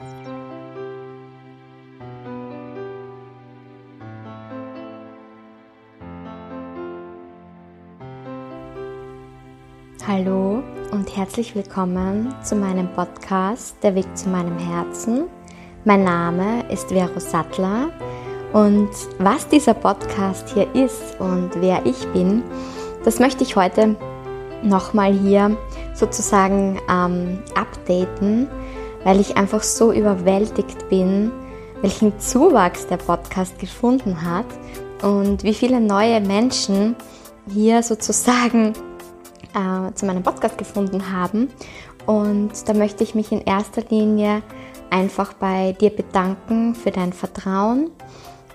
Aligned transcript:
Hallo 0.00 0.10
und 10.90 11.16
herzlich 11.16 11.54
willkommen 11.54 12.34
zu 12.42 12.56
meinem 12.56 12.92
Podcast 12.94 13.76
Der 13.84 13.94
Weg 13.94 14.04
zu 14.16 14.30
meinem 14.30 14.58
Herzen. 14.58 15.26
Mein 15.84 16.02
Name 16.02 16.68
ist 16.72 16.88
Vero 16.88 17.20
Sattler 17.20 17.90
und 18.52 18.90
was 19.18 19.46
dieser 19.46 19.74
Podcast 19.74 20.48
hier 20.54 20.74
ist 20.74 21.20
und 21.20 21.50
wer 21.60 21.86
ich 21.86 22.04
bin, 22.08 22.42
das 23.04 23.20
möchte 23.20 23.44
ich 23.44 23.54
heute 23.54 23.94
nochmal 24.64 25.12
hier 25.12 25.56
sozusagen 25.94 26.80
ähm, 26.90 27.38
updaten, 27.54 28.48
weil 29.04 29.20
ich 29.20 29.36
einfach 29.36 29.62
so 29.62 29.92
überwältigt 29.92 30.88
bin, 30.88 31.30
welchen 31.82 32.18
Zuwachs 32.18 32.86
der 32.86 32.96
Podcast 32.96 33.58
gefunden 33.58 34.22
hat 34.22 34.46
und 35.02 35.44
wie 35.44 35.54
viele 35.54 35.80
neue 35.80 36.20
Menschen 36.20 36.96
hier 37.52 37.82
sozusagen 37.82 38.72
äh, 39.54 39.92
zu 39.94 40.06
meinem 40.06 40.22
Podcast 40.22 40.58
gefunden 40.58 41.12
haben. 41.12 41.48
Und 42.06 42.68
da 42.68 42.74
möchte 42.74 43.04
ich 43.04 43.14
mich 43.14 43.32
in 43.32 43.42
erster 43.42 43.82
Linie 43.88 44.42
einfach 44.90 45.34
bei 45.34 45.72
dir 45.72 45.90
bedanken 45.90 46.74
für 46.74 46.90
dein 46.90 47.12
Vertrauen. 47.12 47.90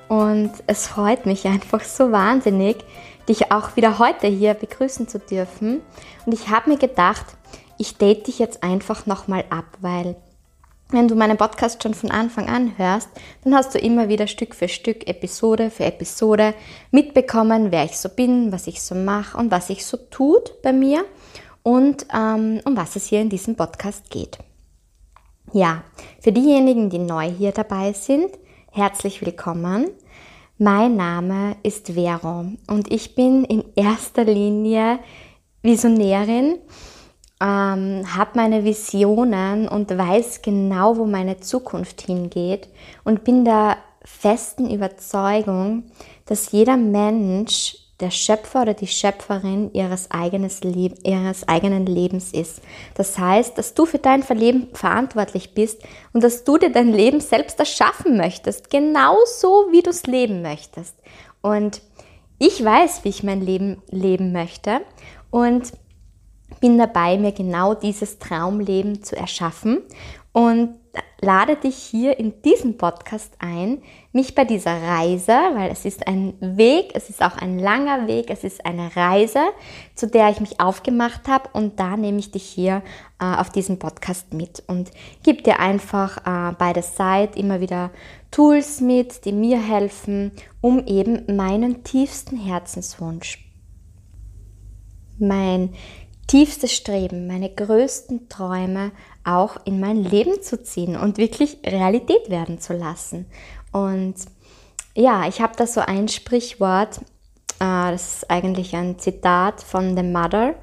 Und 0.07 0.51
es 0.65 0.87
freut 0.87 1.25
mich 1.25 1.45
einfach 1.45 1.81
so 1.83 2.11
wahnsinnig, 2.11 2.77
dich 3.27 3.51
auch 3.51 3.75
wieder 3.75 3.99
heute 3.99 4.27
hier 4.27 4.55
begrüßen 4.55 5.07
zu 5.07 5.19
dürfen. 5.19 5.81
Und 6.25 6.33
ich 6.33 6.49
habe 6.49 6.71
mir 6.71 6.77
gedacht, 6.77 7.25
ich 7.77 7.97
date 7.97 8.27
dich 8.27 8.39
jetzt 8.39 8.63
einfach 8.63 9.05
nochmal 9.05 9.45
ab, 9.49 9.65
weil 9.81 10.15
wenn 10.91 11.07
du 11.07 11.15
meinen 11.15 11.37
Podcast 11.37 11.83
schon 11.83 11.93
von 11.93 12.09
Anfang 12.09 12.49
an 12.49 12.77
hörst, 12.77 13.09
dann 13.43 13.53
hast 13.53 13.75
du 13.75 13.79
immer 13.79 14.09
wieder 14.09 14.25
Stück 14.25 14.55
für 14.55 14.67
Stück, 14.67 15.07
Episode 15.07 15.69
für 15.69 15.85
Episode 15.85 16.55
mitbekommen, 16.91 17.71
wer 17.71 17.85
ich 17.85 17.97
so 17.97 18.09
bin, 18.09 18.51
was 18.51 18.65
ich 18.67 18.81
so 18.81 18.95
mache 18.95 19.37
und 19.37 19.51
was 19.51 19.67
sich 19.67 19.85
so 19.85 19.97
tut 19.97 20.61
bei 20.63 20.73
mir 20.73 21.05
und 21.61 22.07
ähm, 22.13 22.59
um 22.65 22.75
was 22.75 22.95
es 22.95 23.05
hier 23.05 23.21
in 23.21 23.29
diesem 23.29 23.55
Podcast 23.55 24.09
geht. 24.09 24.39
Ja, 25.53 25.83
für 26.19 26.31
diejenigen, 26.31 26.89
die 26.89 26.99
neu 26.99 27.29
hier 27.29 27.51
dabei 27.51 27.93
sind, 27.93 28.29
herzlich 28.71 29.23
willkommen. 29.23 29.91
Mein 30.57 30.95
Name 30.95 31.55
ist 31.63 31.93
Vero 31.93 32.45
und 32.67 32.91
ich 32.91 33.15
bin 33.15 33.45
in 33.45 33.63
erster 33.75 34.23
Linie 34.23 34.99
Visionärin 35.61 36.57
ähm, 37.41 38.03
habe 38.15 38.31
meine 38.35 38.63
Visionen 38.63 39.67
und 39.67 39.97
weiß 39.97 40.41
genau, 40.41 40.97
wo 40.97 41.05
meine 41.05 41.39
Zukunft 41.39 42.01
hingeht 42.01 42.67
und 43.03 43.23
bin 43.23 43.45
der 43.45 43.77
festen 44.03 44.69
Überzeugung, 44.69 45.83
dass 46.25 46.51
jeder 46.51 46.77
Mensch 46.77 47.77
der 47.99 48.11
Schöpfer 48.11 48.61
oder 48.61 48.73
die 48.73 48.87
Schöpferin 48.87 49.71
ihres, 49.73 50.09
eigenes 50.09 50.63
Leb 50.63 51.05
ihres 51.05 51.47
eigenen 51.47 51.85
Lebens 51.85 52.31
ist. 52.31 52.61
Das 52.95 53.17
heißt, 53.17 53.57
dass 53.57 53.73
du 53.73 53.85
für 53.85 53.97
dein 53.97 54.23
Leben 54.29 54.69
verantwortlich 54.73 55.53
bist 55.53 55.83
und 56.13 56.23
dass 56.23 56.43
du 56.43 56.57
dir 56.57 56.71
dein 56.71 56.93
Leben 56.93 57.19
selbst 57.19 57.59
erschaffen 57.59 58.15
möchtest, 58.15 58.69
genauso 58.69 59.67
wie 59.71 59.81
du 59.81 59.89
es 59.89 60.05
leben 60.07 60.41
möchtest. 60.41 60.95
Und 61.41 61.81
ich 62.37 62.63
weiß, 62.63 63.03
wie 63.03 63.09
ich 63.09 63.23
mein 63.23 63.41
Leben 63.41 63.81
leben 63.89 64.31
möchte 64.31 64.79
und 65.29 65.73
bin 66.59 66.77
dabei, 66.77 67.17
mir 67.17 67.31
genau 67.31 67.73
dieses 67.73 68.19
Traumleben 68.19 69.03
zu 69.03 69.15
erschaffen 69.15 69.79
und 70.31 70.75
lade 71.21 71.55
dich 71.55 71.75
hier 71.75 72.17
in 72.17 72.41
diesem 72.41 72.77
Podcast 72.77 73.33
ein, 73.39 73.81
mich 74.13 74.35
bei 74.35 74.45
dieser 74.45 74.81
Reise, 74.81 75.31
weil 75.31 75.71
es 75.71 75.85
ist 75.85 76.07
ein 76.07 76.33
Weg, 76.39 76.91
es 76.93 77.09
ist 77.09 77.21
auch 77.21 77.37
ein 77.37 77.59
langer 77.59 78.07
Weg, 78.07 78.29
es 78.29 78.43
ist 78.43 78.65
eine 78.65 78.95
Reise, 78.95 79.41
zu 79.95 80.07
der 80.07 80.29
ich 80.29 80.39
mich 80.39 80.59
aufgemacht 80.59 81.27
habe 81.27 81.49
und 81.53 81.79
da 81.79 81.97
nehme 81.97 82.19
ich 82.19 82.31
dich 82.31 82.43
hier 82.43 82.81
äh, 83.19 83.35
auf 83.35 83.49
diesem 83.49 83.79
Podcast 83.79 84.33
mit 84.33 84.63
und 84.67 84.91
gebe 85.23 85.43
dir 85.43 85.59
einfach 85.59 86.17
äh, 86.25 86.55
bei 86.57 86.73
der 86.73 86.83
Seite 86.83 87.37
immer 87.37 87.59
wieder 87.59 87.91
Tools 88.31 88.79
mit, 88.79 89.25
die 89.25 89.33
mir 89.33 89.61
helfen, 89.61 90.31
um 90.61 90.85
eben 90.85 91.35
meinen 91.35 91.83
tiefsten 91.83 92.37
Herzenswunsch, 92.37 93.45
mein 95.17 95.73
tiefstes 96.29 96.73
Streben, 96.73 97.25
meine 97.25 97.49
größten 97.49 98.29
Träume 98.29 98.91
auch 99.23 99.57
in 99.65 99.79
mein 99.79 100.03
Leben 100.03 100.43
zu 100.43 100.61
ziehen 100.61 100.95
und 100.95 101.17
wirklich 101.17 101.57
Realität 101.65 102.29
werden 102.29 102.59
zu 102.59 102.73
lassen. 102.73 103.25
Und 103.71 104.13
ja, 104.95 105.27
ich 105.27 105.41
habe 105.41 105.53
da 105.57 105.65
so 105.65 105.81
ein 105.81 106.07
Sprichwort, 106.07 106.99
äh, 107.59 107.91
das 107.91 108.17
ist 108.17 108.29
eigentlich 108.29 108.75
ein 108.75 108.99
Zitat 108.99 109.61
von 109.61 109.97
The 109.97 110.03
Mother, 110.03 110.53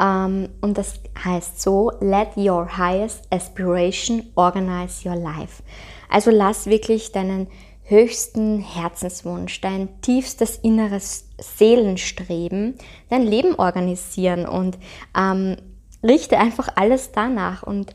ähm, 0.00 0.50
und 0.60 0.78
das 0.78 0.94
heißt 1.24 1.60
so, 1.60 1.90
let 2.00 2.36
your 2.36 2.78
highest 2.78 3.24
aspiration 3.32 4.22
organize 4.36 5.06
your 5.08 5.16
life. 5.16 5.64
Also 6.08 6.30
lass 6.30 6.66
wirklich 6.66 7.10
deinen 7.10 7.48
höchsten 7.88 8.60
Herzenswunsch, 8.60 9.60
dein 9.60 10.00
tiefstes 10.02 10.58
inneres 10.58 11.28
Seelenstreben, 11.38 12.74
dein 13.08 13.22
Leben 13.22 13.54
organisieren 13.54 14.46
und 14.46 14.78
ähm, 15.16 15.56
richte 16.02 16.38
einfach 16.38 16.68
alles 16.76 17.12
danach. 17.12 17.62
Und 17.62 17.94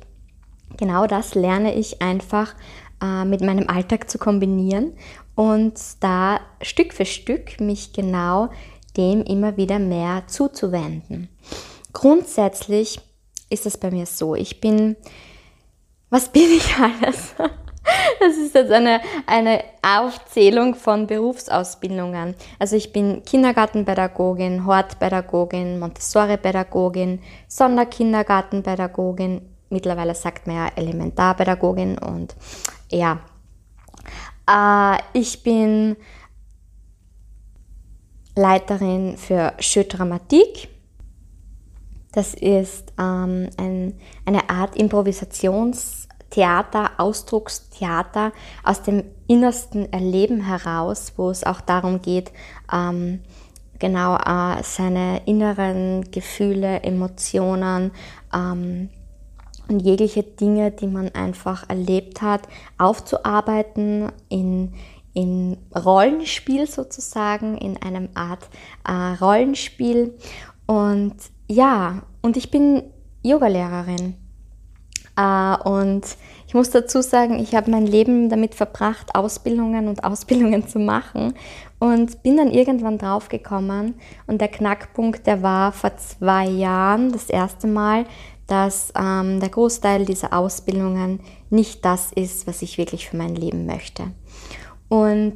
genau 0.78 1.06
das 1.06 1.36
lerne 1.36 1.76
ich 1.76 2.02
einfach 2.02 2.56
äh, 3.02 3.24
mit 3.24 3.42
meinem 3.42 3.70
Alltag 3.70 4.10
zu 4.10 4.18
kombinieren 4.18 4.94
und 5.36 5.80
da 6.00 6.40
Stück 6.62 6.94
für 6.94 7.06
Stück 7.06 7.60
mich 7.60 7.94
genau 7.94 8.50
dem 8.98 9.24
immer 9.24 9.58
wieder 9.58 9.80
mehr 9.80 10.24
zuzuwenden. 10.28 11.30
Grundsätzlich 11.94 13.00
ist 13.50 13.66
es 13.66 13.78
bei 13.78 13.92
mir 13.92 14.06
so, 14.06 14.36
ich 14.36 14.60
bin, 14.60 14.96
was 16.10 16.30
bin 16.30 16.50
ich 16.56 16.76
alles? 16.78 17.36
Das 18.20 18.38
ist 18.38 18.56
jetzt 18.56 18.72
eine, 18.72 19.02
eine 19.26 19.64
Aufzählung 19.82 20.76
von 20.76 21.08
Berufsausbildungen. 21.08 22.36
Also 22.60 22.76
ich 22.76 22.94
bin 22.94 23.24
Kindergartenpädagogin, 23.24 24.66
Hortpädagogin, 24.66 25.80
Montessori-Pädagogin, 25.80 27.22
Sonderkindergartenpädagogin, 27.48 29.42
mittlerweile 29.70 30.16
sagt 30.16 30.48
man 30.48 30.56
ja 30.56 30.68
Elementarpädagogin 30.76 31.98
und 31.98 32.36
ja, 32.90 33.20
äh, 34.50 34.98
ich 35.14 35.44
bin 35.44 35.98
Leiterin 38.36 39.18
für 39.18 39.54
Schödramatik. 39.60 40.70
Das 42.14 42.34
ist 42.36 42.94
ähm, 43.00 43.50
ein, 43.58 44.00
eine 44.26 44.50
Art 44.50 44.76
Improvisations- 44.78 46.03
Theater, 46.34 46.92
Ausdruckstheater 46.98 48.32
aus 48.64 48.82
dem 48.82 49.04
innersten 49.28 49.92
Erleben 49.94 50.42
heraus, 50.42 51.14
wo 51.16 51.30
es 51.30 51.44
auch 51.44 51.62
darum 51.62 52.02
geht, 52.02 52.32
ähm, 52.72 53.20
genau 53.78 54.16
äh, 54.16 54.64
seine 54.64 55.22
inneren 55.28 56.10
Gefühle, 56.10 56.82
Emotionen 56.82 57.92
ähm, 58.34 58.90
und 59.68 59.80
jegliche 59.82 60.24
Dinge, 60.24 60.72
die 60.72 60.88
man 60.88 61.10
einfach 61.10 61.70
erlebt 61.70 62.24
hat, 62.24 62.48
aufzuarbeiten 62.80 64.12
in, 64.30 64.74
in 65.14 65.58
Rollenspiel 65.76 66.66
sozusagen, 66.66 67.58
in 67.58 67.80
einem 67.80 68.10
Art 68.16 68.50
äh, 68.88 69.24
Rollenspiel. 69.24 70.18
Und 70.66 71.16
ja, 71.48 72.02
und 72.24 72.38
ich 72.38 72.50
bin 72.50 72.82
Yogalehrerin. 73.22 74.23
Äh, 75.16 75.58
und 75.68 76.04
ich 76.48 76.54
muss 76.54 76.70
dazu 76.70 77.02
sagen, 77.02 77.40
ich 77.40 77.56
habe 77.56 77.72
mein 77.72 77.88
Leben 77.88 78.30
damit 78.30 78.56
verbracht, 78.56 79.16
Ausbildungen 79.16 79.88
und 79.88 80.04
Ausbildungen 80.04 80.68
zu 80.68 80.80
machen 80.80 81.34
und 81.80 82.24
bin 82.24 82.38
dann 82.38 82.52
irgendwann 82.52 82.98
draufgekommen 82.98 83.96
und 84.28 84.42
der 84.42 84.48
Knackpunkt, 84.48 85.28
der 85.28 85.42
war 85.42 85.72
vor 85.72 85.96
zwei 85.98 86.46
Jahren 86.48 87.12
das 87.12 87.30
erste 87.30 87.68
Mal, 87.68 88.06
dass 88.48 88.92
ähm, 88.98 89.40
der 89.40 89.50
Großteil 89.50 90.06
dieser 90.06 90.34
Ausbildungen 90.34 91.22
nicht 91.50 91.86
das 91.86 92.12
ist, 92.12 92.46
was 92.46 92.62
ich 92.62 92.78
wirklich 92.78 93.10
für 93.10 93.18
mein 93.18 93.36
Leben 93.36 93.66
möchte. 93.66 94.12
Und 94.90 95.36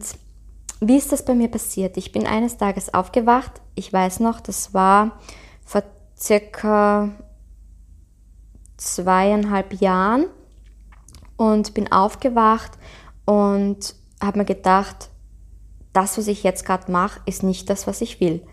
wie 0.79 0.97
ist 0.97 1.11
das 1.11 1.25
bei 1.25 1.33
mir 1.33 1.47
passiert? 1.47 1.97
Ich 1.97 2.11
bin 2.11 2.27
eines 2.27 2.57
Tages 2.57 2.93
aufgewacht. 2.93 3.61
Ich 3.75 3.91
weiß 3.91 4.19
noch, 4.19 4.41
das 4.41 4.73
war 4.73 5.19
vor 5.65 5.83
circa 6.17 7.09
zweieinhalb 8.77 9.73
Jahren 9.81 10.27
und 11.35 11.73
bin 11.73 11.91
aufgewacht 11.91 12.71
und 13.25 13.95
habe 14.21 14.39
mir 14.39 14.45
gedacht, 14.45 15.09
das, 15.93 16.17
was 16.17 16.27
ich 16.27 16.43
jetzt 16.43 16.65
gerade 16.65 16.91
mache, 16.91 17.19
ist 17.25 17.43
nicht 17.43 17.69
das, 17.69 17.87
was 17.87 18.01
ich 18.01 18.19
will. 18.19 18.45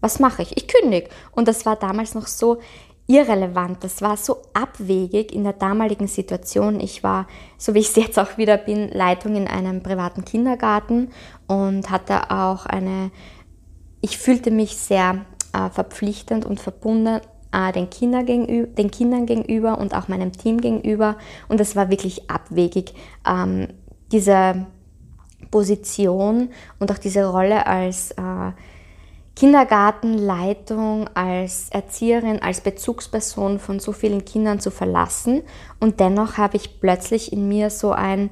Was 0.00 0.18
mache 0.18 0.42
ich? 0.42 0.56
Ich 0.56 0.68
kündige. 0.68 1.08
Und 1.30 1.48
das 1.48 1.64
war 1.64 1.76
damals 1.76 2.14
noch 2.14 2.26
so, 2.26 2.58
irrelevant, 3.06 3.82
das 3.82 4.00
war 4.00 4.16
so 4.16 4.42
abwegig 4.54 5.32
in 5.32 5.44
der 5.44 5.52
damaligen 5.52 6.06
Situation. 6.06 6.80
Ich 6.80 7.02
war, 7.02 7.26
so 7.58 7.74
wie 7.74 7.80
ich 7.80 7.88
es 7.88 7.96
jetzt 7.96 8.18
auch 8.18 8.38
wieder 8.38 8.56
bin, 8.56 8.88
Leitung 8.90 9.36
in 9.36 9.48
einem 9.48 9.82
privaten 9.82 10.24
Kindergarten 10.24 11.10
und 11.46 11.90
hatte 11.90 12.30
auch 12.30 12.66
eine, 12.66 13.10
ich 14.00 14.18
fühlte 14.18 14.50
mich 14.50 14.76
sehr 14.76 15.24
äh, 15.52 15.68
verpflichtend 15.70 16.44
und 16.44 16.60
verbunden 16.60 17.20
äh, 17.52 17.72
den, 17.72 17.90
Kinder 17.90 18.24
gegenüber, 18.24 18.66
den 18.68 18.90
Kindern 18.90 19.26
gegenüber 19.26 19.78
und 19.78 19.94
auch 19.94 20.08
meinem 20.08 20.32
Team 20.32 20.60
gegenüber. 20.60 21.16
Und 21.48 21.60
es 21.60 21.76
war 21.76 21.90
wirklich 21.90 22.30
abwegig, 22.30 22.94
ähm, 23.26 23.68
diese 24.10 24.66
Position 25.50 26.50
und 26.78 26.90
auch 26.90 26.98
diese 26.98 27.26
Rolle 27.26 27.66
als 27.66 28.12
äh, 28.12 28.52
Kindergartenleitung, 29.34 31.08
als 31.14 31.70
Erzieherin, 31.70 32.42
als 32.42 32.60
Bezugsperson 32.60 33.58
von 33.58 33.80
so 33.80 33.92
vielen 33.92 34.24
Kindern 34.24 34.60
zu 34.60 34.70
verlassen. 34.70 35.42
Und 35.80 36.00
dennoch 36.00 36.36
habe 36.36 36.56
ich 36.56 36.80
plötzlich 36.80 37.32
in 37.32 37.48
mir 37.48 37.70
so 37.70 37.92
ein, 37.92 38.30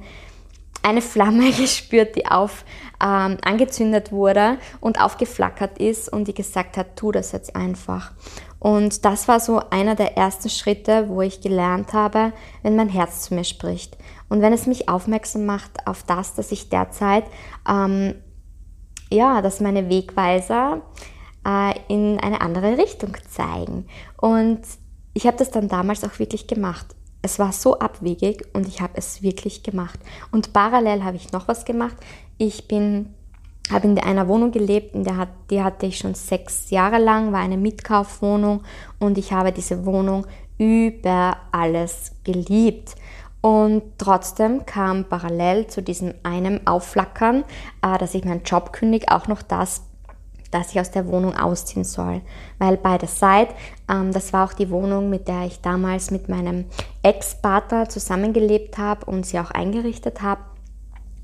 eine 0.83 1.01
Flamme 1.01 1.51
gespürt, 1.57 2.15
die 2.15 2.27
auf, 2.27 2.65
ähm, 3.03 3.37
angezündet 3.43 4.11
wurde 4.11 4.57
und 4.79 5.01
aufgeflackert 5.01 5.79
ist 5.79 6.11
und 6.11 6.27
die 6.27 6.35
gesagt 6.35 6.77
hat, 6.77 6.95
tu 6.95 7.11
das 7.11 7.31
jetzt 7.31 7.55
einfach. 7.55 8.11
Und 8.61 9.05
das 9.05 9.27
war 9.27 9.39
so 9.39 9.59
einer 9.71 9.95
der 9.95 10.17
ersten 10.17 10.49
Schritte, 10.49 11.09
wo 11.09 11.23
ich 11.23 11.41
gelernt 11.41 11.93
habe, 11.93 12.31
wenn 12.61 12.75
mein 12.75 12.89
Herz 12.89 13.23
zu 13.23 13.33
mir 13.33 13.43
spricht. 13.43 13.97
Und 14.29 14.41
wenn 14.41 14.53
es 14.53 14.67
mich 14.67 14.87
aufmerksam 14.87 15.47
macht 15.47 15.87
auf 15.87 16.03
das, 16.03 16.35
dass 16.35 16.51
ich 16.51 16.69
derzeit 16.69 17.25
ähm, 17.67 18.13
ja, 19.11 19.41
dass 19.41 19.59
meine 19.59 19.89
Wegweiser 19.89 20.81
äh, 21.45 21.73
in 21.87 22.19
eine 22.19 22.41
andere 22.41 22.77
Richtung 22.77 23.17
zeigen. 23.29 23.87
Und 24.17 24.61
ich 25.13 25.27
habe 25.27 25.37
das 25.37 25.51
dann 25.51 25.67
damals 25.67 26.03
auch 26.03 26.19
wirklich 26.19 26.47
gemacht. 26.47 26.87
Es 27.21 27.37
war 27.37 27.51
so 27.51 27.79
abwegig 27.79 28.47
und 28.53 28.67
ich 28.67 28.81
habe 28.81 28.93
es 28.95 29.21
wirklich 29.21 29.63
gemacht. 29.63 29.99
Und 30.31 30.53
parallel 30.53 31.03
habe 31.03 31.17
ich 31.17 31.31
noch 31.31 31.47
was 31.47 31.65
gemacht. 31.65 31.97
Ich 32.37 32.67
bin 32.67 33.13
habe 33.69 33.87
in 33.87 33.99
einer 33.99 34.27
Wohnung 34.27 34.51
gelebt, 34.51 34.95
hat, 35.15 35.29
die 35.49 35.61
hatte 35.61 35.85
ich 35.85 35.97
schon 35.97 36.13
sechs 36.13 36.69
Jahre 36.71 36.97
lang, 36.97 37.31
war 37.31 37.39
eine 37.39 37.57
Mitkaufwohnung 37.57 38.63
und 38.99 39.17
ich 39.17 39.31
habe 39.31 39.51
diese 39.51 39.85
Wohnung 39.85 40.25
über 40.57 41.37
alles 41.51 42.11
geliebt. 42.23 42.95
Und 43.41 43.81
trotzdem 43.97 44.65
kam 44.67 45.05
parallel 45.05 45.65
zu 45.67 45.81
diesem 45.81 46.13
einem 46.21 46.61
Aufflackern, 46.65 47.43
äh, 47.81 47.97
dass 47.97 48.13
ich 48.13 48.23
meinen 48.23 48.43
Job 48.43 48.71
kündige, 48.71 49.11
auch 49.11 49.27
noch 49.27 49.41
das, 49.41 49.81
dass 50.51 50.71
ich 50.71 50.79
aus 50.79 50.91
der 50.91 51.07
Wohnung 51.07 51.35
ausziehen 51.35 51.83
soll. 51.83 52.21
Weil 52.59 52.77
bei 52.77 52.99
der 52.99 53.07
Side, 53.07 53.47
ähm, 53.89 54.11
das 54.11 54.31
war 54.31 54.45
auch 54.45 54.53
die 54.53 54.69
Wohnung, 54.69 55.09
mit 55.09 55.27
der 55.27 55.45
ich 55.45 55.59
damals 55.61 56.11
mit 56.11 56.29
meinem 56.29 56.65
Ex-Partner 57.01 57.89
zusammengelebt 57.89 58.77
habe 58.77 59.05
und 59.07 59.25
sie 59.25 59.39
auch 59.39 59.49
eingerichtet 59.49 60.21
habe. 60.21 60.41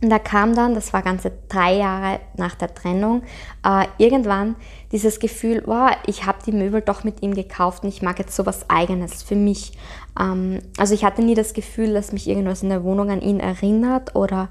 Und 0.01 0.11
da 0.11 0.19
kam 0.19 0.53
dann, 0.53 0.75
das 0.75 0.93
war 0.93 1.01
ganze 1.01 1.31
drei 1.49 1.75
Jahre 1.75 2.19
nach 2.35 2.53
der 2.53 2.73
Trennung, 2.73 3.23
äh, 3.65 3.85
irgendwann 3.97 4.55
dieses 4.91 5.19
Gefühl, 5.19 5.63
wow, 5.65 5.89
ich 6.05 6.25
habe 6.25 6.37
die 6.45 6.51
Möbel 6.51 6.81
doch 6.81 7.03
mit 7.03 7.23
ihm 7.23 7.33
gekauft 7.33 7.83
und 7.83 7.89
ich 7.89 8.03
mag 8.03 8.19
jetzt 8.19 8.35
sowas 8.35 8.69
Eigenes 8.69 9.23
für 9.23 9.35
mich. 9.35 9.71
Ähm, 10.19 10.59
also 10.77 10.93
ich 10.93 11.03
hatte 11.03 11.23
nie 11.23 11.33
das 11.33 11.53
Gefühl, 11.53 11.93
dass 11.93 12.11
mich 12.11 12.27
irgendwas 12.27 12.61
in 12.61 12.69
der 12.69 12.83
Wohnung 12.83 13.09
an 13.09 13.21
ihn 13.21 13.39
erinnert 13.39 14.15
oder 14.15 14.49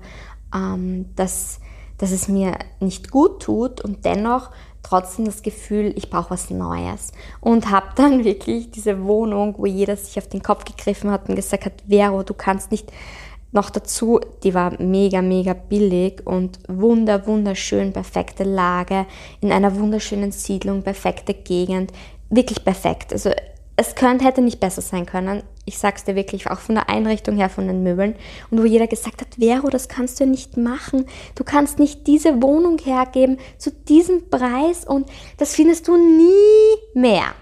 ähm, 0.53 1.07
dass, 1.15 1.61
dass 1.99 2.11
es 2.11 2.27
mir 2.27 2.59
nicht 2.81 3.13
gut 3.13 3.41
tut 3.41 3.81
und 3.81 4.05
dennoch 4.05 4.51
trotzdem 4.83 5.25
das 5.27 5.43
Gefühl, 5.43 5.93
ich 5.97 6.11
brauche 6.11 6.31
was 6.31 6.51
Neues. 6.51 7.13
Und 7.41 7.71
habe 7.71 7.89
dann 7.95 8.25
wirklich 8.25 8.73
diese 8.73 9.05
Wohnung, 9.05 9.55
wo 9.59 9.67
jeder 9.67 9.97
sich 9.97 10.19
auf 10.19 10.29
den 10.29 10.43
Kopf 10.43 10.65
gegriffen 10.65 11.11
hat 11.11 11.29
und 11.29 11.37
gesagt 11.37 11.67
hat, 11.67 11.85
Vero, 11.89 12.25
du 12.25 12.35
kannst 12.35 12.71
nicht 12.73 12.91
noch 13.57 13.71
dazu, 13.71 14.21
die 14.45 14.55
war 14.55 14.81
mega, 14.81 15.23
mega 15.23 15.55
billig 15.55 16.25
und 16.25 16.61
wunder, 16.69 17.27
wunderschön, 17.27 17.93
perfekte 17.93 18.45
Lage, 18.45 19.07
in 19.41 19.51
einer 19.51 19.75
wunderschönen 19.77 20.31
Siedlung, 20.31 20.83
perfekte 20.83 21.35
Gegend, 21.35 21.91
wirklich 22.31 22.65
perfekt. 22.65 23.13
Also 23.13 23.31
es 23.77 23.95
könnte, 23.95 24.25
hätte 24.25 24.41
nicht 24.41 24.61
besser 24.61 24.81
sein 24.81 25.05
können. 25.05 25.43
Ich 25.65 25.79
sag's 25.79 26.05
dir 26.05 26.15
wirklich, 26.15 26.51
auch 26.51 26.61
von 26.61 26.77
der 26.77 26.89
Einrichtung 26.89 27.37
her, 27.37 27.51
von 27.51 27.67
den 27.67 27.83
Möbeln. 27.83 28.15
Und 28.51 28.63
wo 28.63 28.65
jeder 28.65 28.87
gesagt 28.87 29.21
hat, 29.21 29.35
Vero, 29.39 29.69
das 29.69 29.89
kannst 29.89 30.21
du 30.21 30.27
nicht 30.27 30.57
machen. 30.57 31.07
Du 31.35 31.45
kannst 31.45 31.79
nicht 31.79 32.07
diese 32.07 32.43
Wohnung 32.43 32.79
hergeben 32.79 33.39
zu 33.59 33.73
diesem 33.73 34.31
Preis 34.31 34.87
und 34.87 35.09
das 35.39 35.55
findest 35.55 35.89
du 35.89 35.97
nie 35.97 37.01
mehr. 37.01 37.35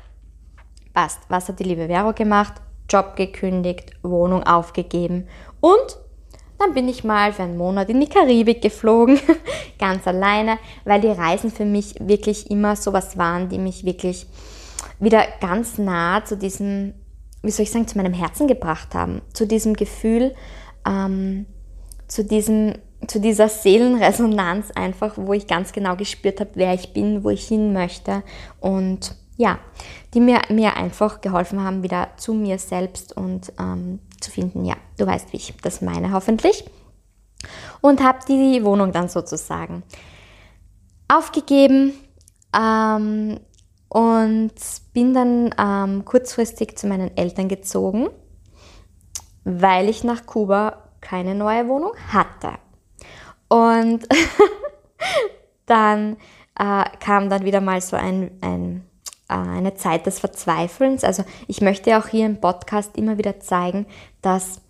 Passt. 0.92 1.20
Was 1.28 1.48
hat 1.48 1.58
die 1.58 1.64
liebe 1.64 1.86
Vero 1.88 2.12
gemacht? 2.12 2.54
Job 2.88 3.16
gekündigt, 3.16 3.92
Wohnung 4.02 4.42
aufgegeben 4.42 5.26
und 5.60 5.98
dann 6.64 6.74
bin 6.74 6.88
ich 6.88 7.04
mal 7.04 7.32
für 7.32 7.42
einen 7.42 7.56
Monat 7.56 7.90
in 7.90 8.00
die 8.00 8.08
Karibik 8.08 8.62
geflogen, 8.62 9.20
ganz 9.78 10.06
alleine, 10.06 10.58
weil 10.84 11.00
die 11.00 11.08
Reisen 11.08 11.50
für 11.50 11.64
mich 11.64 11.94
wirklich 12.00 12.50
immer 12.50 12.76
sowas 12.76 13.18
waren, 13.18 13.48
die 13.48 13.58
mich 13.58 13.84
wirklich 13.84 14.26
wieder 14.98 15.24
ganz 15.40 15.78
nah 15.78 16.24
zu 16.24 16.36
diesem, 16.36 16.94
wie 17.42 17.50
soll 17.50 17.64
ich 17.64 17.70
sagen, 17.70 17.88
zu 17.88 17.98
meinem 17.98 18.14
Herzen 18.14 18.46
gebracht 18.46 18.94
haben, 18.94 19.20
zu 19.32 19.46
diesem 19.46 19.74
Gefühl, 19.74 20.34
ähm, 20.86 21.46
zu 22.08 22.24
diesem 22.24 22.74
zu 23.06 23.20
dieser 23.20 23.50
Seelenresonanz 23.50 24.70
einfach, 24.70 25.14
wo 25.16 25.34
ich 25.34 25.46
ganz 25.46 25.72
genau 25.72 25.94
gespürt 25.94 26.40
habe, 26.40 26.52
wer 26.54 26.72
ich 26.72 26.94
bin, 26.94 27.22
wo 27.22 27.28
ich 27.28 27.46
hin 27.46 27.74
möchte. 27.74 28.22
Und 28.60 29.14
ja, 29.36 29.58
die 30.14 30.20
mir, 30.20 30.40
mir 30.48 30.76
einfach 30.78 31.20
geholfen 31.20 31.62
haben, 31.62 31.82
wieder 31.82 32.08
zu 32.16 32.32
mir 32.32 32.58
selbst 32.58 33.14
und 33.14 33.52
ähm, 33.60 33.98
zu 34.24 34.30
finden. 34.30 34.64
Ja, 34.64 34.76
du 34.98 35.06
weißt, 35.06 35.32
wie 35.32 35.36
ich 35.36 35.54
das 35.62 35.80
meine 35.82 36.12
hoffentlich. 36.12 36.64
Und 37.80 38.02
habe 38.02 38.20
die 38.26 38.64
Wohnung 38.64 38.92
dann 38.92 39.08
sozusagen 39.08 39.82
aufgegeben 41.08 41.92
ähm, 42.56 43.38
und 43.88 44.54
bin 44.94 45.12
dann 45.12 45.54
ähm, 45.58 46.04
kurzfristig 46.04 46.78
zu 46.78 46.86
meinen 46.86 47.14
Eltern 47.16 47.48
gezogen, 47.48 48.08
weil 49.44 49.88
ich 49.90 50.02
nach 50.02 50.24
Kuba 50.24 50.88
keine 51.00 51.34
neue 51.34 51.68
Wohnung 51.68 51.92
hatte. 52.12 52.52
Und 53.48 54.08
dann 55.66 56.16
äh, 56.58 56.84
kam 57.00 57.28
dann 57.28 57.44
wieder 57.44 57.60
mal 57.60 57.80
so 57.82 57.96
ein, 57.96 58.30
ein 58.40 58.88
eine 59.28 59.74
Zeit 59.74 60.06
des 60.06 60.18
Verzweifelns. 60.18 61.04
Also 61.04 61.24
ich 61.48 61.60
möchte 61.60 61.96
auch 61.98 62.08
hier 62.08 62.26
im 62.26 62.40
Podcast 62.40 62.96
immer 62.96 63.18
wieder 63.18 63.40
zeigen, 63.40 63.86
dass, 64.22 64.60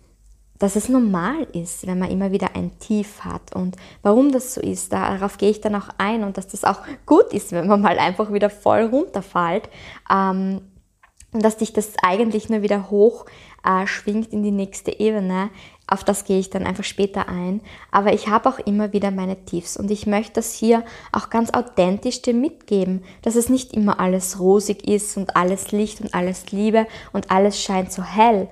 dass 0.59 0.75
es 0.75 0.89
normal 0.89 1.43
ist, 1.53 1.85
wenn 1.87 1.99
man 1.99 2.09
immer 2.11 2.31
wieder 2.31 2.55
ein 2.55 2.77
Tief 2.79 3.21
hat. 3.21 3.53
Und 3.55 3.75
warum 4.01 4.31
das 4.31 4.53
so 4.53 4.61
ist, 4.61 4.93
darauf 4.93 5.37
gehe 5.37 5.49
ich 5.49 5.61
dann 5.61 5.75
auch 5.75 5.89
ein 5.97 6.23
und 6.23 6.37
dass 6.37 6.47
das 6.47 6.63
auch 6.63 6.79
gut 7.05 7.33
ist, 7.33 7.51
wenn 7.51 7.67
man 7.67 7.81
mal 7.81 7.99
einfach 7.99 8.31
wieder 8.31 8.49
voll 8.49 8.83
runterfällt. 8.83 9.69
Ähm, 10.09 10.61
und 11.33 11.43
dass 11.43 11.57
dich 11.57 11.73
das 11.73 11.91
eigentlich 12.01 12.47
nur 12.47 12.61
wieder 12.61 12.89
hoch 12.89 13.25
äh, 13.65 13.87
schwingt 13.87 14.31
in 14.31 14.43
die 14.43 14.51
nächste 14.51 14.99
Ebene. 14.99 15.49
Auf 15.87 16.03
das 16.03 16.25
gehe 16.25 16.39
ich 16.39 16.49
dann 16.49 16.65
einfach 16.65 16.83
später 16.83 17.29
ein. 17.29 17.61
Aber 17.91 18.13
ich 18.13 18.27
habe 18.27 18.49
auch 18.49 18.59
immer 18.59 18.93
wieder 18.93 19.11
meine 19.11 19.45
Tiefs 19.45 19.77
und 19.77 19.91
ich 19.91 20.07
möchte 20.07 20.33
das 20.33 20.53
hier 20.53 20.83
auch 21.11 21.29
ganz 21.29 21.53
authentisch 21.53 22.21
dir 22.21 22.33
mitgeben, 22.33 23.03
dass 23.21 23.35
es 23.35 23.49
nicht 23.49 23.73
immer 23.73 23.99
alles 23.99 24.39
rosig 24.39 24.87
ist 24.87 25.15
und 25.17 25.35
alles 25.35 25.71
Licht 25.71 26.01
und 26.01 26.13
alles 26.13 26.51
Liebe 26.51 26.87
und 27.13 27.29
alles 27.29 27.61
scheint 27.61 27.91
so 27.91 28.03
hell, 28.03 28.49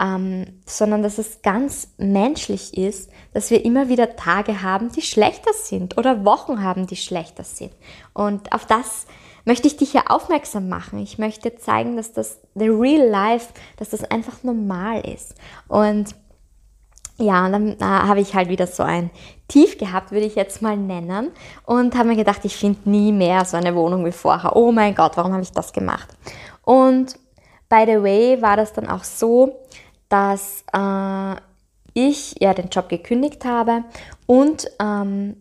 ähm, 0.00 0.46
sondern 0.66 1.02
dass 1.02 1.18
es 1.18 1.42
ganz 1.42 1.88
menschlich 1.98 2.76
ist, 2.76 3.10
dass 3.32 3.50
wir 3.50 3.64
immer 3.64 3.88
wieder 3.88 4.16
Tage 4.16 4.62
haben, 4.62 4.90
die 4.90 5.02
schlechter 5.02 5.52
sind 5.52 5.98
oder 5.98 6.24
Wochen 6.24 6.62
haben, 6.62 6.86
die 6.86 6.96
schlechter 6.96 7.44
sind. 7.44 7.72
Und 8.12 8.52
auf 8.52 8.66
das 8.66 9.06
möchte 9.44 9.66
ich 9.66 9.76
dich 9.76 9.92
hier 9.92 10.10
aufmerksam 10.10 10.68
machen. 10.68 10.98
Ich 10.98 11.18
möchte 11.18 11.56
zeigen, 11.56 11.96
dass 11.96 12.12
das 12.12 12.38
the 12.54 12.68
real 12.68 13.08
life, 13.08 13.52
dass 13.76 13.90
das 13.90 14.04
einfach 14.04 14.42
normal 14.42 15.00
ist. 15.00 15.34
Und 15.68 16.14
ja, 17.18 17.46
und 17.46 17.52
dann 17.52 17.68
äh, 17.72 17.84
habe 17.84 18.20
ich 18.20 18.34
halt 18.34 18.48
wieder 18.48 18.66
so 18.66 18.82
ein 18.82 19.10
Tief 19.46 19.78
gehabt, 19.78 20.12
würde 20.12 20.26
ich 20.26 20.34
jetzt 20.34 20.62
mal 20.62 20.76
nennen. 20.76 21.30
Und 21.64 21.94
habe 21.96 22.08
mir 22.08 22.16
gedacht, 22.16 22.44
ich 22.44 22.56
finde 22.56 22.88
nie 22.88 23.12
mehr 23.12 23.44
so 23.44 23.56
eine 23.56 23.74
Wohnung 23.74 24.04
wie 24.04 24.12
vorher. 24.12 24.56
Oh 24.56 24.72
mein 24.72 24.94
Gott, 24.94 25.16
warum 25.16 25.32
habe 25.32 25.42
ich 25.42 25.52
das 25.52 25.72
gemacht? 25.72 26.08
Und 26.62 27.18
by 27.68 27.84
the 27.86 28.02
way 28.02 28.40
war 28.40 28.56
das 28.56 28.72
dann 28.72 28.88
auch 28.88 29.04
so, 29.04 29.60
dass 30.08 30.64
äh, 30.72 31.36
ich 31.94 32.34
ja 32.40 32.54
den 32.54 32.68
Job 32.68 32.88
gekündigt 32.88 33.44
habe 33.44 33.84
und 34.26 34.70
ähm, 34.80 35.36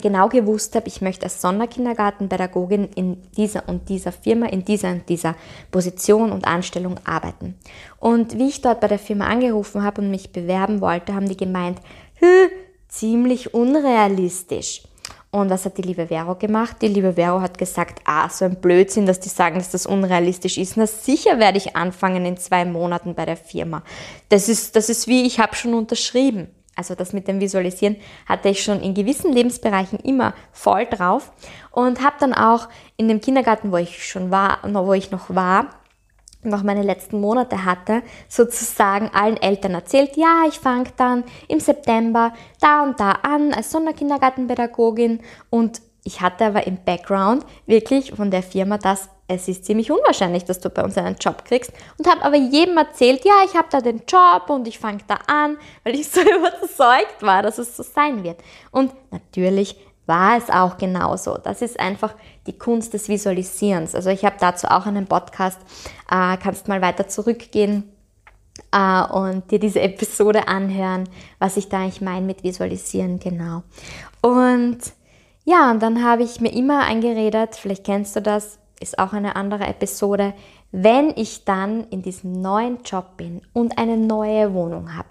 genau 0.00 0.28
gewusst 0.28 0.74
habe, 0.74 0.88
ich 0.88 1.00
möchte 1.00 1.24
als 1.24 1.40
Sonderkindergartenpädagogin 1.40 2.88
in 2.94 3.22
dieser 3.36 3.68
und 3.68 3.88
dieser 3.88 4.12
Firma, 4.12 4.46
in 4.46 4.64
dieser 4.64 4.90
und 4.90 5.08
dieser 5.08 5.36
Position 5.70 6.32
und 6.32 6.46
Anstellung 6.46 6.96
arbeiten. 7.04 7.54
Und 8.00 8.38
wie 8.38 8.48
ich 8.48 8.60
dort 8.60 8.80
bei 8.80 8.88
der 8.88 8.98
Firma 8.98 9.26
angerufen 9.26 9.82
habe 9.82 10.00
und 10.00 10.10
mich 10.10 10.32
bewerben 10.32 10.80
wollte, 10.80 11.14
haben 11.14 11.28
die 11.28 11.36
gemeint, 11.36 11.78
ziemlich 12.88 13.54
unrealistisch. 13.54 14.82
Und 15.30 15.50
was 15.50 15.64
hat 15.64 15.78
die 15.78 15.82
liebe 15.82 16.06
Vero 16.06 16.36
gemacht? 16.36 16.76
Die 16.80 16.86
liebe 16.86 17.14
Vero 17.14 17.40
hat 17.40 17.58
gesagt, 17.58 18.00
ah, 18.04 18.28
so 18.28 18.44
ein 18.44 18.60
Blödsinn, 18.60 19.04
dass 19.04 19.18
die 19.18 19.28
sagen, 19.28 19.56
dass 19.56 19.70
das 19.70 19.84
unrealistisch 19.84 20.58
ist. 20.58 20.76
Na 20.76 20.86
sicher 20.86 21.40
werde 21.40 21.58
ich 21.58 21.74
anfangen 21.74 22.24
in 22.24 22.36
zwei 22.36 22.64
Monaten 22.64 23.16
bei 23.16 23.24
der 23.24 23.36
Firma. 23.36 23.82
Das 24.28 24.48
ist, 24.48 24.76
das 24.76 24.88
ist 24.88 25.08
wie, 25.08 25.26
ich 25.26 25.40
habe 25.40 25.56
schon 25.56 25.74
unterschrieben. 25.74 26.54
Also 26.76 26.94
das 26.94 27.12
mit 27.12 27.28
dem 27.28 27.40
Visualisieren 27.40 27.96
hatte 28.26 28.48
ich 28.48 28.62
schon 28.62 28.80
in 28.80 28.94
gewissen 28.94 29.32
Lebensbereichen 29.32 29.98
immer 30.00 30.34
voll 30.52 30.86
drauf 30.86 31.32
und 31.70 32.02
habe 32.02 32.16
dann 32.18 32.34
auch 32.34 32.68
in 32.96 33.08
dem 33.08 33.20
Kindergarten, 33.20 33.72
wo 33.72 33.76
ich 33.76 34.06
schon 34.06 34.30
war, 34.30 34.58
wo 34.62 34.92
ich 34.92 35.10
noch 35.10 35.34
war, 35.34 35.70
noch 36.42 36.62
meine 36.62 36.82
letzten 36.82 37.20
Monate 37.20 37.64
hatte, 37.64 38.02
sozusagen 38.28 39.10
allen 39.14 39.36
Eltern 39.36 39.74
erzählt, 39.74 40.16
ja, 40.16 40.44
ich 40.48 40.58
fange 40.58 40.90
dann 40.96 41.24
im 41.48 41.60
September 41.60 42.32
da 42.60 42.82
und 42.82 43.00
da 43.00 43.12
an 43.22 43.52
als 43.52 43.70
Sonderkindergartenpädagogin 43.70 45.20
und 45.50 45.80
ich 46.04 46.20
hatte 46.20 46.44
aber 46.46 46.66
im 46.66 46.76
Background 46.84 47.46
wirklich 47.66 48.12
von 48.12 48.30
der 48.30 48.42
Firma 48.42 48.76
das, 48.76 49.08
es 49.26 49.48
ist 49.48 49.64
ziemlich 49.64 49.90
unwahrscheinlich, 49.90 50.44
dass 50.44 50.60
du 50.60 50.68
bei 50.68 50.82
uns 50.82 50.98
einen 50.98 51.16
Job 51.16 51.44
kriegst 51.44 51.72
und 51.98 52.06
habe 52.06 52.22
aber 52.22 52.36
jedem 52.36 52.76
erzählt, 52.76 53.24
ja, 53.24 53.32
ich 53.44 53.54
habe 53.54 53.68
da 53.70 53.80
den 53.80 54.02
Job 54.06 54.50
und 54.50 54.68
ich 54.68 54.78
fange 54.78 54.98
da 55.06 55.18
an, 55.26 55.56
weil 55.82 55.94
ich 55.94 56.08
so 56.10 56.20
überzeugt 56.20 57.22
war, 57.22 57.42
dass 57.42 57.58
es 57.58 57.76
so 57.76 57.82
sein 57.82 58.22
wird. 58.22 58.38
Und 58.70 58.92
natürlich 59.10 59.76
war 60.06 60.36
es 60.36 60.50
auch 60.50 60.76
genauso. 60.76 61.38
Das 61.38 61.62
ist 61.62 61.80
einfach 61.80 62.14
die 62.46 62.58
Kunst 62.58 62.92
des 62.92 63.08
Visualisierens. 63.08 63.94
Also 63.94 64.10
ich 64.10 64.24
habe 64.24 64.36
dazu 64.38 64.66
auch 64.66 64.84
einen 64.84 65.06
Podcast, 65.06 65.58
äh, 66.10 66.36
kannst 66.36 66.68
mal 66.68 66.82
weiter 66.82 67.08
zurückgehen 67.08 67.90
äh, 68.72 69.02
und 69.04 69.50
dir 69.50 69.58
diese 69.58 69.80
Episode 69.80 70.48
anhören, 70.48 71.08
was 71.38 71.56
ich 71.56 71.70
da 71.70 71.78
eigentlich 71.78 72.02
meine 72.02 72.26
mit 72.26 72.44
Visualisieren, 72.44 73.18
genau. 73.18 73.62
Und 74.20 74.78
ja, 75.46 75.70
und 75.70 75.82
dann 75.82 76.04
habe 76.04 76.22
ich 76.22 76.40
mir 76.40 76.52
immer 76.52 76.80
eingeredet, 76.80 77.56
vielleicht 77.56 77.84
kennst 77.84 78.16
du 78.16 78.22
das, 78.22 78.58
ist 78.84 78.98
auch 78.98 79.12
eine 79.12 79.34
andere 79.34 79.66
Episode, 79.66 80.34
wenn 80.70 81.12
ich 81.16 81.44
dann 81.44 81.88
in 81.88 82.02
diesem 82.02 82.40
neuen 82.40 82.82
Job 82.84 83.16
bin 83.16 83.40
und 83.52 83.78
eine 83.78 83.96
neue 83.96 84.54
Wohnung 84.54 84.94
habe, 84.94 85.08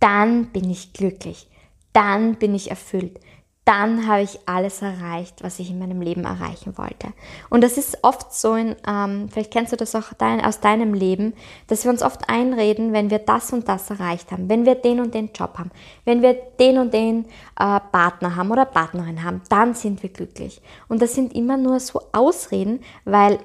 dann 0.00 0.46
bin 0.46 0.68
ich 0.68 0.92
glücklich, 0.92 1.48
dann 1.92 2.34
bin 2.34 2.54
ich 2.54 2.70
erfüllt, 2.70 3.20
dann 3.64 4.06
habe 4.06 4.22
ich 4.22 4.38
alles 4.44 4.82
erreicht, 4.82 5.42
was 5.42 5.58
ich 5.58 5.70
in 5.70 5.78
meinem 5.78 6.02
Leben 6.02 6.24
erreichen 6.24 6.76
wollte. 6.76 7.14
Und 7.48 7.64
das 7.64 7.78
ist 7.78 7.98
oft 8.02 8.34
so, 8.34 8.54
in, 8.54 8.76
ähm, 8.86 9.28
vielleicht 9.30 9.52
kennst 9.52 9.72
du 9.72 9.76
das 9.76 9.94
auch 9.94 10.12
dein, 10.18 10.44
aus 10.44 10.60
deinem 10.60 10.92
Leben, 10.92 11.32
dass 11.66 11.84
wir 11.84 11.90
uns 11.90 12.02
oft 12.02 12.28
einreden, 12.28 12.92
wenn 12.92 13.08
wir 13.08 13.20
das 13.20 13.54
und 13.54 13.66
das 13.66 13.88
erreicht 13.88 14.32
haben, 14.32 14.50
wenn 14.50 14.66
wir 14.66 14.74
den 14.74 15.00
und 15.00 15.14
den 15.14 15.30
Job 15.32 15.56
haben, 15.56 15.70
wenn 16.04 16.20
wir 16.20 16.34
den 16.34 16.78
und 16.78 16.92
den 16.92 17.24
äh, 17.58 17.80
Partner 17.80 18.36
haben 18.36 18.50
oder 18.50 18.66
Partnerin 18.66 19.24
haben, 19.24 19.40
dann 19.48 19.72
sind 19.72 20.02
wir 20.02 20.10
glücklich. 20.10 20.60
Und 20.88 21.00
das 21.00 21.14
sind 21.14 21.34
immer 21.34 21.56
nur 21.56 21.80
so 21.80 22.02
Ausreden, 22.12 22.80
weil 23.06 23.38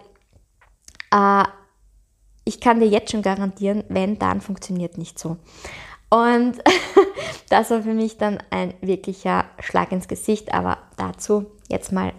äh, 1.11 1.43
ich 2.43 2.59
kann 2.59 2.81
dir 2.81 2.87
jetzt 2.87 3.11
schon 3.11 3.21
garantieren, 3.21 3.83
wenn, 3.87 4.19
dann 4.19 4.41
funktioniert 4.41 4.97
nicht 4.97 5.17
so. 5.17 5.37
Und 6.09 6.57
das 7.49 7.69
war 7.69 7.83
für 7.83 7.93
mich 7.93 8.17
dann 8.17 8.41
ein 8.49 8.73
wirklicher 8.81 9.45
Schlag 9.59 9.91
ins 9.91 10.07
Gesicht, 10.07 10.53
aber 10.53 10.79
dazu 10.97 11.45
jetzt 11.67 11.91
mal 11.91 12.13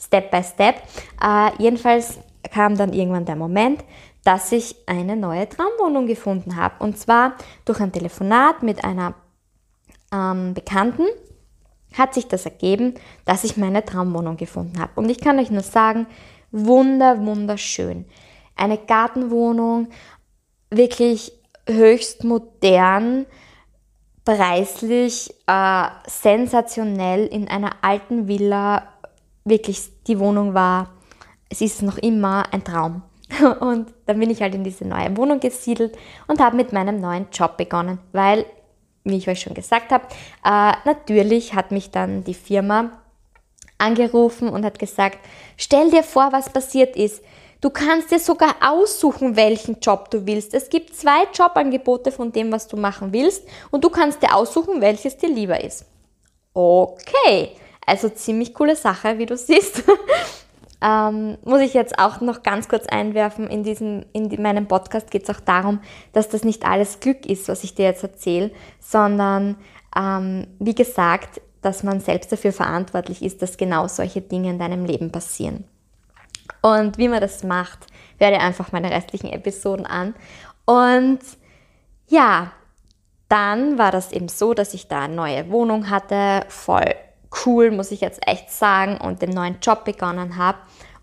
Step 0.00 0.30
by 0.30 0.42
Step. 0.42 0.76
Äh, 1.22 1.50
jedenfalls 1.58 2.18
kam 2.50 2.76
dann 2.76 2.92
irgendwann 2.92 3.26
der 3.26 3.36
Moment, 3.36 3.84
dass 4.24 4.50
ich 4.52 4.76
eine 4.86 5.16
neue 5.16 5.48
Traumwohnung 5.48 6.06
gefunden 6.06 6.56
habe. 6.56 6.82
Und 6.82 6.98
zwar 6.98 7.34
durch 7.64 7.80
ein 7.80 7.92
Telefonat 7.92 8.62
mit 8.62 8.82
einer 8.84 9.14
ähm, 10.12 10.54
Bekannten 10.54 11.04
hat 11.96 12.14
sich 12.14 12.26
das 12.26 12.44
ergeben, 12.44 12.94
dass 13.24 13.44
ich 13.44 13.56
meine 13.56 13.84
Traumwohnung 13.84 14.36
gefunden 14.36 14.80
habe. 14.80 14.92
Und 14.96 15.10
ich 15.10 15.20
kann 15.20 15.38
euch 15.38 15.50
nur 15.50 15.62
sagen, 15.62 16.06
wunder, 16.50 17.24
wunderschön. 17.24 18.06
Eine 18.56 18.78
Gartenwohnung, 18.78 19.88
wirklich 20.70 21.32
höchst 21.66 22.24
modern, 22.24 23.26
preislich, 24.24 25.34
äh, 25.46 25.86
sensationell 26.06 27.26
in 27.26 27.48
einer 27.48 27.72
alten 27.82 28.28
Villa. 28.28 28.88
Wirklich, 29.44 29.82
die 30.06 30.18
Wohnung 30.18 30.54
war, 30.54 30.90
es 31.50 31.60
ist 31.60 31.82
noch 31.82 31.98
immer 31.98 32.52
ein 32.52 32.64
Traum. 32.64 33.02
Und 33.60 33.92
dann 34.06 34.18
bin 34.18 34.30
ich 34.30 34.42
halt 34.42 34.54
in 34.54 34.64
diese 34.64 34.84
neue 34.84 35.16
Wohnung 35.16 35.40
gesiedelt 35.40 35.96
und 36.26 36.40
habe 36.40 36.56
mit 36.56 36.72
meinem 36.72 37.00
neuen 37.00 37.26
Job 37.32 37.56
begonnen, 37.56 37.98
weil, 38.12 38.44
wie 39.02 39.16
ich 39.16 39.28
euch 39.28 39.40
schon 39.40 39.54
gesagt 39.54 39.92
habe, 39.92 40.04
äh, 40.44 40.72
natürlich 40.84 41.54
hat 41.54 41.70
mich 41.70 41.90
dann 41.90 42.22
die 42.24 42.34
Firma 42.34 42.90
angerufen 43.78 44.48
und 44.48 44.64
hat 44.64 44.78
gesagt, 44.78 45.18
stell 45.56 45.90
dir 45.90 46.02
vor, 46.02 46.32
was 46.32 46.52
passiert 46.52 46.96
ist. 46.96 47.22
Du 47.64 47.70
kannst 47.70 48.10
dir 48.10 48.18
sogar 48.18 48.56
aussuchen, 48.60 49.36
welchen 49.36 49.80
Job 49.80 50.10
du 50.10 50.26
willst. 50.26 50.52
Es 50.52 50.68
gibt 50.68 50.94
zwei 50.94 51.24
Jobangebote 51.32 52.12
von 52.12 52.30
dem, 52.30 52.52
was 52.52 52.68
du 52.68 52.76
machen 52.76 53.14
willst 53.14 53.42
und 53.70 53.82
du 53.82 53.88
kannst 53.88 54.22
dir 54.22 54.36
aussuchen, 54.36 54.82
welches 54.82 55.16
dir 55.16 55.30
lieber 55.30 55.64
ist. 55.64 55.86
Okay, 56.52 57.52
also 57.86 58.10
ziemlich 58.10 58.52
coole 58.52 58.76
Sache, 58.76 59.16
wie 59.16 59.24
du 59.24 59.34
siehst. 59.38 59.82
ähm, 60.82 61.38
muss 61.42 61.62
ich 61.62 61.72
jetzt 61.72 61.98
auch 61.98 62.20
noch 62.20 62.42
ganz 62.42 62.68
kurz 62.68 62.84
einwerfen, 62.84 63.48
in, 63.48 63.62
diesem, 63.62 64.04
in 64.12 64.42
meinem 64.42 64.68
Podcast 64.68 65.10
geht 65.10 65.22
es 65.26 65.34
auch 65.34 65.40
darum, 65.40 65.80
dass 66.12 66.28
das 66.28 66.44
nicht 66.44 66.66
alles 66.66 67.00
Glück 67.00 67.24
ist, 67.24 67.48
was 67.48 67.64
ich 67.64 67.74
dir 67.74 67.86
jetzt 67.86 68.02
erzähle, 68.02 68.50
sondern 68.78 69.56
ähm, 69.96 70.48
wie 70.58 70.74
gesagt, 70.74 71.40
dass 71.62 71.82
man 71.82 72.00
selbst 72.00 72.30
dafür 72.30 72.52
verantwortlich 72.52 73.22
ist, 73.22 73.40
dass 73.40 73.56
genau 73.56 73.88
solche 73.88 74.20
Dinge 74.20 74.50
in 74.50 74.58
deinem 74.58 74.84
Leben 74.84 75.10
passieren. 75.10 75.64
Und 76.62 76.98
wie 76.98 77.08
man 77.08 77.20
das 77.20 77.44
macht, 77.44 77.86
werde 78.18 78.40
einfach 78.40 78.72
meine 78.72 78.90
restlichen 78.90 79.30
Episoden 79.32 79.86
an. 79.86 80.14
Und 80.64 81.20
ja, 82.08 82.52
dann 83.28 83.78
war 83.78 83.90
das 83.90 84.12
eben 84.12 84.28
so, 84.28 84.54
dass 84.54 84.74
ich 84.74 84.88
da 84.88 85.02
eine 85.02 85.14
neue 85.14 85.50
Wohnung 85.50 85.90
hatte, 85.90 86.46
voll 86.48 86.94
cool, 87.44 87.70
muss 87.70 87.90
ich 87.90 88.00
jetzt 88.00 88.26
echt 88.26 88.50
sagen, 88.50 88.96
und 88.98 89.22
den 89.22 89.30
neuen 89.30 89.58
Job 89.60 89.84
begonnen 89.84 90.36
habe. 90.36 90.58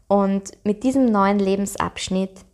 Und 0.07 0.51
mit 0.63 0.83
diesem 0.83 1.05
neuen 1.05 1.39
Lebensabschnitt 1.39 2.45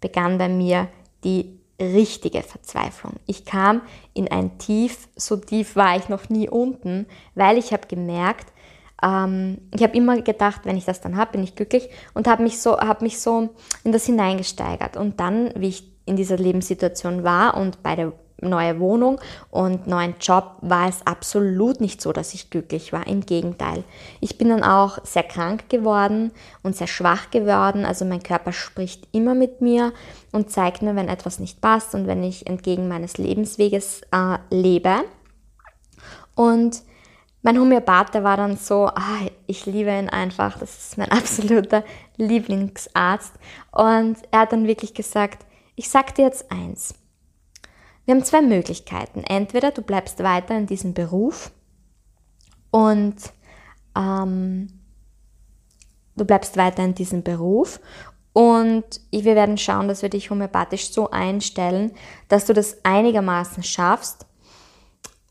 begann 0.00 0.38
bei 0.38 0.48
mir 0.48 0.88
die 1.24 1.58
richtige 1.80 2.42
Verzweiflung. 2.42 3.14
Ich 3.26 3.44
kam 3.44 3.82
in 4.14 4.30
ein 4.30 4.58
Tief, 4.58 5.08
so 5.16 5.36
tief 5.36 5.74
war 5.74 5.96
ich 5.96 6.08
noch 6.08 6.28
nie 6.28 6.48
unten, 6.48 7.06
weil 7.34 7.58
ich 7.58 7.72
habe 7.72 7.88
gemerkt, 7.88 8.51
ähm, 9.02 9.58
ich 9.74 9.82
habe 9.82 9.96
immer 9.96 10.20
gedacht, 10.20 10.62
wenn 10.64 10.76
ich 10.76 10.84
das 10.84 11.00
dann 11.00 11.16
habe, 11.16 11.32
bin 11.32 11.42
ich 11.42 11.54
glücklich 11.54 11.88
und 12.14 12.26
habe 12.28 12.42
mich, 12.42 12.60
so, 12.60 12.78
hab 12.78 13.02
mich 13.02 13.20
so 13.20 13.50
in 13.84 13.92
das 13.92 14.06
hineingesteigert. 14.06 14.96
Und 14.96 15.20
dann, 15.20 15.50
wie 15.56 15.68
ich 15.68 15.92
in 16.04 16.16
dieser 16.16 16.36
Lebenssituation 16.36 17.24
war 17.24 17.56
und 17.56 17.82
bei 17.82 17.96
der 17.96 18.12
neuen 18.40 18.80
Wohnung 18.80 19.20
und 19.50 19.86
neuen 19.86 20.14
Job 20.20 20.56
war 20.60 20.88
es 20.88 21.06
absolut 21.06 21.80
nicht 21.80 22.02
so, 22.02 22.12
dass 22.12 22.34
ich 22.34 22.50
glücklich 22.50 22.92
war. 22.92 23.06
Im 23.06 23.24
Gegenteil. 23.24 23.84
Ich 24.20 24.36
bin 24.36 24.48
dann 24.48 24.64
auch 24.64 24.98
sehr 25.04 25.22
krank 25.22 25.68
geworden 25.68 26.32
und 26.62 26.76
sehr 26.76 26.88
schwach 26.88 27.30
geworden. 27.30 27.84
Also 27.84 28.04
mein 28.04 28.22
Körper 28.22 28.52
spricht 28.52 29.08
immer 29.12 29.34
mit 29.34 29.60
mir 29.60 29.92
und 30.32 30.50
zeigt 30.50 30.82
mir, 30.82 30.96
wenn 30.96 31.08
etwas 31.08 31.38
nicht 31.38 31.60
passt 31.60 31.94
und 31.94 32.06
wenn 32.06 32.24
ich 32.24 32.46
entgegen 32.46 32.88
meines 32.88 33.16
Lebensweges 33.16 34.02
äh, 34.10 34.38
lebe. 34.50 35.04
Und 36.34 36.82
mein 37.42 37.58
Homöopath, 37.58 38.14
der 38.14 38.24
war 38.24 38.36
dann 38.36 38.56
so, 38.56 38.86
ah, 38.86 39.20
ich 39.46 39.66
liebe 39.66 39.90
ihn 39.90 40.08
einfach, 40.08 40.58
das 40.58 40.86
ist 40.86 40.98
mein 40.98 41.10
absoluter 41.10 41.84
Lieblingsarzt. 42.16 43.34
Und 43.72 44.16
er 44.30 44.40
hat 44.40 44.52
dann 44.52 44.66
wirklich 44.66 44.94
gesagt, 44.94 45.44
ich 45.74 45.88
sag 45.88 46.14
dir 46.14 46.24
jetzt 46.24 46.50
eins. 46.50 46.94
Wir 48.04 48.14
haben 48.14 48.24
zwei 48.24 48.42
Möglichkeiten. 48.42 49.22
Entweder 49.24 49.70
du 49.70 49.82
bleibst 49.82 50.22
weiter 50.22 50.56
in 50.56 50.66
diesem 50.66 50.94
Beruf 50.94 51.52
und 52.70 53.16
ähm, 53.96 54.68
du 56.16 56.24
bleibst 56.24 56.56
weiter 56.56 56.84
in 56.84 56.94
diesem 56.94 57.22
Beruf 57.22 57.80
und 58.32 58.84
wir 59.10 59.34
werden 59.34 59.58
schauen, 59.58 59.88
dass 59.88 60.02
wir 60.02 60.08
dich 60.08 60.30
homöopathisch 60.30 60.90
so 60.90 61.10
einstellen, 61.10 61.92
dass 62.28 62.46
du 62.46 62.54
das 62.54 62.84
einigermaßen 62.84 63.62
schaffst. 63.62 64.26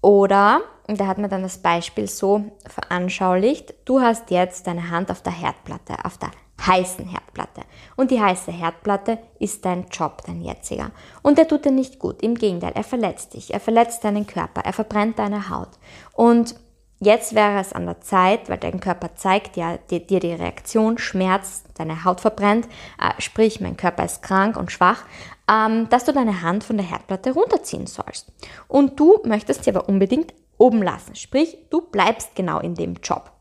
Oder 0.02 0.62
und 0.92 1.00
da 1.00 1.08
hat 1.08 1.20
man 1.20 1.30
dann 1.30 1.44
das 1.44 1.60
Beispiel 1.60 2.08
so 2.08 2.44
veranschaulicht. 2.68 3.74
Du 3.86 4.02
hast 4.02 4.30
jetzt 4.30 4.68
deine 4.68 4.90
Hand 4.90 5.10
auf 5.10 5.22
der 5.22 5.32
Herdplatte, 5.32 6.04
auf 6.04 6.18
der 6.18 6.32
heißen 6.68 7.08
Herdplatte. 7.08 7.62
Und 7.96 8.12
die 8.12 8.22
heiße 8.22 8.52
Herdplatte 8.52 9.20
ist 9.40 9.64
dein 9.64 9.88
Job, 9.90 10.22
dein 10.26 10.42
jetziger. 10.42 10.92
Und 11.22 11.38
der 11.38 11.48
tut 11.48 11.64
dir 11.64 11.72
nicht 11.72 11.98
gut. 11.98 12.22
Im 12.22 12.36
Gegenteil, 12.36 12.74
er 12.76 12.84
verletzt 12.84 13.34
dich, 13.36 13.54
er 13.54 13.62
verletzt 13.62 14.04
deinen 14.04 14.28
Körper, 14.28 14.62
er 14.66 14.74
verbrennt 14.74 15.18
deine 15.18 15.50
Haut. 15.50 15.70
Und 16.14 16.56
jetzt 17.00 17.34
wäre 17.34 17.60
es 17.60 17.74
an 17.74 17.86
der 17.86 18.02
Zeit, 18.02 18.50
weil 18.50 18.58
dein 18.58 18.80
Körper 18.80 19.16
zeigt 19.16 19.58
ja 19.58 19.78
dir, 19.78 20.02
dir 20.02 20.20
die 20.20 20.34
Reaktion, 20.34 20.98
Schmerz, 20.98 21.64
deine 21.76 22.04
Haut 22.04 22.22
verbrennt, 22.22 22.68
äh, 23.00 23.20
sprich, 23.20 23.62
mein 23.62 23.78
Körper 23.78 24.04
ist 24.04 24.22
krank 24.22 24.58
und 24.58 24.72
schwach, 24.72 25.04
ähm, 25.52 25.90
dass 25.90 26.06
du 26.06 26.14
deine 26.14 26.42
Hand 26.42 26.64
von 26.64 26.78
der 26.78 26.86
Herdplatte 26.86 27.32
runterziehen 27.32 27.88
sollst. 27.88 28.32
Und 28.68 29.00
du 29.00 29.20
möchtest 29.26 29.64
sie 29.64 29.72
aber 29.72 29.90
unbedingt 29.90 30.34
oben 30.58 30.82
lassen. 30.82 31.16
Sprich, 31.16 31.58
du 31.70 31.82
bleibst 31.82 32.36
genau 32.36 32.60
in 32.60 32.76
dem 32.76 32.96
Job. 33.04 33.32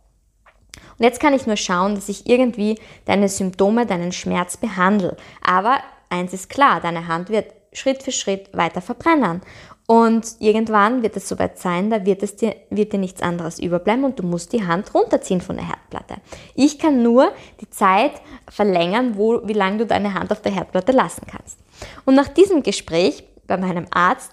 Und 0.98 1.04
jetzt 1.04 1.20
kann 1.20 1.34
ich 1.34 1.46
nur 1.46 1.56
schauen, 1.56 1.94
dass 1.94 2.08
ich 2.08 2.28
irgendwie 2.28 2.78
deine 3.04 3.28
Symptome, 3.28 3.86
deinen 3.86 4.12
Schmerz 4.12 4.56
behandle. 4.56 5.16
Aber 5.42 5.78
eins 6.08 6.32
ist 6.32 6.50
klar, 6.50 6.80
deine 6.80 7.06
Hand 7.06 7.28
wird 7.28 7.52
Schritt 7.72 8.02
für 8.02 8.12
Schritt 8.12 8.50
weiter 8.52 8.80
verbrennen. 8.80 9.42
Und 9.90 10.36
irgendwann 10.38 11.02
wird 11.02 11.16
es 11.16 11.28
soweit 11.28 11.58
sein, 11.58 11.90
da 11.90 12.06
wird, 12.06 12.22
es 12.22 12.36
dir, 12.36 12.54
wird 12.70 12.92
dir 12.92 13.00
nichts 13.00 13.22
anderes 13.22 13.58
überbleiben 13.58 14.04
und 14.04 14.20
du 14.20 14.22
musst 14.22 14.52
die 14.52 14.64
Hand 14.64 14.94
runterziehen 14.94 15.40
von 15.40 15.56
der 15.56 15.66
Herdplatte. 15.66 16.20
Ich 16.54 16.78
kann 16.78 17.02
nur 17.02 17.32
die 17.60 17.68
Zeit 17.70 18.12
verlängern, 18.48 19.16
wo, 19.16 19.40
wie 19.48 19.52
lange 19.52 19.78
du 19.78 19.86
deine 19.86 20.14
Hand 20.14 20.30
auf 20.30 20.42
der 20.42 20.52
Herdplatte 20.52 20.92
lassen 20.92 21.22
kannst. 21.26 21.58
Und 22.04 22.14
nach 22.14 22.28
diesem 22.28 22.62
Gespräch 22.62 23.24
bei 23.48 23.56
meinem 23.56 23.86
Arzt 23.90 24.30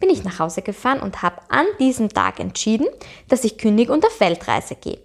bin 0.00 0.08
ich 0.08 0.24
nach 0.24 0.38
Hause 0.38 0.62
gefahren 0.62 1.00
und 1.00 1.20
habe 1.20 1.42
an 1.50 1.66
diesem 1.78 2.08
Tag 2.08 2.40
entschieden, 2.40 2.86
dass 3.28 3.44
ich 3.44 3.58
kündige 3.58 3.92
und 3.92 4.06
auf 4.06 4.18
Weltreise 4.20 4.74
gehe. 4.74 5.00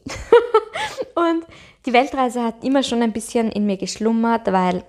und 1.15 1.45
die 1.85 1.91
Weltreise 1.91 2.41
hat 2.41 2.63
immer 2.63 2.83
schon 2.83 3.01
ein 3.01 3.11
bisschen 3.11 3.51
in 3.51 3.65
mir 3.65 3.75
geschlummert, 3.75 4.49
weil 4.49 4.85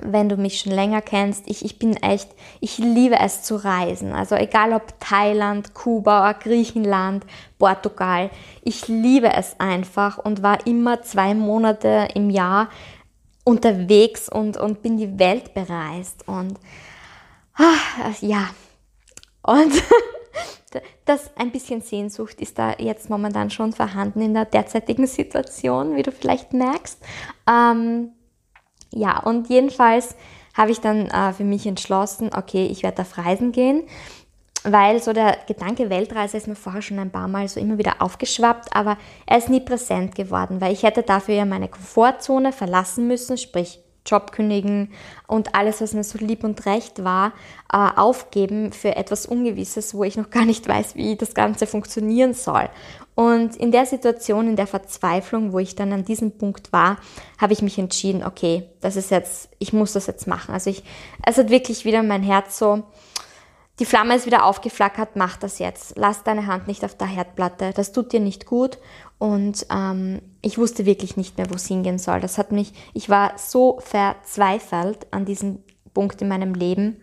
wenn 0.00 0.28
du 0.28 0.36
mich 0.36 0.60
schon 0.60 0.72
länger 0.72 1.02
kennst, 1.02 1.44
ich, 1.46 1.64
ich 1.64 1.78
bin 1.78 1.96
echt, 1.96 2.30
ich 2.60 2.78
liebe 2.78 3.18
es 3.18 3.42
zu 3.42 3.56
reisen. 3.56 4.12
Also 4.12 4.34
egal 4.36 4.72
ob 4.72 4.98
Thailand, 5.00 5.74
Kuba, 5.74 6.32
Griechenland, 6.32 7.26
Portugal, 7.58 8.30
ich 8.62 8.88
liebe 8.88 9.32
es 9.32 9.60
einfach 9.60 10.18
und 10.18 10.42
war 10.42 10.66
immer 10.66 11.02
zwei 11.02 11.34
Monate 11.34 12.08
im 12.14 12.30
Jahr 12.30 12.70
unterwegs 13.44 14.28
und, 14.28 14.56
und 14.56 14.82
bin 14.82 14.96
die 14.96 15.18
Welt 15.18 15.52
bereist. 15.52 16.26
Und 16.26 16.58
ah, 17.54 18.12
ja, 18.20 18.48
und 19.42 19.72
das 21.04 21.30
ein 21.36 21.52
bisschen 21.52 21.82
Sehnsucht 21.82 22.40
ist 22.40 22.58
da 22.58 22.76
jetzt 22.78 23.10
momentan 23.10 23.50
schon 23.50 23.72
vorhanden 23.74 24.22
in 24.22 24.32
der 24.32 24.46
derzeitigen 24.46 25.06
Situation, 25.06 25.96
wie 25.96 26.02
du 26.02 26.12
vielleicht 26.12 26.54
merkst. 26.54 26.98
Ähm, 27.46 28.12
ja, 28.92 29.18
und 29.20 29.48
jedenfalls 29.48 30.14
habe 30.54 30.70
ich 30.70 30.80
dann 30.80 31.06
äh, 31.08 31.32
für 31.32 31.44
mich 31.44 31.66
entschlossen, 31.66 32.30
okay, 32.36 32.66
ich 32.66 32.82
werde 32.82 33.02
auf 33.02 33.16
Reisen 33.18 33.52
gehen, 33.52 33.84
weil 34.64 35.02
so 35.02 35.12
der 35.12 35.38
Gedanke 35.48 35.90
Weltreise 35.90 36.36
ist 36.36 36.46
mir 36.46 36.54
vorher 36.54 36.82
schon 36.82 36.98
ein 36.98 37.10
paar 37.10 37.28
Mal 37.28 37.48
so 37.48 37.58
immer 37.58 37.78
wieder 37.78 38.00
aufgeschwappt, 38.00 38.74
aber 38.76 38.96
er 39.26 39.38
ist 39.38 39.48
nie 39.48 39.60
präsent 39.60 40.14
geworden, 40.14 40.60
weil 40.60 40.72
ich 40.72 40.82
hätte 40.82 41.02
dafür 41.02 41.34
ja 41.34 41.44
meine 41.44 41.68
Komfortzone 41.68 42.52
verlassen 42.52 43.08
müssen, 43.08 43.38
sprich 43.38 43.80
Job 44.04 44.32
kündigen 44.32 44.92
und 45.26 45.54
alles, 45.54 45.80
was 45.80 45.94
mir 45.94 46.04
so 46.04 46.18
lieb 46.18 46.44
und 46.44 46.66
recht 46.66 47.04
war, 47.04 47.32
äh, 47.72 47.76
aufgeben 47.76 48.72
für 48.72 48.96
etwas 48.96 49.26
Ungewisses, 49.26 49.94
wo 49.94 50.04
ich 50.04 50.16
noch 50.16 50.30
gar 50.30 50.44
nicht 50.44 50.68
weiß, 50.68 50.96
wie 50.96 51.16
das 51.16 51.34
Ganze 51.34 51.66
funktionieren 51.66 52.34
soll. 52.34 52.68
Und 53.22 53.54
in 53.54 53.70
der 53.70 53.86
Situation, 53.86 54.48
in 54.48 54.56
der 54.56 54.66
Verzweiflung, 54.66 55.52
wo 55.52 55.60
ich 55.60 55.76
dann 55.76 55.92
an 55.92 56.04
diesem 56.04 56.38
Punkt 56.38 56.72
war, 56.72 56.96
habe 57.38 57.52
ich 57.52 57.62
mich 57.62 57.78
entschieden, 57.78 58.24
okay, 58.24 58.68
das 58.80 58.96
ist 58.96 59.12
jetzt, 59.12 59.48
ich 59.60 59.72
muss 59.72 59.92
das 59.92 60.08
jetzt 60.08 60.26
machen. 60.26 60.52
Also 60.52 60.70
ich, 60.70 60.82
es 61.24 61.38
hat 61.38 61.48
wirklich 61.48 61.84
wieder 61.84 62.02
mein 62.02 62.24
Herz 62.24 62.58
so, 62.58 62.82
die 63.78 63.84
Flamme 63.84 64.16
ist 64.16 64.26
wieder 64.26 64.44
aufgeflackert, 64.44 65.14
mach 65.14 65.36
das 65.36 65.60
jetzt. 65.60 65.94
Lass 65.96 66.24
deine 66.24 66.48
Hand 66.48 66.66
nicht 66.66 66.84
auf 66.84 66.96
der 66.96 67.06
Herdplatte, 67.06 67.72
das 67.72 67.92
tut 67.92 68.12
dir 68.12 68.18
nicht 68.18 68.44
gut. 68.44 68.78
Und 69.18 69.68
ähm, 69.70 70.20
ich 70.40 70.58
wusste 70.58 70.84
wirklich 70.84 71.16
nicht 71.16 71.38
mehr, 71.38 71.48
wo 71.48 71.54
es 71.54 71.68
hingehen 71.68 72.00
soll. 72.00 72.18
Das 72.18 72.38
hat 72.38 72.50
mich, 72.50 72.72
ich 72.92 73.08
war 73.08 73.34
so 73.36 73.78
verzweifelt 73.84 75.06
an 75.12 75.26
diesem 75.26 75.62
Punkt 75.94 76.20
in 76.22 76.28
meinem 76.28 76.54
Leben. 76.54 77.00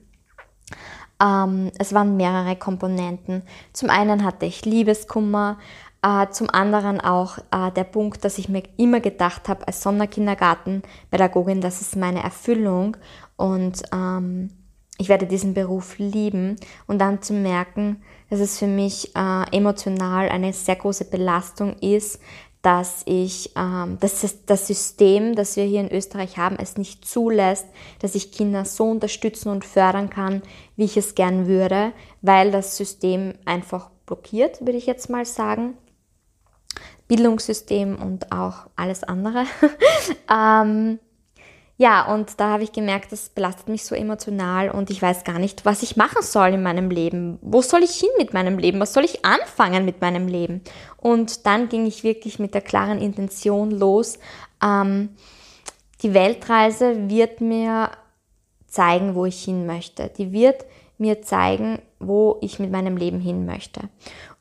Ähm, 1.21 1.71
es 1.77 1.93
waren 1.93 2.17
mehrere 2.17 2.57
Komponenten. 2.57 3.43
Zum 3.71 3.89
einen 3.89 4.25
hatte 4.25 4.45
ich 4.45 4.65
Liebeskummer, 4.65 5.57
äh, 6.01 6.27
zum 6.29 6.49
anderen 6.49 7.01
auch 7.01 7.37
äh, 7.51 7.71
der 7.75 7.83
Punkt, 7.83 8.23
dass 8.23 8.37
ich 8.37 8.49
mir 8.49 8.63
immer 8.77 8.99
gedacht 8.99 9.49
habe, 9.49 9.67
als 9.67 9.81
Sonderkindergartenpädagogin, 9.81 11.61
das 11.61 11.81
ist 11.81 11.95
meine 11.95 12.23
Erfüllung 12.23 12.97
und 13.35 13.83
ähm, 13.93 14.51
ich 14.97 15.09
werde 15.09 15.25
diesen 15.25 15.53
Beruf 15.53 15.97
lieben 15.97 16.57
und 16.87 16.99
dann 16.99 17.21
zu 17.21 17.33
merken, 17.33 18.01
dass 18.29 18.39
es 18.39 18.59
für 18.59 18.67
mich 18.67 19.15
äh, 19.15 19.55
emotional 19.55 20.29
eine 20.29 20.53
sehr 20.53 20.75
große 20.75 21.05
Belastung 21.05 21.77
ist, 21.79 22.19
dass 22.61 23.03
ich, 23.05 23.51
ähm, 23.55 23.97
dass 24.01 24.45
das 24.45 24.67
System, 24.67 25.35
das 25.35 25.55
wir 25.55 25.63
hier 25.63 25.79
in 25.79 25.91
Österreich 25.91 26.37
haben, 26.37 26.57
es 26.59 26.77
nicht 26.77 27.05
zulässt, 27.05 27.67
dass 27.99 28.15
ich 28.15 28.33
Kinder 28.33 28.65
so 28.65 28.85
unterstützen 28.85 29.49
und 29.49 29.63
fördern 29.63 30.09
kann, 30.09 30.41
wie 30.75 30.83
ich 30.83 30.97
es 30.97 31.15
gern 31.15 31.47
würde, 31.47 31.93
weil 32.21 32.51
das 32.51 32.75
System 32.75 33.33
einfach 33.45 33.89
blockiert, 34.05 34.59
würde 34.59 34.77
ich 34.77 34.85
jetzt 34.85 35.09
mal 35.09 35.25
sagen. 35.25 35.75
Bildungssystem 37.09 38.01
und 38.01 38.31
auch 38.31 38.67
alles 38.77 39.03
andere. 39.03 39.43
ähm, 40.33 40.99
ja, 41.75 42.13
und 42.13 42.39
da 42.39 42.49
habe 42.49 42.63
ich 42.63 42.71
gemerkt, 42.71 43.11
das 43.11 43.29
belastet 43.29 43.67
mich 43.67 43.83
so 43.83 43.95
emotional 43.95 44.69
und 44.69 44.89
ich 44.89 45.01
weiß 45.01 45.23
gar 45.23 45.39
nicht, 45.39 45.65
was 45.65 45.81
ich 45.81 45.95
machen 45.95 46.21
soll 46.21 46.49
in 46.49 46.61
meinem 46.61 46.89
Leben. 46.89 47.39
Wo 47.41 47.61
soll 47.61 47.83
ich 47.83 47.95
hin 47.95 48.09
mit 48.17 48.33
meinem 48.33 48.59
Leben? 48.59 48.79
Was 48.79 48.93
soll 48.93 49.05
ich 49.05 49.25
anfangen 49.25 49.85
mit 49.85 50.01
meinem 50.01 50.27
Leben? 50.27 50.61
Und 50.97 51.45
dann 51.45 51.67
ging 51.67 51.85
ich 51.85 52.03
wirklich 52.03 52.37
mit 52.37 52.53
der 52.53 52.61
klaren 52.61 52.99
Intention 52.99 53.71
los. 53.71 54.19
Ähm, 54.61 55.09
die 56.03 56.13
Weltreise 56.13 57.09
wird 57.09 57.41
mir 57.41 57.91
zeigen, 58.67 59.15
wo 59.15 59.25
ich 59.25 59.43
hin 59.43 59.65
möchte. 59.65 60.11
Die 60.17 60.31
wird 60.31 60.65
mir 60.97 61.21
zeigen, 61.21 61.79
wo 61.99 62.37
ich 62.41 62.59
mit 62.59 62.71
meinem 62.71 62.97
Leben 62.97 63.21
hin 63.21 63.45
möchte. 63.45 63.81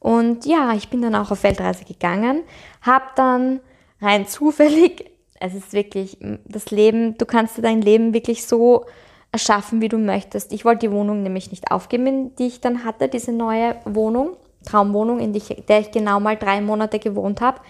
Und 0.00 0.46
ja, 0.46 0.72
ich 0.74 0.88
bin 0.88 1.02
dann 1.02 1.14
auch 1.14 1.30
auf 1.30 1.42
Weltreise 1.42 1.84
gegangen, 1.84 2.42
habe 2.82 3.06
dann 3.16 3.60
rein 4.00 4.26
zufällig 4.28 5.18
es 5.40 5.54
ist 5.54 5.72
wirklich 5.72 6.18
das 6.46 6.70
Leben, 6.70 7.16
du 7.16 7.24
kannst 7.24 7.62
dein 7.62 7.80
Leben 7.80 8.12
wirklich 8.12 8.46
so 8.46 8.86
erschaffen, 9.30 9.80
wie 9.80 9.88
du 9.88 9.98
möchtest. 9.98 10.52
Ich 10.52 10.64
wollte 10.64 10.88
die 10.88 10.92
Wohnung 10.92 11.22
nämlich 11.22 11.50
nicht 11.50 11.70
aufgeben, 11.70 12.34
die 12.36 12.46
ich 12.46 12.60
dann 12.60 12.84
hatte, 12.84 13.08
diese 13.08 13.32
neue 13.32 13.76
Wohnung, 13.84 14.36
Traumwohnung, 14.64 15.20
in 15.20 15.32
der 15.32 15.80
ich 15.80 15.90
genau 15.90 16.18
mal 16.18 16.36
drei 16.36 16.60
Monate 16.60 16.98
gewohnt 16.98 17.40
habe. 17.40 17.60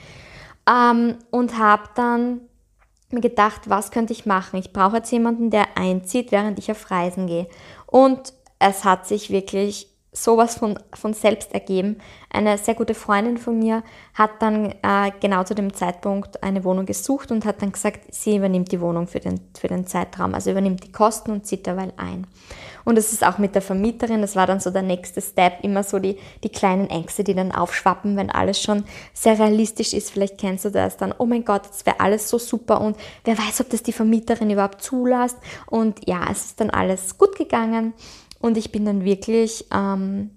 Ähm, 0.69 1.17
und 1.31 1.59
habe 1.59 1.85
dann 1.95 2.41
mir 3.11 3.21
gedacht, 3.21 3.63
was 3.69 3.91
könnte 3.91 4.13
ich 4.13 4.27
machen? 4.27 4.59
Ich 4.59 4.73
brauche 4.73 4.97
jetzt 4.97 5.11
jemanden, 5.11 5.51
der 5.51 5.77
einzieht, 5.77 6.31
während 6.33 6.59
ich 6.59 6.71
auf 6.71 6.91
Reisen 6.91 7.27
gehe. 7.27 7.49
Und 7.87 8.33
es 8.59 8.85
hat 8.85 9.07
sich 9.07 9.31
wirklich 9.31 9.89
sowas 10.13 10.57
von, 10.57 10.79
von 10.95 11.13
selbst 11.13 11.53
ergeben. 11.53 11.99
Eine 12.31 12.59
sehr 12.59 12.75
gute 12.75 12.95
Freundin 12.95 13.37
von 13.37 13.59
mir 13.59 13.83
hat 14.15 14.31
dann 14.41 14.73
äh, 14.83 15.13
genau 15.21 15.45
zu 15.45 15.55
dem 15.55 15.75
Zeitpunkt 15.75 16.43
eine 16.43 16.65
Wohnung 16.65 16.87
gesucht 16.87 17.31
und 17.31 17.45
hat 17.45 17.63
dann 17.63 17.73
gesagt, 17.73 18.13
sie 18.13 18.37
übernimmt 18.37 18.73
die 18.73 18.81
Wohnung 18.81 19.07
für 19.07 19.21
den, 19.21 19.41
für 19.59 19.69
den 19.69 19.87
Zeitraum, 19.87 20.35
also 20.35 20.51
übernimmt 20.51 20.85
die 20.85 20.93
Kosten 20.93 21.31
und 21.31 21.47
zieht 21.47 21.67
derweil 21.67 21.93
ein. 21.97 22.27
Und 22.85 22.97
es 22.97 23.13
ist 23.13 23.23
auch 23.23 23.37
mit 23.37 23.55
der 23.55 23.61
Vermieterin, 23.61 24.23
das 24.23 24.35
war 24.35 24.47
dann 24.47 24.61
so 24.61 24.71
der 24.71 24.81
nächste 24.81 25.21
Step, 25.21 25.63
immer 25.63 25.83
so 25.83 25.99
die, 25.99 26.17
die 26.43 26.49
kleinen 26.49 26.89
Ängste, 26.89 27.23
die 27.23 27.35
dann 27.35 27.53
aufschwappen, 27.53 28.17
wenn 28.17 28.31
alles 28.31 28.63
schon 28.63 28.85
sehr 29.13 29.39
realistisch 29.39 29.93
ist. 29.93 30.11
Vielleicht 30.11 30.39
kennst 30.39 30.65
du 30.65 30.71
das 30.71 30.97
dann, 30.97 31.15
oh 31.19 31.27
mein 31.27 31.45
Gott, 31.45 31.67
jetzt 31.67 31.85
wäre 31.85 32.01
alles 32.01 32.31
so 32.31 32.39
super 32.39 32.81
und 32.81 32.97
wer 33.25 33.37
weiß, 33.37 33.61
ob 33.61 33.69
das 33.69 33.83
die 33.83 33.93
Vermieterin 33.93 34.51
überhaupt 34.51 34.81
zulässt. 34.81 35.37
Und 35.67 36.09
ja, 36.09 36.29
es 36.31 36.47
ist 36.47 36.61
dann 36.61 36.71
alles 36.71 37.19
gut 37.19 37.37
gegangen. 37.37 37.93
Und 38.41 38.57
ich 38.57 38.73
bin 38.73 38.85
dann 38.85 39.05
wirklich 39.05 39.67
ähm, 39.73 40.31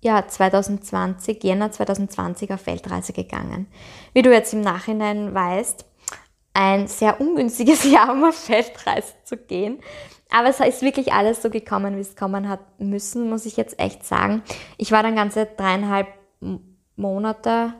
ja, 0.00 0.26
2020, 0.26 1.42
Jänner 1.42 1.72
2020 1.72 2.52
auf 2.52 2.66
Weltreise 2.66 3.12
gegangen. 3.12 3.66
Wie 4.12 4.22
du 4.22 4.32
jetzt 4.32 4.52
im 4.52 4.60
Nachhinein 4.60 5.34
weißt, 5.34 5.84
ein 6.54 6.86
sehr 6.86 7.20
ungünstiges 7.20 7.84
Jahr, 7.90 8.12
um 8.12 8.24
auf 8.24 8.48
Weltreise 8.48 9.12
zu 9.24 9.36
gehen. 9.36 9.80
Aber 10.30 10.48
es 10.48 10.60
ist 10.60 10.82
wirklich 10.82 11.12
alles 11.12 11.42
so 11.42 11.50
gekommen, 11.50 11.96
wie 11.96 12.00
es 12.00 12.16
kommen 12.16 12.48
hat 12.48 12.60
müssen, 12.78 13.28
muss 13.28 13.46
ich 13.46 13.56
jetzt 13.56 13.78
echt 13.78 14.04
sagen. 14.04 14.42
Ich 14.76 14.90
war 14.90 15.02
dann 15.02 15.14
ganze 15.14 15.46
dreieinhalb 15.46 16.08
Monate, 16.96 17.74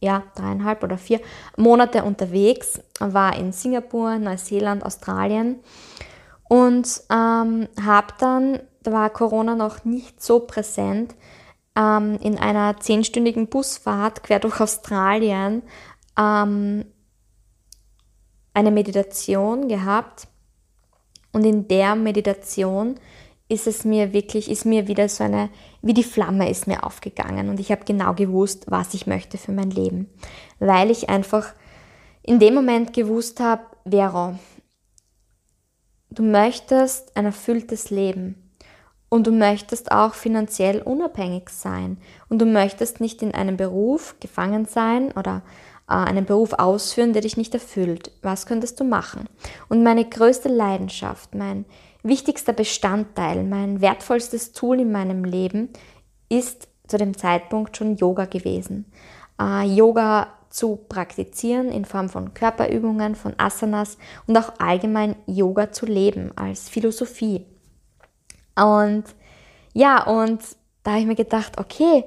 ja, 0.00 0.22
dreieinhalb 0.36 0.84
oder 0.84 0.98
vier 0.98 1.20
Monate 1.56 2.04
unterwegs, 2.04 2.80
war 3.00 3.36
in 3.36 3.52
Singapur, 3.52 4.18
Neuseeland, 4.18 4.84
Australien 4.84 5.60
und 6.48 7.02
ähm, 7.10 7.68
habe 7.80 8.14
dann, 8.18 8.60
da 8.82 8.92
war 8.92 9.10
Corona 9.10 9.54
noch 9.54 9.84
nicht 9.84 10.22
so 10.22 10.40
präsent, 10.40 11.14
ähm, 11.76 12.18
in 12.20 12.38
einer 12.38 12.78
zehnstündigen 12.80 13.48
Busfahrt 13.48 14.22
quer 14.22 14.40
durch 14.40 14.60
Australien 14.60 15.62
ähm, 16.18 16.84
eine 18.54 18.70
Meditation 18.70 19.68
gehabt. 19.68 20.26
Und 21.32 21.44
in 21.44 21.68
der 21.68 21.94
Meditation 21.94 22.98
ist 23.48 23.66
es 23.66 23.84
mir 23.84 24.12
wirklich, 24.12 24.50
ist 24.50 24.64
mir 24.64 24.88
wieder 24.88 25.08
so 25.08 25.24
eine, 25.24 25.50
wie 25.82 25.94
die 25.94 26.02
Flamme 26.02 26.50
ist 26.50 26.66
mir 26.66 26.84
aufgegangen. 26.84 27.48
Und 27.48 27.60
ich 27.60 27.70
habe 27.70 27.84
genau 27.84 28.14
gewusst, 28.14 28.64
was 28.68 28.94
ich 28.94 29.06
möchte 29.06 29.38
für 29.38 29.52
mein 29.52 29.70
Leben. 29.70 30.10
Weil 30.58 30.90
ich 30.90 31.08
einfach 31.08 31.54
in 32.22 32.38
dem 32.38 32.54
Moment 32.54 32.92
gewusst 32.92 33.40
habe, 33.40 33.62
Vero, 33.88 34.38
Du 36.18 36.24
möchtest 36.24 37.16
ein 37.16 37.26
erfülltes 37.26 37.90
Leben. 37.90 38.50
und 39.08 39.28
du 39.28 39.30
möchtest 39.30 39.92
auch 39.92 40.14
finanziell 40.14 40.82
unabhängig 40.82 41.48
sein 41.48 41.96
und 42.28 42.40
du 42.40 42.44
möchtest 42.44 43.00
nicht 43.00 43.22
in 43.22 43.32
einem 43.32 43.56
Beruf 43.56 44.16
gefangen 44.18 44.66
sein 44.66 45.12
oder 45.12 45.42
äh, 45.88 45.92
einen 45.92 46.26
Beruf 46.26 46.54
ausführen, 46.54 47.12
der 47.12 47.22
dich 47.22 47.36
nicht 47.36 47.54
erfüllt. 47.54 48.10
Was 48.20 48.46
könntest 48.46 48.80
du 48.80 48.84
machen? 48.84 49.28
Und 49.68 49.84
meine 49.84 50.04
größte 50.04 50.48
Leidenschaft, 50.48 51.36
mein 51.36 51.66
wichtigster 52.02 52.52
Bestandteil, 52.52 53.44
mein 53.44 53.80
wertvollstes 53.80 54.52
Tool 54.52 54.80
in 54.80 54.90
meinem 54.90 55.24
Leben 55.24 55.70
ist 56.28 56.66
zu 56.88 56.98
dem 56.98 57.16
Zeitpunkt 57.16 57.76
schon 57.76 57.96
Yoga 57.96 58.24
gewesen. 58.24 58.92
Äh, 59.40 59.66
Yoga 59.68 60.37
zu 60.50 60.76
praktizieren 60.88 61.70
in 61.70 61.84
Form 61.84 62.08
von 62.08 62.34
Körperübungen, 62.34 63.14
von 63.14 63.34
Asanas 63.38 63.98
und 64.26 64.36
auch 64.36 64.52
allgemein 64.58 65.16
Yoga 65.26 65.72
zu 65.72 65.86
leben 65.86 66.32
als 66.36 66.68
Philosophie. 66.68 67.44
Und 68.56 69.04
ja, 69.74 70.04
und 70.04 70.40
da 70.82 70.92
habe 70.92 71.00
ich 71.00 71.06
mir 71.06 71.14
gedacht, 71.14 71.58
okay, 71.58 72.04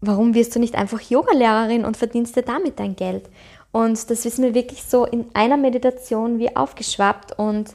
warum 0.00 0.34
wirst 0.34 0.54
du 0.54 0.60
nicht 0.60 0.74
einfach 0.74 1.00
Yogalehrerin 1.00 1.84
und 1.84 1.96
verdienst 1.96 2.36
dir 2.36 2.42
damit 2.42 2.78
dein 2.78 2.96
Geld? 2.96 3.28
Und 3.72 4.10
das 4.10 4.24
ist 4.24 4.38
mir 4.38 4.54
wirklich 4.54 4.84
so 4.84 5.04
in 5.04 5.26
einer 5.34 5.56
Meditation 5.56 6.38
wie 6.38 6.54
aufgeschwappt 6.54 7.38
und 7.38 7.74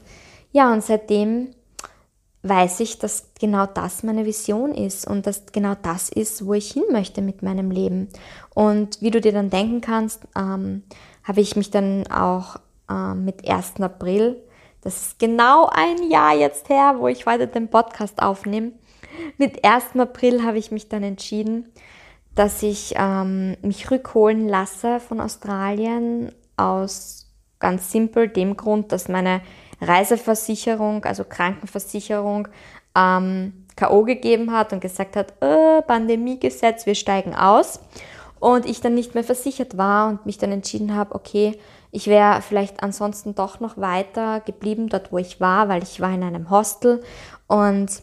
ja, 0.52 0.72
und 0.72 0.82
seitdem 0.82 1.54
weiß 2.42 2.80
ich, 2.80 2.98
dass 2.98 3.30
genau 3.38 3.66
das 3.66 4.02
meine 4.02 4.24
Vision 4.24 4.74
ist 4.74 5.06
und 5.06 5.26
dass 5.26 5.46
genau 5.52 5.74
das 5.82 6.08
ist, 6.08 6.46
wo 6.46 6.54
ich 6.54 6.72
hin 6.72 6.84
möchte 6.90 7.20
mit 7.20 7.42
meinem 7.42 7.70
Leben. 7.70 8.08
Und 8.54 9.00
wie 9.02 9.10
du 9.10 9.20
dir 9.20 9.32
dann 9.32 9.50
denken 9.50 9.80
kannst, 9.80 10.22
ähm, 10.36 10.82
habe 11.22 11.40
ich 11.40 11.56
mich 11.56 11.70
dann 11.70 12.06
auch 12.06 12.56
ähm, 12.90 13.24
mit 13.24 13.48
1. 13.48 13.80
April, 13.80 14.42
das 14.82 15.02
ist 15.02 15.18
genau 15.18 15.68
ein 15.70 16.10
Jahr 16.10 16.34
jetzt 16.34 16.70
her, 16.70 16.96
wo 16.98 17.08
ich 17.08 17.26
heute 17.26 17.46
den 17.46 17.68
Podcast 17.68 18.22
aufnehme, 18.22 18.72
mit 19.36 19.64
1. 19.64 19.96
April 19.98 20.42
habe 20.42 20.58
ich 20.58 20.70
mich 20.70 20.88
dann 20.88 21.02
entschieden, 21.02 21.70
dass 22.34 22.62
ich 22.62 22.94
ähm, 22.96 23.56
mich 23.60 23.90
rückholen 23.90 24.48
lasse 24.48 25.00
von 25.00 25.20
Australien 25.20 26.32
aus 26.56 27.26
ganz 27.58 27.90
simpel 27.92 28.28
dem 28.28 28.56
Grund, 28.56 28.92
dass 28.92 29.08
meine 29.08 29.42
Reiseversicherung, 29.80 31.04
also 31.04 31.24
Krankenversicherung, 31.24 32.48
ähm, 32.96 33.66
K.O. 33.76 34.04
gegeben 34.04 34.52
hat 34.52 34.72
und 34.72 34.80
gesagt 34.80 35.16
hat, 35.16 35.34
äh, 35.40 35.82
Pandemiegesetz, 35.82 36.86
wir 36.86 36.94
steigen 36.94 37.34
aus. 37.34 37.80
Und 38.38 38.64
ich 38.64 38.80
dann 38.80 38.94
nicht 38.94 39.14
mehr 39.14 39.24
versichert 39.24 39.76
war 39.76 40.08
und 40.08 40.24
mich 40.24 40.38
dann 40.38 40.50
entschieden 40.50 40.94
habe, 40.94 41.14
okay, 41.14 41.58
ich 41.90 42.06
wäre 42.06 42.40
vielleicht 42.40 42.82
ansonsten 42.82 43.34
doch 43.34 43.60
noch 43.60 43.76
weiter 43.76 44.40
geblieben 44.40 44.88
dort, 44.88 45.12
wo 45.12 45.18
ich 45.18 45.40
war, 45.40 45.68
weil 45.68 45.82
ich 45.82 46.00
war 46.00 46.12
in 46.12 46.22
einem 46.22 46.48
Hostel 46.48 47.02
und 47.48 48.02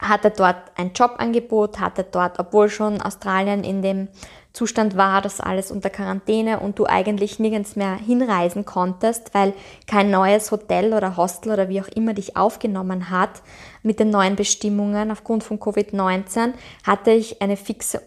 hatte 0.00 0.30
dort 0.30 0.56
ein 0.76 0.92
Jobangebot, 0.92 1.78
hatte 1.78 2.04
dort, 2.04 2.38
obwohl 2.40 2.68
schon 2.68 3.00
Australien 3.00 3.62
in 3.62 3.82
dem 3.82 4.08
Zustand 4.52 4.96
war, 4.96 5.22
dass 5.22 5.40
alles 5.40 5.70
unter 5.70 5.88
Quarantäne 5.88 6.60
und 6.60 6.78
du 6.78 6.84
eigentlich 6.86 7.38
nirgends 7.38 7.74
mehr 7.74 7.94
hinreisen 7.94 8.64
konntest, 8.66 9.32
weil 9.34 9.54
kein 9.86 10.10
neues 10.10 10.50
Hotel 10.50 10.92
oder 10.92 11.16
Hostel 11.16 11.52
oder 11.52 11.68
wie 11.68 11.80
auch 11.80 11.88
immer 11.88 12.12
dich 12.12 12.36
aufgenommen 12.36 13.08
hat 13.08 13.42
mit 13.82 13.98
den 13.98 14.10
neuen 14.10 14.36
Bestimmungen. 14.36 15.10
Aufgrund 15.10 15.42
von 15.42 15.58
Covid-19, 15.58 16.52
hatte 16.86 17.12
ich 17.12 17.40
eine 17.40 17.56
fixe 17.56 18.02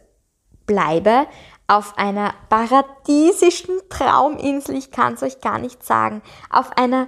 Bleibe 0.67 1.25
auf 1.67 1.97
einer 1.97 2.33
paradiesischen 2.49 3.75
Trauminsel, 3.89 4.75
ich 4.75 4.91
kann 4.91 5.15
es 5.15 5.23
euch 5.23 5.41
gar 5.41 5.57
nicht 5.57 5.83
sagen, 5.83 6.21
auf 6.51 6.77
einer 6.77 7.07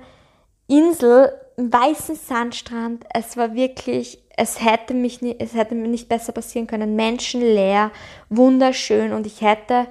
Insel, 0.67 1.31
weißen 1.57 2.15
Sandstrand, 2.15 3.05
es 3.13 3.35
war 3.35 3.55
wirklich 3.55 4.23
es 4.37 4.63
hätte, 4.63 4.93
mich 4.93 5.21
nie, 5.21 5.35
es 5.39 5.55
hätte 5.55 5.73
mir 5.75 5.87
nicht 5.87 6.07
besser 6.07 6.31
passieren 6.31 6.67
können. 6.67 6.95
Menschenleer, 6.95 7.91
wunderschön 8.29 9.11
und 9.11 9.25
ich 9.25 9.41
hätte 9.41 9.87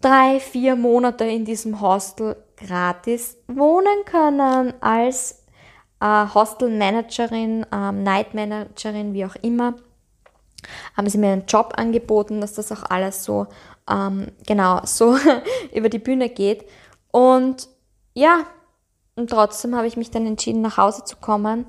drei, 0.00 0.38
vier 0.38 0.76
Monate 0.76 1.24
in 1.24 1.44
diesem 1.44 1.80
Hostel 1.80 2.36
gratis 2.56 3.36
wohnen 3.48 4.04
können 4.04 4.72
als 4.80 5.44
äh, 6.00 6.26
Hostelmanagerin, 6.32 7.66
ähm, 7.72 8.02
Nightmanagerin, 8.04 9.12
wie 9.12 9.24
auch 9.24 9.34
immer. 9.42 9.74
Haben 10.96 11.08
sie 11.08 11.18
mir 11.18 11.32
einen 11.32 11.46
Job 11.46 11.74
angeboten, 11.76 12.40
dass 12.40 12.54
das 12.54 12.70
auch 12.70 12.84
alles 12.88 13.24
so 13.24 13.48
ähm, 13.90 14.28
genau 14.46 14.80
so 14.84 15.18
über 15.74 15.88
die 15.88 15.98
Bühne 15.98 16.28
geht. 16.28 16.64
Und 17.10 17.68
ja, 18.14 18.46
und 19.16 19.30
trotzdem 19.30 19.74
habe 19.74 19.86
ich 19.86 19.96
mich 19.96 20.10
dann 20.10 20.26
entschieden, 20.26 20.60
nach 20.62 20.76
Hause 20.76 21.04
zu 21.04 21.16
kommen 21.16 21.66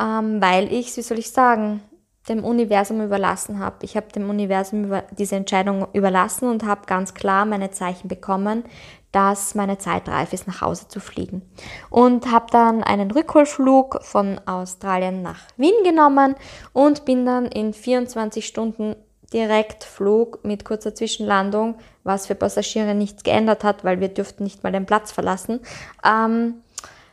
ähm, 0.00 0.40
weil 0.40 0.72
ich, 0.72 0.96
wie 0.96 1.02
soll 1.02 1.18
ich 1.18 1.30
sagen, 1.30 1.82
dem 2.28 2.44
Universum 2.44 3.02
überlassen 3.02 3.58
habe. 3.58 3.76
Ich 3.82 3.96
habe 3.96 4.12
dem 4.12 4.28
Universum 4.28 4.92
diese 5.12 5.36
Entscheidung 5.36 5.88
überlassen 5.94 6.48
und 6.48 6.64
habe 6.64 6.82
ganz 6.86 7.14
klar 7.14 7.46
meine 7.46 7.70
Zeichen 7.70 8.08
bekommen, 8.08 8.64
dass 9.12 9.54
meine 9.54 9.78
Zeit 9.78 10.08
reif 10.08 10.34
ist, 10.34 10.46
nach 10.46 10.60
Hause 10.60 10.88
zu 10.88 11.00
fliegen. 11.00 11.40
Und 11.88 12.30
habe 12.30 12.46
dann 12.50 12.82
einen 12.82 13.10
Rückholflug 13.10 14.00
von 14.02 14.38
Australien 14.44 15.22
nach 15.22 15.40
Wien 15.56 15.72
genommen 15.84 16.34
und 16.74 17.06
bin 17.06 17.24
dann 17.24 17.46
in 17.46 17.72
24 17.72 18.46
Stunden 18.46 18.94
Direktflug 19.32 20.44
mit 20.44 20.64
kurzer 20.66 20.94
Zwischenlandung, 20.94 21.76
was 22.04 22.26
für 22.26 22.34
Passagiere 22.34 22.94
nichts 22.94 23.22
geändert 23.22 23.64
hat, 23.64 23.84
weil 23.84 24.00
wir 24.00 24.08
dürften 24.08 24.44
nicht 24.44 24.62
mal 24.62 24.72
den 24.72 24.86
Platz 24.86 25.12
verlassen, 25.12 25.60
ähm, 26.04 26.62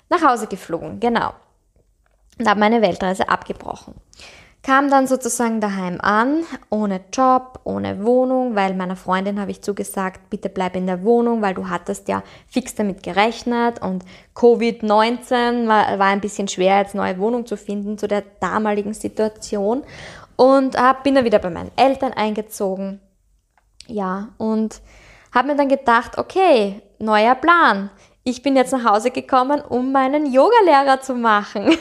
nach 0.09 0.21
Hause 0.21 0.47
geflogen. 0.47 0.99
Genau 0.99 1.33
und 2.39 2.47
habe 2.47 2.59
meine 2.59 2.81
Weltreise 2.81 3.29
abgebrochen. 3.29 3.95
Kam 4.63 4.89
dann 4.89 5.05
sozusagen 5.05 5.61
daheim 5.61 6.01
an, 6.01 6.43
ohne 6.71 7.01
Job, 7.13 7.59
ohne 7.65 8.03
Wohnung, 8.03 8.55
weil 8.55 8.73
meiner 8.73 8.95
Freundin 8.95 9.39
habe 9.39 9.51
ich 9.51 9.61
zugesagt, 9.61 10.31
bitte 10.31 10.49
bleib 10.49 10.75
in 10.75 10.87
der 10.87 11.03
Wohnung, 11.03 11.43
weil 11.43 11.53
du 11.53 11.69
hattest 11.69 12.07
ja 12.07 12.23
fix 12.47 12.73
damit 12.73 13.03
gerechnet 13.03 13.79
und 13.83 14.03
Covid-19 14.33 15.67
war, 15.67 15.99
war 15.99 16.07
ein 16.07 16.21
bisschen 16.21 16.47
schwer, 16.47 16.79
jetzt 16.79 16.95
neue 16.95 17.19
Wohnung 17.19 17.45
zu 17.45 17.57
finden 17.57 17.99
zu 17.99 18.07
der 18.07 18.23
damaligen 18.39 18.95
Situation 18.95 19.83
und 20.35 20.75
hab, 20.75 21.03
bin 21.03 21.13
dann 21.13 21.25
wieder 21.25 21.39
bei 21.39 21.51
meinen 21.51 21.71
Eltern 21.75 22.13
eingezogen. 22.13 23.01
Ja, 23.85 24.29
und 24.39 24.81
habe 25.31 25.49
mir 25.49 25.55
dann 25.55 25.69
gedacht, 25.69 26.17
okay, 26.17 26.81
neuer 26.97 27.35
Plan. 27.35 27.91
Ich 28.27 28.41
bin 28.41 28.55
jetzt 28.55 28.71
nach 28.71 28.83
Hause 28.83 29.11
gekommen, 29.11 29.61
um 29.61 29.91
meinen 29.91 30.25
Yogalehrer 30.25 30.99
zu 30.99 31.13
machen. 31.13 31.77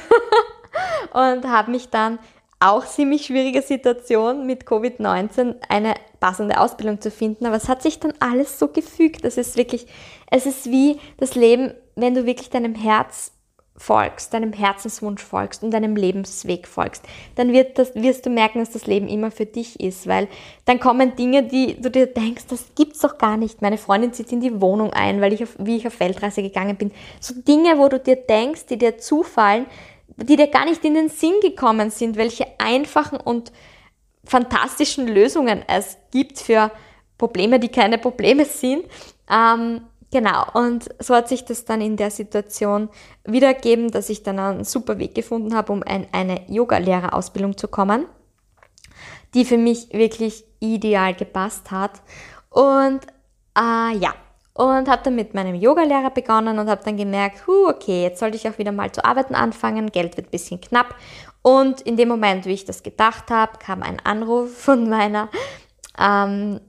und 1.14 1.48
habe 1.48 1.70
mich 1.70 1.88
dann 1.88 2.18
auch 2.60 2.84
ziemlich 2.84 3.24
schwierige 3.24 3.62
Situation 3.62 4.46
mit 4.46 4.64
Covid-19 4.64 5.54
eine 5.70 5.94
passende 6.20 6.60
Ausbildung 6.60 7.00
zu 7.00 7.10
finden. 7.10 7.46
Aber 7.46 7.56
es 7.56 7.70
hat 7.70 7.80
sich 7.80 7.98
dann 7.98 8.12
alles 8.20 8.58
so 8.58 8.68
gefügt. 8.68 9.24
Das 9.24 9.38
ist 9.38 9.56
wirklich, 9.56 9.86
es 10.30 10.44
ist 10.44 10.66
wie 10.66 11.00
das 11.16 11.34
Leben, 11.34 11.72
wenn 11.96 12.14
du 12.14 12.26
wirklich 12.26 12.50
deinem 12.50 12.74
Herz 12.74 13.32
folgst, 13.76 14.32
deinem 14.32 14.52
Herzenswunsch 14.52 15.22
folgst 15.22 15.64
und 15.64 15.72
deinem 15.72 15.96
Lebensweg 15.96 16.68
folgst, 16.68 17.02
dann 17.34 17.52
wird 17.52 17.78
das, 17.78 17.94
wirst 17.94 18.24
du 18.24 18.30
merken, 18.30 18.60
dass 18.60 18.70
das 18.70 18.86
Leben 18.86 19.08
immer 19.08 19.32
für 19.32 19.46
dich 19.46 19.80
ist, 19.80 20.06
weil 20.06 20.28
dann 20.64 20.78
kommen 20.78 21.16
Dinge, 21.16 21.42
die 21.42 21.80
du 21.80 21.90
dir 21.90 22.06
denkst, 22.06 22.44
das 22.48 22.66
gibt's 22.76 23.00
doch 23.00 23.18
gar 23.18 23.36
nicht. 23.36 23.62
Meine 23.62 23.78
Freundin 23.78 24.12
zieht 24.12 24.30
in 24.30 24.40
die 24.40 24.60
Wohnung 24.60 24.92
ein, 24.92 25.20
weil 25.20 25.32
ich 25.32 25.42
auf, 25.42 25.56
wie 25.58 25.76
ich 25.76 25.86
auf 25.86 25.98
Weltreise 25.98 26.42
gegangen 26.42 26.76
bin. 26.76 26.92
So 27.18 27.34
Dinge, 27.34 27.78
wo 27.78 27.88
du 27.88 27.98
dir 27.98 28.16
denkst, 28.16 28.66
die 28.66 28.78
dir 28.78 28.98
zufallen, 28.98 29.66
die 30.16 30.36
dir 30.36 30.48
gar 30.48 30.66
nicht 30.66 30.84
in 30.84 30.94
den 30.94 31.08
Sinn 31.08 31.34
gekommen 31.42 31.90
sind, 31.90 32.16
welche 32.16 32.46
einfachen 32.58 33.18
und 33.18 33.50
fantastischen 34.24 35.08
Lösungen 35.08 35.64
es 35.66 35.98
gibt 36.12 36.38
für 36.38 36.70
Probleme, 37.18 37.58
die 37.58 37.68
keine 37.68 37.98
Probleme 37.98 38.44
sind. 38.44 38.84
Ähm, 39.30 39.82
genau, 40.14 40.46
und 40.54 40.88
so 41.00 41.12
hat 41.14 41.28
sich 41.28 41.44
das 41.44 41.64
dann 41.64 41.80
in 41.80 41.96
der 41.96 42.12
Situation 42.12 42.88
wiedergegeben, 43.24 43.90
dass 43.90 44.08
ich 44.08 44.22
dann 44.22 44.38
einen 44.38 44.64
super 44.64 44.98
Weg 44.98 45.14
gefunden 45.16 45.54
habe, 45.56 45.72
um 45.72 45.82
ein, 45.82 46.06
eine 46.12 46.48
Yoga-Lehrerausbildung 46.48 47.56
zu 47.56 47.66
kommen, 47.66 48.06
die 49.34 49.44
für 49.44 49.58
mich 49.58 49.92
wirklich 49.92 50.44
ideal 50.60 51.14
gepasst 51.14 51.72
hat. 51.72 52.00
Und 52.48 53.00
äh, 53.58 53.96
ja, 53.96 54.14
und 54.52 54.88
habe 54.88 55.02
dann 55.02 55.16
mit 55.16 55.34
meinem 55.34 55.56
Yogalehrer 55.56 56.10
begonnen 56.10 56.60
und 56.60 56.70
habe 56.70 56.84
dann 56.84 56.96
gemerkt, 56.96 57.44
huh, 57.48 57.70
okay, 57.70 58.04
jetzt 58.04 58.20
sollte 58.20 58.36
ich 58.36 58.48
auch 58.48 58.56
wieder 58.56 58.70
mal 58.70 58.92
zu 58.92 59.04
arbeiten 59.04 59.34
anfangen, 59.34 59.90
Geld 59.90 60.16
wird 60.16 60.28
ein 60.28 60.30
bisschen 60.30 60.60
knapp. 60.60 60.94
Und 61.42 61.80
in 61.80 61.96
dem 61.96 62.08
Moment, 62.08 62.46
wie 62.46 62.52
ich 62.52 62.64
das 62.64 62.84
gedacht 62.84 63.32
habe, 63.32 63.58
kam 63.58 63.82
ein 63.82 63.98
Anruf 64.04 64.56
von 64.56 64.88
meiner, 64.88 65.28
ähm, 65.98 66.60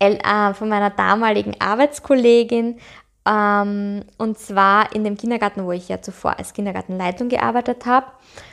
äh, 0.00 0.54
von 0.54 0.68
meiner 0.68 0.90
damaligen 0.90 1.60
Arbeitskollegin, 1.60 2.78
Ähm, 3.26 4.04
und 4.18 4.38
zwar 4.38 4.94
in 4.94 5.02
dem 5.02 5.16
Kindergarten, 5.16 5.64
wo 5.64 5.72
ich 5.72 5.88
ja 5.88 6.02
zuvor 6.02 6.38
als 6.38 6.52
Kindergartenleitung 6.52 7.30
gearbeitet 7.30 7.86
habe. 7.86 8.06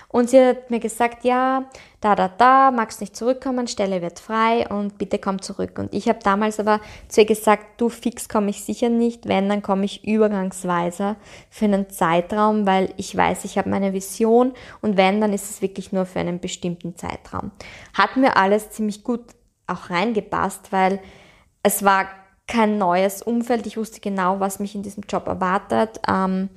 Und 0.08 0.30
sie 0.30 0.46
hat 0.46 0.70
mir 0.70 0.80
gesagt, 0.80 1.24
ja, 1.24 1.66
da, 2.02 2.16
da, 2.16 2.28
da, 2.28 2.72
magst 2.72 3.00
nicht 3.00 3.16
zurückkommen, 3.16 3.68
Stelle 3.68 4.02
wird 4.02 4.20
frei 4.20 4.68
und 4.68 4.98
bitte 4.98 5.20
komm 5.20 5.42
zurück. 5.42 5.78
Und 5.80 5.94
ich 5.94 6.10
habe 6.10 6.20
damals 6.22 6.60
aber 6.60 6.82
zu 7.08 7.22
ihr 7.22 7.28
gesagt, 7.28 7.80
du 7.80 7.88
fix 7.90 8.28
komme 8.28 8.50
ich 8.50 8.64
sicher 8.64 8.90
nicht, 8.90 9.28
wenn, 9.28 9.48
dann 9.48 9.62
komme 9.62 9.86
ich 9.86 10.06
übergangsweise 10.06 11.16
für 11.50 11.66
einen 11.66 11.90
Zeitraum, 11.90 12.66
weil 12.66 12.94
ich 12.98 13.16
weiß, 13.16 13.46
ich 13.46 13.58
habe 13.58 13.70
meine 13.70 13.94
Vision 13.94 14.54
und 14.82 14.98
wenn, 14.98 15.22
dann 15.22 15.34
ist 15.34 15.50
es 15.50 15.62
wirklich 15.62 15.94
nur 15.94 16.06
für 16.06 16.20
einen 16.20 16.40
bestimmten 16.40 16.96
Zeitraum. 16.98 17.52
Hat 17.94 18.18
mir 18.18 18.36
alles 18.36 18.72
ziemlich 18.72 19.04
gut 19.04 19.22
auch 19.68 19.90
reingepasst, 19.90 20.72
weil 20.72 21.00
es 21.64 21.84
war 21.84 22.08
kein 22.48 22.78
neues 22.78 23.22
Umfeld. 23.22 23.66
Ich 23.66 23.78
wusste 23.78 24.02
genau, 24.02 24.40
was 24.40 24.60
mich 24.60 24.76
in 24.76 24.84
diesem 24.84 25.04
Job 25.08 25.28
erwartet. 25.28 26.02
Ähm, 26.08 26.50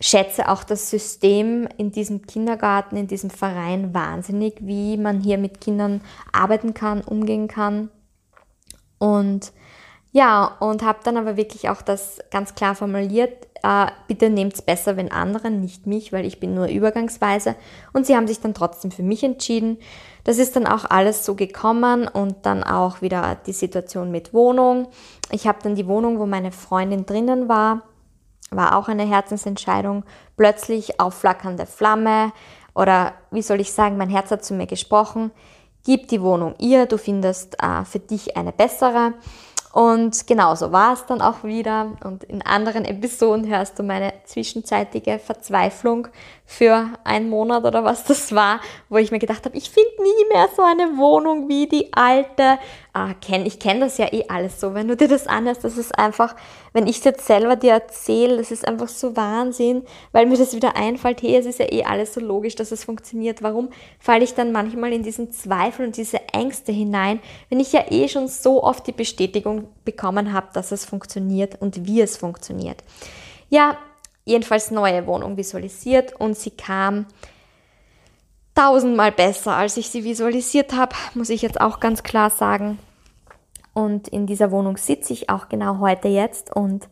schätze 0.00 0.48
auch 0.48 0.64
das 0.64 0.90
System 0.90 1.68
in 1.76 1.92
diesem 1.92 2.26
Kindergarten, 2.26 2.96
in 2.96 3.06
diesem 3.06 3.30
Verein 3.30 3.94
wahnsinnig, 3.94 4.56
wie 4.60 4.96
man 4.96 5.20
hier 5.20 5.38
mit 5.38 5.60
Kindern 5.60 6.00
arbeiten 6.32 6.74
kann, 6.74 7.02
umgehen 7.02 7.46
kann. 7.46 7.88
Und 8.98 9.52
ja, 10.12 10.56
und 10.60 10.82
habe 10.82 10.98
dann 11.04 11.16
aber 11.16 11.38
wirklich 11.38 11.70
auch 11.70 11.80
das 11.80 12.18
ganz 12.30 12.54
klar 12.54 12.74
formuliert, 12.74 13.48
äh, 13.62 13.86
bitte 14.08 14.28
nehmt 14.28 14.52
es 14.54 14.60
besser, 14.60 14.98
wenn 14.98 15.10
andere, 15.10 15.50
nicht 15.50 15.86
mich, 15.86 16.12
weil 16.12 16.26
ich 16.26 16.38
bin 16.38 16.54
nur 16.54 16.66
übergangsweise. 16.66 17.54
Und 17.94 18.06
sie 18.06 18.14
haben 18.14 18.26
sich 18.26 18.40
dann 18.40 18.52
trotzdem 18.52 18.90
für 18.90 19.02
mich 19.02 19.24
entschieden. 19.24 19.78
Das 20.24 20.36
ist 20.36 20.54
dann 20.54 20.66
auch 20.66 20.84
alles 20.84 21.24
so 21.24 21.34
gekommen 21.34 22.08
und 22.08 22.44
dann 22.44 22.62
auch 22.62 23.00
wieder 23.00 23.38
die 23.46 23.54
Situation 23.54 24.10
mit 24.10 24.34
Wohnung. 24.34 24.88
Ich 25.30 25.46
habe 25.46 25.60
dann 25.62 25.76
die 25.76 25.86
Wohnung, 25.86 26.18
wo 26.18 26.26
meine 26.26 26.52
Freundin 26.52 27.06
drinnen 27.06 27.48
war, 27.48 27.82
war 28.50 28.76
auch 28.76 28.88
eine 28.88 29.04
Herzensentscheidung. 29.06 30.04
Plötzlich 30.36 31.00
aufflackernde 31.00 31.64
Flamme 31.64 32.32
oder 32.74 33.14
wie 33.30 33.42
soll 33.42 33.60
ich 33.60 33.72
sagen, 33.72 33.96
mein 33.96 34.10
Herz 34.10 34.30
hat 34.30 34.44
zu 34.44 34.52
mir 34.52 34.66
gesprochen. 34.66 35.30
Gib 35.84 36.08
die 36.08 36.20
Wohnung 36.20 36.54
ihr, 36.58 36.86
du 36.86 36.98
findest 36.98 37.60
äh, 37.62 37.84
für 37.84 37.98
dich 37.98 38.36
eine 38.36 38.52
bessere. 38.52 39.14
Und 39.72 40.26
genauso 40.26 40.70
war 40.70 40.92
es 40.92 41.06
dann 41.06 41.22
auch 41.22 41.44
wieder. 41.44 41.92
Und 42.04 42.24
in 42.24 42.42
anderen 42.42 42.84
Episoden 42.84 43.48
hörst 43.48 43.78
du 43.78 43.82
meine 43.82 44.12
zwischenzeitige 44.24 45.18
Verzweiflung 45.18 46.08
für 46.44 46.90
einen 47.04 47.30
Monat 47.30 47.64
oder 47.64 47.82
was 47.82 48.04
das 48.04 48.34
war, 48.34 48.60
wo 48.90 48.98
ich 48.98 49.10
mir 49.10 49.18
gedacht 49.18 49.46
habe, 49.46 49.56
ich 49.56 49.70
finde 49.70 49.90
nie 50.02 50.34
mehr 50.34 50.48
so 50.54 50.62
eine 50.62 50.98
Wohnung 50.98 51.48
wie 51.48 51.66
die 51.66 51.92
alte. 51.94 52.58
Ah, 52.92 53.14
kenn, 53.22 53.46
ich 53.46 53.58
kenne 53.58 53.80
das 53.80 53.96
ja 53.96 54.12
eh 54.12 54.26
alles 54.28 54.60
so. 54.60 54.74
Wenn 54.74 54.88
du 54.88 54.96
dir 54.96 55.08
das 55.08 55.26
anhörst, 55.26 55.64
das 55.64 55.78
ist 55.78 55.98
einfach, 55.98 56.36
wenn 56.74 56.86
ich 56.86 56.98
es 56.98 57.04
jetzt 57.04 57.26
selber 57.26 57.56
dir 57.56 57.72
erzähle, 57.72 58.36
das 58.36 58.50
ist 58.50 58.68
einfach 58.68 58.88
so 58.88 59.16
Wahnsinn, 59.16 59.84
weil 60.12 60.26
mir 60.26 60.36
das 60.36 60.54
wieder 60.54 60.76
einfällt, 60.76 61.22
hey, 61.22 61.36
es 61.36 61.46
ist 61.46 61.58
ja 61.58 61.72
eh 61.72 61.84
alles 61.84 62.12
so 62.12 62.20
logisch, 62.20 62.54
dass 62.54 62.70
es 62.70 62.84
funktioniert. 62.84 63.42
Warum 63.42 63.70
falle 63.98 64.24
ich 64.24 64.34
dann 64.34 64.52
manchmal 64.52 64.92
in 64.92 65.02
diesen 65.02 65.32
Zweifel 65.32 65.86
und 65.86 65.96
diese 65.96 66.20
Ängste 66.34 66.70
hinein, 66.70 67.20
wenn 67.48 67.60
ich 67.60 67.72
ja 67.72 67.84
eh 67.90 68.08
schon 68.08 68.28
so 68.28 68.62
oft 68.62 68.86
die 68.86 68.92
Bestätigung 68.92 69.61
bekommen 69.84 70.32
habe, 70.32 70.48
dass 70.52 70.72
es 70.72 70.84
funktioniert 70.84 71.60
und 71.60 71.86
wie 71.86 72.00
es 72.00 72.16
funktioniert? 72.16 72.82
Ja, 73.48 73.76
jedenfalls 74.24 74.70
neue 74.70 75.06
Wohnung 75.06 75.36
visualisiert 75.36 76.14
und 76.18 76.36
sie 76.36 76.50
kam 76.50 77.06
tausendmal 78.54 79.12
besser, 79.12 79.56
als 79.56 79.76
ich 79.76 79.88
sie 79.88 80.04
visualisiert 80.04 80.74
habe, 80.74 80.94
muss 81.14 81.30
ich 81.30 81.42
jetzt 81.42 81.60
auch 81.60 81.80
ganz 81.80 82.02
klar 82.02 82.30
sagen. 82.30 82.78
Und 83.74 84.08
in 84.08 84.26
dieser 84.26 84.50
Wohnung 84.50 84.76
sitze 84.76 85.12
ich 85.12 85.30
auch 85.30 85.48
genau 85.48 85.78
heute 85.78 86.08
jetzt 86.08 86.54
und 86.54 86.88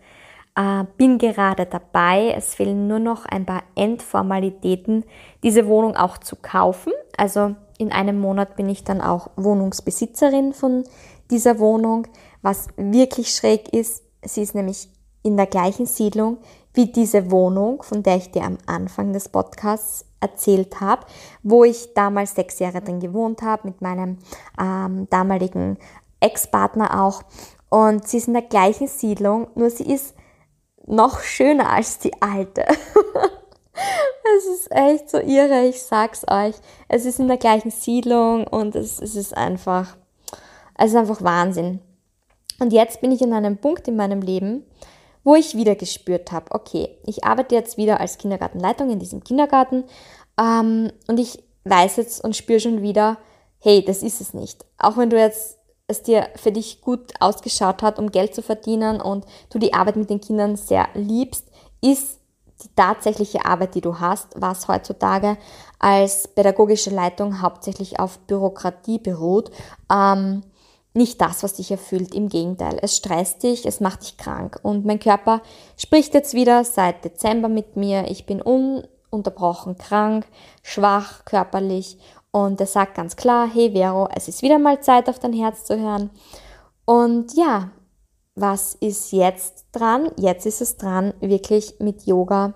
äh, 0.56 0.85
bin 0.96 1.18
gerade 1.18 1.66
dabei. 1.66 2.33
Es 2.37 2.54
fehlen 2.54 2.88
nur 2.88 2.98
noch 2.98 3.26
ein 3.26 3.44
paar 3.44 3.62
Endformalitäten, 3.74 5.04
diese 5.42 5.66
Wohnung 5.66 5.96
auch 5.96 6.18
zu 6.18 6.37
kaufen. 6.37 6.92
Also 7.16 7.54
in 7.78 7.92
einem 7.92 8.18
Monat 8.18 8.56
bin 8.56 8.68
ich 8.68 8.85
dann 8.85 9.00
auch 9.00 9.30
Wohnungsbesitzerin 9.37 10.54
von 10.54 10.85
dieser 11.30 11.59
Wohnung. 11.59 12.06
Was 12.42 12.68
wirklich 12.76 13.35
schräg 13.35 13.72
ist, 13.72 14.03
sie 14.24 14.42
ist 14.42 14.55
nämlich 14.55 14.88
in 15.22 15.37
der 15.37 15.46
gleichen 15.46 15.87
Siedlung 15.87 16.38
wie 16.72 16.87
diese 16.87 17.31
Wohnung, 17.31 17.83
von 17.83 18.03
der 18.03 18.16
ich 18.16 18.31
dir 18.31 18.44
am 18.44 18.59
Anfang 18.66 19.12
des 19.12 19.29
Podcasts 19.29 20.05
erzählt 20.20 20.81
habe, 20.81 21.07
wo 21.42 21.64
ich 21.64 21.94
damals 21.94 22.35
sechs 22.35 22.59
Jahre 22.59 22.81
drin 22.81 23.00
gewohnt 23.00 23.42
habe, 23.42 23.68
mit 23.68 23.81
meinem 23.81 24.18
ähm, 24.61 25.09
damaligen 25.11 25.79
Ex-Partner 26.20 27.03
auch. 27.03 27.22
Und 27.70 28.07
sie 28.07 28.18
ist 28.18 28.29
in 28.29 28.35
der 28.35 28.42
gleichen 28.42 28.87
Siedlung, 28.87 29.48
nur 29.55 29.70
sie 29.70 29.92
ist 29.92 30.14
noch 30.87 31.20
schöner 31.20 31.70
als 31.70 31.98
die 31.98 32.20
alte. 32.20 32.64
es 34.38 34.46
ist 34.46 34.70
echt 34.70 35.11
so 35.11 35.18
irre, 35.18 35.66
ich 35.66 35.83
sag's 35.83 36.24
euch. 36.29 36.55
Es 36.88 37.05
ist 37.05 37.18
in 37.18 37.29
der 37.29 37.37
gleichen 37.37 37.70
Siedlung 37.70 38.46
und 38.46 38.74
es, 38.74 39.00
es 39.00 39.16
ist 39.16 39.37
einfach, 39.37 39.96
es 40.76 40.90
ist 40.90 40.96
einfach 40.96 41.22
Wahnsinn. 41.22 41.81
Und 42.61 42.73
jetzt 42.73 43.01
bin 43.01 43.11
ich 43.11 43.23
in 43.23 43.33
einem 43.33 43.57
Punkt 43.57 43.88
in 43.88 43.96
meinem 43.96 44.23
Leben, 44.23 44.64
wo 45.25 45.35
ich 45.35 45.57
wieder 45.57 45.75
gespürt 45.75 46.31
habe, 46.31 46.46
okay, 46.51 46.96
ich 47.05 47.25
arbeite 47.25 47.55
jetzt 47.55 47.77
wieder 47.77 48.01
als 48.01 48.18
Kindergartenleitung 48.18 48.90
in 48.90 48.99
diesem 48.99 49.25
Kindergarten 49.25 49.85
ähm, 50.40 50.92
und 51.09 51.18
ich 51.18 51.42
weiß 51.64 51.96
jetzt 51.96 52.23
und 52.25 52.37
spüre 52.37 52.61
schon 52.61 52.83
wieder, 52.83 53.18
hey, 53.59 53.85
das 53.85 54.03
ist 54.03 54.20
es 54.20 54.33
nicht. 54.33 54.64
Auch 54.79 54.96
wenn 54.96 55.11
du 55.11 55.18
jetzt 55.18 55.59
es 55.87 56.03
dir 56.03 56.29
für 56.37 56.53
dich 56.53 56.81
gut 56.81 57.12
ausgeschaut 57.18 57.83
hat, 57.83 57.99
um 57.99 58.12
Geld 58.12 58.35
zu 58.35 58.42
verdienen 58.42 59.01
und 59.01 59.27
du 59.51 59.59
die 59.59 59.75
Arbeit 59.75 59.96
mit 59.96 60.09
den 60.09 60.20
Kindern 60.20 60.57
sehr 60.57 60.88
liebst, 60.94 61.46
ist 61.83 62.20
die 62.62 62.68
tatsächliche 62.77 63.44
Arbeit, 63.44 63.75
die 63.75 63.81
du 63.81 63.99
hast, 63.99 64.29
was 64.37 64.68
heutzutage 64.68 65.37
als 65.79 66.29
pädagogische 66.29 66.90
Leitung 66.90 67.42
hauptsächlich 67.42 67.99
auf 67.99 68.18
Bürokratie 68.20 68.99
beruht, 68.99 69.51
ähm, 69.92 70.42
nicht 70.92 71.20
das, 71.20 71.42
was 71.42 71.55
dich 71.55 71.70
erfüllt. 71.70 72.14
Im 72.14 72.29
Gegenteil, 72.29 72.79
es 72.83 72.96
stresst 72.96 73.42
dich, 73.42 73.66
es 73.66 73.81
macht 73.81 74.03
dich 74.03 74.16
krank. 74.16 74.59
Und 74.62 74.85
mein 74.85 74.98
Körper 74.98 75.42
spricht 75.76 76.14
jetzt 76.14 76.35
wieder 76.35 76.64
seit 76.64 77.05
Dezember 77.05 77.48
mit 77.48 77.76
mir. 77.76 78.11
Ich 78.11 78.26
bin 78.26 78.42
ununterbrochen 78.42 79.79
krank, 79.79 80.26
schwach 80.62 81.24
körperlich. 81.24 81.98
Und 82.33 82.61
er 82.61 82.66
sagt 82.66 82.94
ganz 82.94 83.16
klar, 83.16 83.48
hey 83.53 83.72
Vero, 83.72 84.09
es 84.14 84.29
ist 84.29 84.42
wieder 84.42 84.59
mal 84.59 84.81
Zeit, 84.81 85.09
auf 85.09 85.18
dein 85.18 85.33
Herz 85.33 85.64
zu 85.64 85.79
hören. 85.79 86.11
Und 86.85 87.35
ja, 87.35 87.70
was 88.35 88.74
ist 88.74 89.12
jetzt 89.12 89.66
dran? 89.72 90.11
Jetzt 90.16 90.46
ist 90.46 90.61
es 90.61 90.76
dran, 90.76 91.14
wirklich 91.20 91.74
mit 91.79 92.07
Yoga 92.07 92.55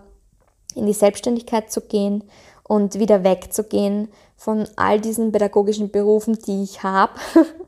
in 0.75 0.87
die 0.87 0.93
Selbstständigkeit 0.93 1.71
zu 1.71 1.83
gehen 1.83 2.25
und 2.67 2.99
wieder 2.99 3.23
wegzugehen 3.23 4.09
von 4.37 4.67
all 4.77 5.01
diesen 5.01 5.33
pädagogischen 5.33 5.91
Berufen, 5.91 6.39
die 6.47 6.63
ich 6.63 6.83
habe 6.83 7.13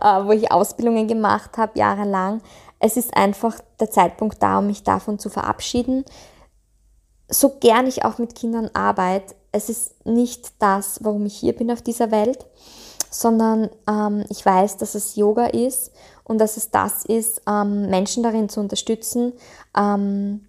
wo 0.00 0.32
ich 0.32 0.52
Ausbildungen 0.52 1.08
gemacht 1.08 1.56
habe, 1.56 1.78
jahrelang. 1.78 2.42
Es 2.78 2.96
ist 2.96 3.16
einfach 3.16 3.58
der 3.80 3.90
Zeitpunkt 3.90 4.42
da, 4.42 4.58
um 4.58 4.66
mich 4.66 4.82
davon 4.82 5.18
zu 5.18 5.30
verabschieden. 5.30 6.04
So 7.28 7.56
gern 7.58 7.86
ich 7.86 8.04
auch 8.04 8.18
mit 8.18 8.34
Kindern 8.34 8.70
arbeite, 8.74 9.34
es 9.56 9.70
ist 9.70 10.06
nicht 10.06 10.52
das, 10.58 11.02
warum 11.02 11.24
ich 11.24 11.36
hier 11.36 11.54
bin 11.54 11.70
auf 11.70 11.80
dieser 11.80 12.10
Welt, 12.10 12.46
sondern 13.10 13.70
ähm, 13.88 14.24
ich 14.28 14.44
weiß, 14.44 14.76
dass 14.76 14.94
es 14.94 15.16
Yoga 15.16 15.46
ist 15.46 15.92
und 16.24 16.38
dass 16.38 16.58
es 16.58 16.70
das 16.70 17.06
ist, 17.06 17.40
ähm, 17.48 17.88
Menschen 17.88 18.22
darin 18.22 18.50
zu 18.50 18.60
unterstützen, 18.60 19.32
ähm, 19.76 20.46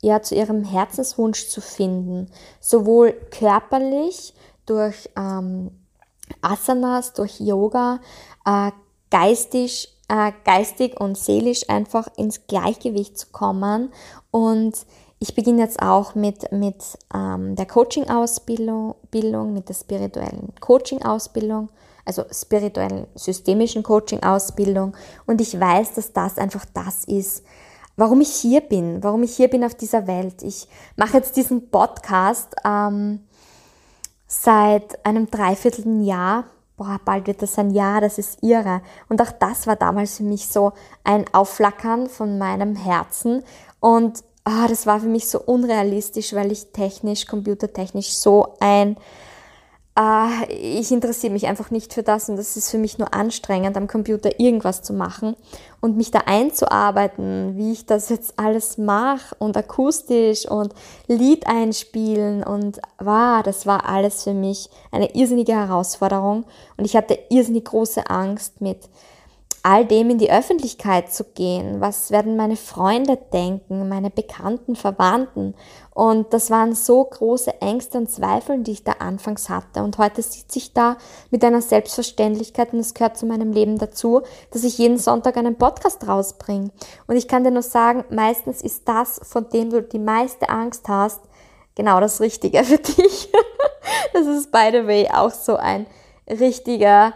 ja, 0.00 0.22
zu 0.22 0.34
ihrem 0.34 0.64
Herzenswunsch 0.64 1.48
zu 1.48 1.60
finden, 1.60 2.30
sowohl 2.60 3.12
körperlich 3.30 4.34
durch 4.64 5.10
ähm, 5.16 5.72
Asanas, 6.42 7.12
durch 7.12 7.40
Yoga, 7.40 8.00
äh, 8.46 8.70
geistig, 9.10 9.96
äh, 10.08 10.32
geistig 10.44 11.00
und 11.00 11.16
seelisch 11.16 11.68
einfach 11.68 12.08
ins 12.16 12.46
Gleichgewicht 12.46 13.18
zu 13.18 13.28
kommen. 13.32 13.92
Und 14.30 14.74
ich 15.18 15.34
beginne 15.34 15.60
jetzt 15.60 15.82
auch 15.82 16.14
mit, 16.14 16.50
mit 16.50 16.82
ähm, 17.14 17.54
der 17.54 17.66
Coaching-Ausbildung, 17.66 18.94
mit 19.52 19.68
der 19.68 19.74
spirituellen 19.74 20.52
Coaching-Ausbildung, 20.60 21.68
also 22.04 22.24
spirituellen 22.32 23.06
systemischen 23.14 23.82
Coaching-Ausbildung. 23.82 24.96
Und 25.26 25.40
ich 25.40 25.58
weiß, 25.58 25.94
dass 25.94 26.12
das 26.12 26.38
einfach 26.38 26.64
das 26.72 27.04
ist, 27.04 27.44
warum 27.96 28.22
ich 28.22 28.32
hier 28.32 28.62
bin, 28.62 29.02
warum 29.02 29.22
ich 29.22 29.36
hier 29.36 29.48
bin 29.48 29.62
auf 29.62 29.74
dieser 29.74 30.06
Welt. 30.06 30.42
Ich 30.42 30.66
mache 30.96 31.18
jetzt 31.18 31.36
diesen 31.36 31.70
Podcast 31.70 32.56
ähm, 32.64 33.20
seit 34.30 35.04
einem 35.04 35.28
Dreivierteljahr 35.28 36.44
boah, 36.80 36.98
bald 37.04 37.26
wird 37.26 37.42
das 37.42 37.58
ein 37.58 37.72
Jahr, 37.72 38.00
das 38.00 38.16
ist 38.16 38.42
irre. 38.42 38.80
Und 39.10 39.20
auch 39.20 39.32
das 39.32 39.66
war 39.66 39.76
damals 39.76 40.16
für 40.16 40.22
mich 40.22 40.48
so 40.48 40.72
ein 41.04 41.26
Aufflackern 41.34 42.08
von 42.08 42.38
meinem 42.38 42.74
Herzen. 42.74 43.44
Und 43.80 44.24
oh, 44.46 44.66
das 44.66 44.86
war 44.86 45.00
für 45.00 45.06
mich 45.08 45.28
so 45.28 45.40
unrealistisch, 45.40 46.32
weil 46.32 46.50
ich 46.50 46.72
technisch, 46.72 47.26
computertechnisch 47.26 48.14
so 48.14 48.54
ein 48.60 48.96
äh, 50.00 50.52
ich 50.52 50.90
interessiere 50.90 51.32
mich 51.32 51.46
einfach 51.46 51.70
nicht 51.70 51.92
für 51.92 52.02
das 52.02 52.28
und 52.28 52.36
das 52.36 52.56
ist 52.56 52.70
für 52.70 52.78
mich 52.78 52.98
nur 52.98 53.12
anstrengend, 53.12 53.76
am 53.76 53.86
Computer 53.86 54.40
irgendwas 54.40 54.82
zu 54.82 54.92
machen 54.92 55.36
und 55.80 55.96
mich 55.96 56.10
da 56.10 56.20
einzuarbeiten, 56.26 57.56
wie 57.56 57.72
ich 57.72 57.86
das 57.86 58.08
jetzt 58.08 58.38
alles 58.38 58.78
mache 58.78 59.34
und 59.38 59.56
akustisch 59.56 60.46
und 60.46 60.74
Lied 61.06 61.46
einspielen 61.46 62.42
und 62.42 62.80
wow, 62.98 63.42
das 63.42 63.66
war 63.66 63.88
alles 63.88 64.24
für 64.24 64.34
mich 64.34 64.70
eine 64.90 65.14
irrsinnige 65.14 65.52
Herausforderung 65.52 66.44
und 66.76 66.84
ich 66.84 66.96
hatte 66.96 67.18
irrsinnig 67.28 67.64
große 67.66 68.08
Angst 68.08 68.60
mit 68.60 68.88
all 69.62 69.84
dem 69.84 70.10
in 70.10 70.18
die 70.18 70.30
Öffentlichkeit 70.30 71.12
zu 71.12 71.24
gehen. 71.24 71.80
Was 71.80 72.10
werden 72.10 72.36
meine 72.36 72.56
Freunde 72.56 73.18
denken, 73.32 73.88
meine 73.88 74.10
Bekannten, 74.10 74.76
Verwandten? 74.76 75.54
Und 75.92 76.32
das 76.32 76.50
waren 76.50 76.74
so 76.74 77.04
große 77.04 77.60
Ängste 77.60 77.98
und 77.98 78.10
Zweifel, 78.10 78.62
die 78.62 78.72
ich 78.72 78.84
da 78.84 78.92
anfangs 79.00 79.48
hatte. 79.48 79.82
Und 79.82 79.98
heute 79.98 80.22
sitze 80.22 80.58
ich 80.58 80.72
da 80.72 80.96
mit 81.30 81.44
einer 81.44 81.60
Selbstverständlichkeit 81.60 82.72
und 82.72 82.78
es 82.78 82.94
gehört 82.94 83.18
zu 83.18 83.26
meinem 83.26 83.52
Leben 83.52 83.78
dazu, 83.78 84.22
dass 84.50 84.64
ich 84.64 84.78
jeden 84.78 84.98
Sonntag 84.98 85.36
einen 85.36 85.56
Podcast 85.56 86.06
rausbringe. 86.08 86.70
Und 87.06 87.16
ich 87.16 87.28
kann 87.28 87.44
dir 87.44 87.50
nur 87.50 87.62
sagen, 87.62 88.04
meistens 88.10 88.62
ist 88.62 88.88
das, 88.88 89.20
von 89.24 89.48
dem 89.50 89.70
du 89.70 89.82
die 89.82 89.98
meiste 89.98 90.48
Angst 90.48 90.88
hast, 90.88 91.20
genau 91.74 92.00
das 92.00 92.20
Richtige 92.20 92.64
für 92.64 92.78
dich. 92.78 93.30
das 94.12 94.26
ist, 94.26 94.50
by 94.50 94.70
the 94.72 94.86
way, 94.86 95.08
auch 95.12 95.30
so 95.30 95.56
ein 95.56 95.86
richtiger 96.28 97.12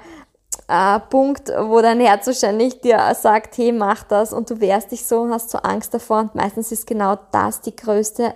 äh, 0.69 1.01
Punkt, 1.01 1.49
wo 1.51 1.81
dein 1.81 2.01
Herz 2.01 2.27
wahrscheinlich 2.27 2.81
dir 2.81 3.15
sagt, 3.15 3.59
hey, 3.59 3.73
mach 3.73 4.03
das 4.05 4.33
und 4.33 4.51
du 4.51 4.61
wehrst 4.61 4.93
dich 4.93 5.05
so 5.05 5.21
und 5.21 5.33
hast 5.33 5.51
so 5.51 5.59
Angst 5.59 5.93
davor 5.93 6.21
und 6.21 6.35
meistens 6.35 6.73
ist 6.73 6.87
genau 6.87 7.19
das 7.33 7.61
die 7.61 7.77
größte 7.77 8.35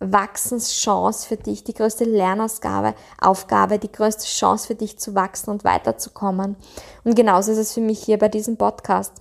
Wachsenschance 0.00 1.26
für 1.26 1.36
dich, 1.36 1.64
die 1.64 1.74
größte 1.74 2.04
Lernausgabe, 2.04 2.94
Aufgabe, 3.20 3.78
die 3.78 3.92
größte 3.92 4.26
Chance 4.26 4.66
für 4.66 4.74
dich 4.74 4.98
zu 4.98 5.14
wachsen 5.14 5.50
und 5.50 5.64
weiterzukommen. 5.64 6.56
Und 7.04 7.14
genauso 7.14 7.52
ist 7.52 7.58
es 7.58 7.72
für 7.72 7.80
mich 7.80 8.02
hier 8.02 8.18
bei 8.18 8.28
diesem 8.28 8.56
Podcast. 8.56 9.12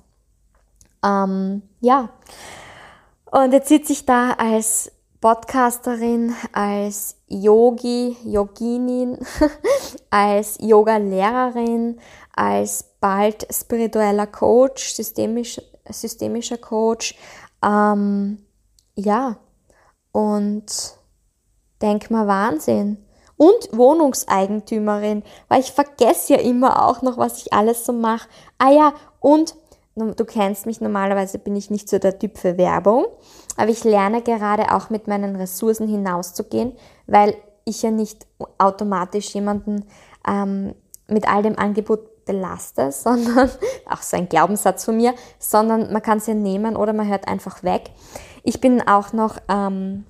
Ähm, 1.03 1.61
ja. 1.79 2.09
Und 3.31 3.51
jetzt 3.51 3.69
sitze 3.69 3.93
ich 3.93 4.05
da 4.05 4.31
als 4.31 4.91
Podcasterin, 5.23 6.35
als 6.51 7.15
Yogi, 7.29 8.17
Yoginin, 8.25 9.17
als 10.09 10.57
Yoga-Lehrerin, 10.59 11.97
als 12.35 12.83
bald 12.99 13.47
spiritueller 13.49 14.27
Coach, 14.27 14.93
systemisch, 14.93 15.61
systemischer 15.89 16.57
Coach. 16.57 17.15
Ähm, 17.63 18.39
ja, 18.95 19.37
und 20.11 20.65
denk 21.81 22.11
mal 22.11 22.27
Wahnsinn. 22.27 22.97
Und 23.37 23.69
Wohnungseigentümerin, 23.71 25.23
weil 25.47 25.61
ich 25.61 25.71
vergesse 25.71 26.33
ja 26.33 26.39
immer 26.41 26.85
auch 26.85 27.01
noch, 27.01 27.17
was 27.17 27.37
ich 27.37 27.53
alles 27.53 27.85
so 27.85 27.93
mache. 27.93 28.27
Ah 28.57 28.71
ja, 28.71 28.93
und 29.21 29.55
du 29.95 30.25
kennst 30.25 30.65
mich, 30.65 30.81
normalerweise 30.81 31.39
bin 31.39 31.55
ich 31.55 31.69
nicht 31.69 31.87
so 31.87 31.97
der 31.97 32.19
Typ 32.19 32.37
für 32.37 32.57
Werbung, 32.57 33.05
aber 33.57 33.69
ich 33.69 33.83
lerne 33.83 34.21
gerade 34.21 34.73
auch 34.73 34.89
mit 34.89 35.07
meinen 35.07 35.35
Ressourcen 35.35 35.87
hinauszugehen, 35.87 36.73
weil 37.07 37.35
ich 37.65 37.81
ja 37.81 37.91
nicht 37.91 38.25
automatisch 38.57 39.33
jemanden 39.33 39.85
ähm, 40.27 40.73
mit 41.07 41.27
all 41.27 41.43
dem 41.43 41.57
Angebot 41.57 42.25
belaste, 42.25 42.91
sondern 42.91 43.49
auch 43.89 44.01
so 44.01 44.17
ein 44.17 44.29
Glaubenssatz 44.29 44.85
von 44.85 44.97
mir, 44.97 45.13
sondern 45.39 45.91
man 45.91 46.01
kann 46.01 46.17
es 46.17 46.27
ja 46.27 46.33
nehmen 46.33 46.75
oder 46.75 46.93
man 46.93 47.07
hört 47.07 47.27
einfach 47.27 47.63
weg. 47.63 47.91
Ich 48.43 48.59
bin 48.59 48.85
auch 48.85 49.13
noch 49.13 49.37
ähm, 49.47 50.05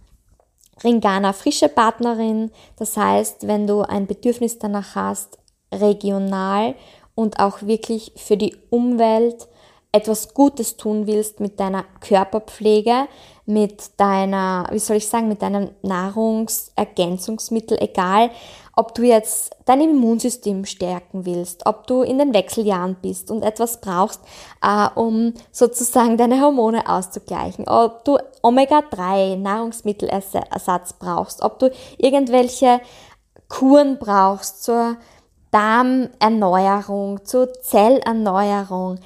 Ringana 0.84 1.34
frische 1.34 1.69
Partnerin, 1.69 2.51
das 2.77 2.97
heißt, 2.97 3.47
wenn 3.47 3.67
du 3.67 3.82
ein 3.82 4.08
Bedürfnis 4.08 4.58
danach 4.58 4.95
hast, 4.95 5.38
regional 5.71 6.75
und 7.15 7.39
auch 7.39 7.62
wirklich 7.62 8.13
für 8.15 8.38
die 8.38 8.56
Umwelt 8.69 9.47
etwas 9.91 10.34
Gutes 10.34 10.75
tun 10.75 11.06
willst 11.06 11.39
mit 11.39 11.60
deiner 11.60 11.86
Körperpflege, 12.01 13.08
mit 13.45 13.99
deiner, 13.99 14.67
wie 14.71 14.79
soll 14.79 14.97
ich 14.97 15.08
sagen, 15.08 15.27
mit 15.27 15.41
deinem 15.41 15.69
Nahrungsergänzungsmittel, 15.82 17.77
egal, 17.82 18.29
ob 18.75 18.95
du 18.95 19.03
jetzt 19.03 19.56
dein 19.65 19.82
Immunsystem 19.82 20.65
stärken 20.65 21.25
willst, 21.25 21.65
ob 21.65 21.86
du 21.86 22.01
in 22.01 22.17
den 22.17 22.34
Wechseljahren 22.34 22.95
bist 23.01 23.29
und 23.29 23.43
etwas 23.43 23.82
brauchst, 23.82 24.21
äh, 24.63 24.88
um 24.95 25.34
sozusagen 25.51 26.17
deine 26.17 26.41
Hormone 26.41 26.89
auszugleichen, 26.89 27.67
ob 27.67 28.03
du 28.06 28.17
Omega-3 28.41 29.38
Nahrungsmittelersatz 29.38 30.93
brauchst, 30.93 31.41
ob 31.43 31.60
du 31.60 31.71
irgendwelche 31.97 32.82
Kuren 33.47 33.99
brauchst 33.99 34.63
zur 34.63 34.97
Darmerneuerung, 35.51 37.23
zur 37.25 37.53
Zellerneuerung, 37.53 38.97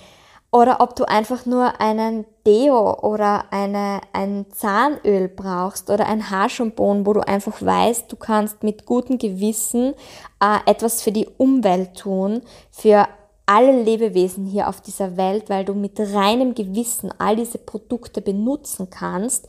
oder 0.58 0.82
ob 0.82 0.96
du 0.96 1.08
einfach 1.08 1.46
nur 1.46 1.80
einen 1.80 2.26
Deo 2.46 3.00
oder 3.02 3.46
eine, 3.52 4.02
ein 4.12 4.48
Zahnöl 4.52 5.28
brauchst 5.28 5.92
oder 5.92 6.08
ein 6.08 6.32
Haarschampon, 6.32 7.06
wo 7.06 7.14
du 7.14 7.20
einfach 7.20 7.62
weißt, 7.62 8.12
du 8.12 8.16
kannst 8.16 8.64
mit 8.64 8.88
gutem 8.88 9.20
Gewissen 9.20 9.94
äh, 10.42 10.58
etwas 10.66 11.04
für 11.04 11.12
die 11.12 11.28
Umwelt 11.38 11.96
tun, 11.96 12.42
für 12.72 13.08
alle 13.46 13.84
Lebewesen 13.84 14.46
hier 14.46 14.68
auf 14.68 14.82
dieser 14.82 15.16
Welt, 15.16 15.48
weil 15.50 15.64
du 15.64 15.76
mit 15.76 16.00
reinem 16.00 16.56
Gewissen 16.56 17.14
all 17.20 17.36
diese 17.36 17.60
Produkte 17.60 18.22
benutzen 18.22 18.90
kannst 18.90 19.48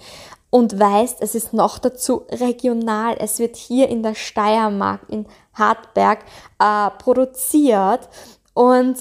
und 0.51 0.79
weißt, 0.79 1.19
es 1.21 1.35
ist 1.35 1.55
noch 1.55 1.79
dazu 1.79 2.27
regional. 2.31 3.17
Es 3.19 3.39
wird 3.39 3.57
hier 3.57 3.89
in 3.89 4.03
der 4.03 4.15
Steiermark, 4.15 5.01
in 5.09 5.25
Hartberg 5.55 6.21
äh, 6.59 6.91
produziert 6.99 8.09
und 8.53 8.97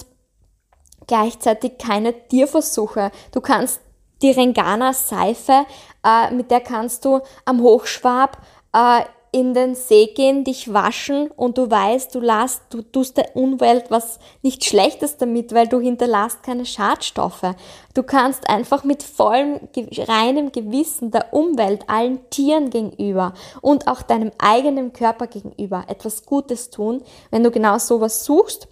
gleichzeitig 1.08 1.78
keine 1.78 2.14
Tierversuche. 2.28 3.12
Du 3.32 3.42
kannst 3.42 3.82
die 4.22 4.32
Rengana 4.32 4.94
Seife, 4.94 5.66
äh, 6.04 6.32
mit 6.32 6.52
der 6.52 6.62
kannst 6.62 7.06
du 7.06 7.22
am 7.46 7.62
Hochschwab 7.62 8.38
äh, 8.74 9.02
in 9.32 9.54
den 9.54 9.76
See 9.76 10.08
gehen, 10.08 10.44
dich 10.44 10.74
waschen 10.74 11.30
und 11.32 11.58
du 11.58 11.70
weißt, 11.70 12.16
du 12.16 12.22
lässt, 12.22 12.62
du 12.70 12.82
tust 12.82 13.18
der 13.18 13.36
Umwelt 13.36 13.86
was 13.90 14.20
nicht 14.42 14.66
Schlechtes 14.66 15.18
damit, 15.18 15.54
weil 15.54 15.68
du 15.68 15.80
hinterlässt 15.80 16.42
keine 16.44 16.66
Schadstoffe. 16.66 17.54
Du 17.94 18.04
kannst 18.04 18.50
einfach 18.50 18.84
mit 18.84 19.04
vollem, 19.04 19.60
reinem 20.08 20.52
Gewissen 20.52 21.12
der 21.12 21.34
Umwelt, 21.34 21.84
allen 21.88 22.28
Tieren 22.30 22.70
gegenüber 22.70 23.34
und 23.62 23.88
auch 23.88 24.02
deinem 24.02 24.32
eigenen 24.40 24.94
Körper 24.94 25.28
gegenüber 25.28 25.84
etwas 25.88 26.26
Gutes 26.26 26.70
tun, 26.70 27.04
wenn 27.30 27.44
du 27.44 27.52
genau 27.52 27.78
sowas 27.78 28.24
suchst 28.24 28.68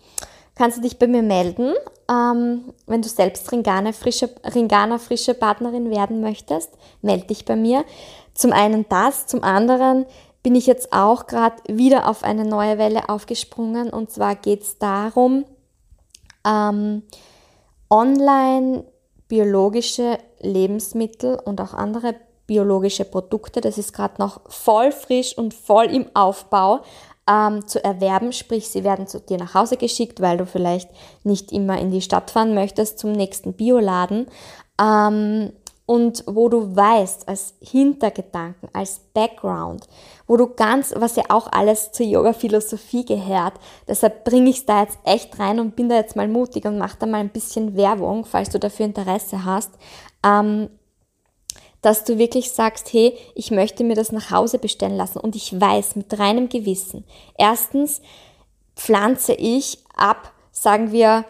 kannst 0.55 0.77
du 0.77 0.81
dich 0.81 0.97
bei 0.97 1.07
mir 1.07 1.21
melden, 1.21 1.73
ähm, 2.09 2.73
wenn 2.85 3.01
du 3.01 3.09
selbst 3.09 3.51
Ringana 3.51 3.91
frische, 3.91 4.29
Ringana 4.43 4.97
frische 4.97 5.33
Partnerin 5.33 5.89
werden 5.89 6.21
möchtest. 6.21 6.71
Melde 7.01 7.27
dich 7.27 7.45
bei 7.45 7.55
mir. 7.55 7.83
Zum 8.33 8.51
einen 8.51 8.85
das, 8.89 9.27
zum 9.27 9.43
anderen 9.43 10.05
bin 10.43 10.55
ich 10.55 10.67
jetzt 10.67 10.93
auch 10.93 11.25
gerade 11.25 11.55
wieder 11.67 12.07
auf 12.07 12.23
eine 12.23 12.45
neue 12.45 12.77
Welle 12.77 13.09
aufgesprungen. 13.09 13.89
Und 13.89 14.11
zwar 14.11 14.35
geht 14.35 14.61
es 14.61 14.77
darum, 14.77 15.45
ähm, 16.45 17.01
online 17.89 18.83
biologische 19.27 20.19
Lebensmittel 20.39 21.39
und 21.43 21.59
auch 21.61 21.73
andere 21.73 22.15
biologische 22.47 23.05
Produkte, 23.05 23.59
das 23.59 23.77
ist 23.77 23.93
gerade 23.93 24.15
noch 24.19 24.41
voll 24.49 24.91
frisch 24.91 25.35
und 25.35 25.53
voll 25.53 25.85
im 25.85 26.05
Aufbau, 26.13 26.81
ähm, 27.29 27.67
zu 27.67 27.83
erwerben, 27.83 28.31
sprich 28.31 28.69
sie 28.69 28.83
werden 28.83 29.07
zu 29.07 29.19
dir 29.19 29.37
nach 29.37 29.53
Hause 29.53 29.77
geschickt, 29.77 30.21
weil 30.21 30.37
du 30.37 30.45
vielleicht 30.45 30.89
nicht 31.23 31.51
immer 31.51 31.79
in 31.79 31.91
die 31.91 32.01
Stadt 32.01 32.31
fahren 32.31 32.53
möchtest 32.53 32.99
zum 32.99 33.11
nächsten 33.11 33.53
Bioladen. 33.53 34.27
Ähm, 34.79 35.51
und 35.87 36.23
wo 36.25 36.49
du 36.49 36.75
weißt, 36.75 37.27
als 37.27 37.53
Hintergedanken, 37.61 38.69
als 38.73 39.01
Background, 39.13 39.87
wo 40.25 40.35
du 40.35 40.47
ganz, 40.47 40.93
was 40.95 41.15
ja 41.15 41.25
auch 41.29 41.51
alles 41.51 41.91
zur 41.91 42.07
Yoga-Philosophie 42.07 43.05
gehört, 43.05 43.53
deshalb 43.87 44.23
bringe 44.23 44.49
ich 44.49 44.57
es 44.57 44.65
da 44.65 44.81
jetzt 44.81 44.97
echt 45.03 45.37
rein 45.37 45.59
und 45.59 45.75
bin 45.75 45.87
da 45.87 45.95
jetzt 45.95 46.15
mal 46.15 46.27
mutig 46.27 46.65
und 46.65 46.79
mache 46.79 46.97
da 46.99 47.05
mal 47.05 47.19
ein 47.19 47.29
bisschen 47.29 47.75
Werbung, 47.75 48.25
falls 48.25 48.49
du 48.49 48.57
dafür 48.57 48.87
Interesse 48.87 49.45
hast. 49.45 49.73
Ähm, 50.25 50.69
dass 51.85 52.03
du 52.03 52.17
wirklich 52.17 52.51
sagst, 52.51 52.91
hey, 52.93 53.15
ich 53.35 53.51
möchte 53.51 53.83
mir 53.83 53.93
das 53.93 54.11
nach 54.11 54.31
Hause 54.31 54.57
bestellen 54.57 54.97
lassen 54.97 55.19
und 55.19 55.35
ich 55.35 55.61
weiß 55.61 55.95
mit 55.95 56.17
reinem 56.17 56.49
Gewissen. 56.49 57.05
Erstens 57.37 58.01
pflanze 58.75 59.33
ich 59.33 59.77
ab, 59.95 60.33
sagen 60.51 60.91
wir, 60.91 61.25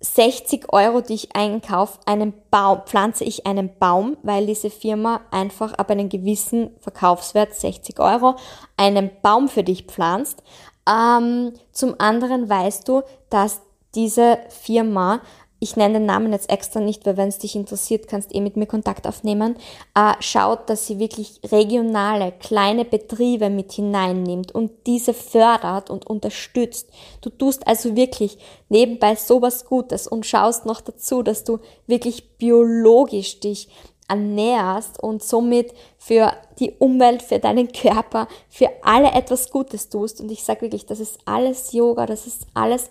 60 0.00 0.70
Euro, 0.70 1.00
die 1.00 1.14
ich 1.14 1.34
einkaufe, 1.34 1.98
einen 2.04 2.34
Baum, 2.50 2.82
pflanze 2.84 3.24
ich 3.24 3.46
einen 3.46 3.78
Baum, 3.78 4.18
weil 4.22 4.44
diese 4.44 4.68
Firma 4.68 5.22
einfach 5.30 5.72
ab 5.72 5.90
einem 5.90 6.10
gewissen 6.10 6.76
Verkaufswert 6.80 7.54
60 7.54 7.98
Euro 7.98 8.36
einen 8.76 9.10
Baum 9.22 9.48
für 9.48 9.64
dich 9.64 9.84
pflanzt. 9.84 10.42
Ähm, 10.86 11.54
zum 11.72 11.94
anderen 11.98 12.50
weißt 12.50 12.86
du, 12.86 13.00
dass 13.30 13.62
diese 13.94 14.38
Firma 14.50 15.22
ich 15.58 15.76
nenne 15.76 15.94
den 15.94 16.06
Namen 16.06 16.32
jetzt 16.32 16.50
extra 16.50 16.80
nicht, 16.80 17.06
weil 17.06 17.16
wenn 17.16 17.28
es 17.28 17.38
dich 17.38 17.56
interessiert, 17.56 18.08
kannst 18.08 18.34
eh 18.34 18.40
mit 18.40 18.56
mir 18.56 18.66
Kontakt 18.66 19.06
aufnehmen, 19.06 19.56
äh, 19.94 20.12
schaut, 20.20 20.68
dass 20.68 20.86
sie 20.86 20.98
wirklich 20.98 21.40
regionale, 21.50 22.32
kleine 22.32 22.84
Betriebe 22.84 23.48
mit 23.48 23.72
hineinnimmt 23.72 24.54
und 24.54 24.70
diese 24.86 25.14
fördert 25.14 25.88
und 25.88 26.06
unterstützt. 26.06 26.90
Du 27.22 27.30
tust 27.30 27.66
also 27.66 27.96
wirklich 27.96 28.36
nebenbei 28.68 29.14
sowas 29.14 29.64
Gutes 29.64 30.06
und 30.06 30.26
schaust 30.26 30.66
noch 30.66 30.82
dazu, 30.82 31.22
dass 31.22 31.44
du 31.44 31.58
wirklich 31.86 32.36
biologisch 32.36 33.40
dich 33.40 33.68
ernährst 34.08 35.02
und 35.02 35.22
somit 35.22 35.72
für 35.98 36.32
die 36.60 36.72
Umwelt, 36.78 37.22
für 37.22 37.38
deinen 37.38 37.72
Körper, 37.72 38.28
für 38.48 38.68
alle 38.82 39.10
etwas 39.12 39.50
Gutes 39.50 39.88
tust. 39.88 40.20
Und 40.20 40.30
ich 40.30 40.44
sage 40.44 40.62
wirklich, 40.62 40.86
das 40.86 41.00
ist 41.00 41.18
alles 41.24 41.72
Yoga, 41.72 42.06
das 42.06 42.26
ist 42.26 42.46
alles 42.54 42.90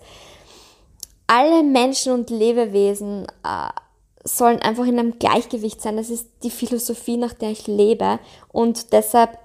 alle 1.26 1.62
Menschen 1.62 2.12
und 2.12 2.30
Lebewesen 2.30 3.26
äh, 3.44 3.68
sollen 4.24 4.60
einfach 4.60 4.86
in 4.86 4.98
einem 4.98 5.18
Gleichgewicht 5.18 5.80
sein. 5.80 5.96
Das 5.96 6.10
ist 6.10 6.28
die 6.42 6.50
Philosophie, 6.50 7.16
nach 7.16 7.32
der 7.32 7.50
ich 7.50 7.66
lebe. 7.66 8.18
Und 8.52 8.92
deshalb 8.92 9.38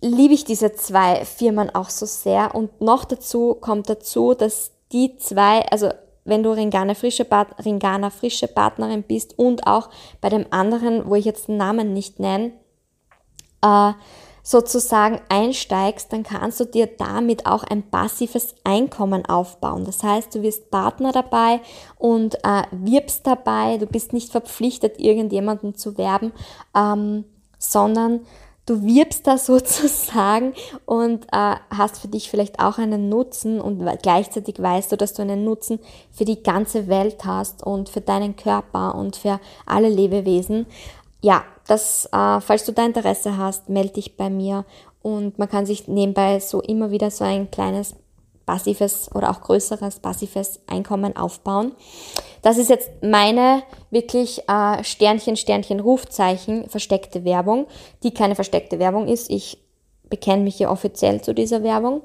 liebe 0.00 0.34
ich 0.34 0.44
diese 0.44 0.72
zwei 0.74 1.24
Firmen 1.24 1.74
auch 1.74 1.90
so 1.90 2.06
sehr. 2.06 2.54
Und 2.54 2.80
noch 2.80 3.04
dazu 3.04 3.54
kommt 3.54 3.88
dazu, 3.88 4.34
dass 4.34 4.72
die 4.92 5.16
zwei, 5.16 5.66
also 5.70 5.90
wenn 6.24 6.42
du 6.42 6.50
Ringana 6.50 6.94
frische, 6.94 7.24
Part 7.24 7.64
Ringana 7.64 8.10
frische 8.10 8.48
Partnerin 8.48 9.02
bist 9.02 9.38
und 9.38 9.66
auch 9.66 9.90
bei 10.20 10.28
dem 10.28 10.46
anderen, 10.50 11.08
wo 11.08 11.14
ich 11.14 11.24
jetzt 11.24 11.48
den 11.48 11.56
Namen 11.56 11.92
nicht 11.92 12.18
nenne, 12.20 12.52
äh, 13.62 13.92
sozusagen 14.46 15.20
einsteigst, 15.28 16.12
dann 16.12 16.22
kannst 16.22 16.60
du 16.60 16.66
dir 16.66 16.86
damit 16.86 17.46
auch 17.46 17.64
ein 17.64 17.82
passives 17.82 18.54
Einkommen 18.62 19.26
aufbauen. 19.26 19.84
Das 19.84 20.04
heißt, 20.04 20.32
du 20.36 20.42
wirst 20.42 20.70
Partner 20.70 21.10
dabei 21.10 21.60
und 21.98 22.36
äh, 22.44 22.62
wirbst 22.70 23.26
dabei. 23.26 23.78
Du 23.78 23.86
bist 23.86 24.12
nicht 24.12 24.30
verpflichtet, 24.30 25.00
irgendjemanden 25.00 25.74
zu 25.74 25.98
werben, 25.98 26.30
ähm, 26.76 27.24
sondern 27.58 28.20
du 28.66 28.84
wirbst 28.84 29.26
da 29.26 29.36
sozusagen 29.38 30.54
und 30.84 31.24
äh, 31.32 31.56
hast 31.70 31.98
für 31.98 32.08
dich 32.08 32.30
vielleicht 32.30 32.60
auch 32.60 32.78
einen 32.78 33.08
Nutzen 33.08 33.60
und 33.60 33.84
gleichzeitig 34.00 34.62
weißt 34.62 34.92
du, 34.92 34.96
dass 34.96 35.14
du 35.14 35.22
einen 35.22 35.42
Nutzen 35.42 35.80
für 36.12 36.24
die 36.24 36.44
ganze 36.44 36.86
Welt 36.86 37.24
hast 37.24 37.64
und 37.64 37.88
für 37.88 38.00
deinen 38.00 38.36
Körper 38.36 38.94
und 38.94 39.16
für 39.16 39.40
alle 39.66 39.88
Lebewesen 39.88 40.66
ja, 41.26 41.44
das, 41.66 42.08
äh, 42.12 42.40
falls 42.40 42.64
du 42.66 42.72
da 42.72 42.86
Interesse 42.86 43.36
hast, 43.36 43.68
melde 43.68 43.94
dich 43.94 44.16
bei 44.16 44.30
mir 44.30 44.64
und 45.02 45.40
man 45.40 45.48
kann 45.48 45.66
sich 45.66 45.88
nebenbei 45.88 46.38
so 46.38 46.62
immer 46.62 46.92
wieder 46.92 47.10
so 47.10 47.24
ein 47.24 47.50
kleines 47.50 47.96
passives 48.46 49.10
oder 49.12 49.30
auch 49.30 49.40
größeres 49.40 49.98
passives 49.98 50.60
Einkommen 50.68 51.16
aufbauen. 51.16 51.72
Das 52.42 52.58
ist 52.58 52.70
jetzt 52.70 52.90
meine 53.02 53.64
wirklich 53.90 54.48
äh, 54.48 54.84
Sternchen, 54.84 55.36
Sternchen, 55.36 55.80
Rufzeichen, 55.80 56.68
versteckte 56.68 57.24
Werbung, 57.24 57.66
die 58.04 58.14
keine 58.14 58.36
versteckte 58.36 58.78
Werbung 58.78 59.08
ist. 59.08 59.28
Ich 59.28 59.58
bekenne 60.08 60.44
mich 60.44 60.54
hier 60.54 60.70
offiziell 60.70 61.22
zu 61.22 61.34
dieser 61.34 61.64
Werbung 61.64 62.02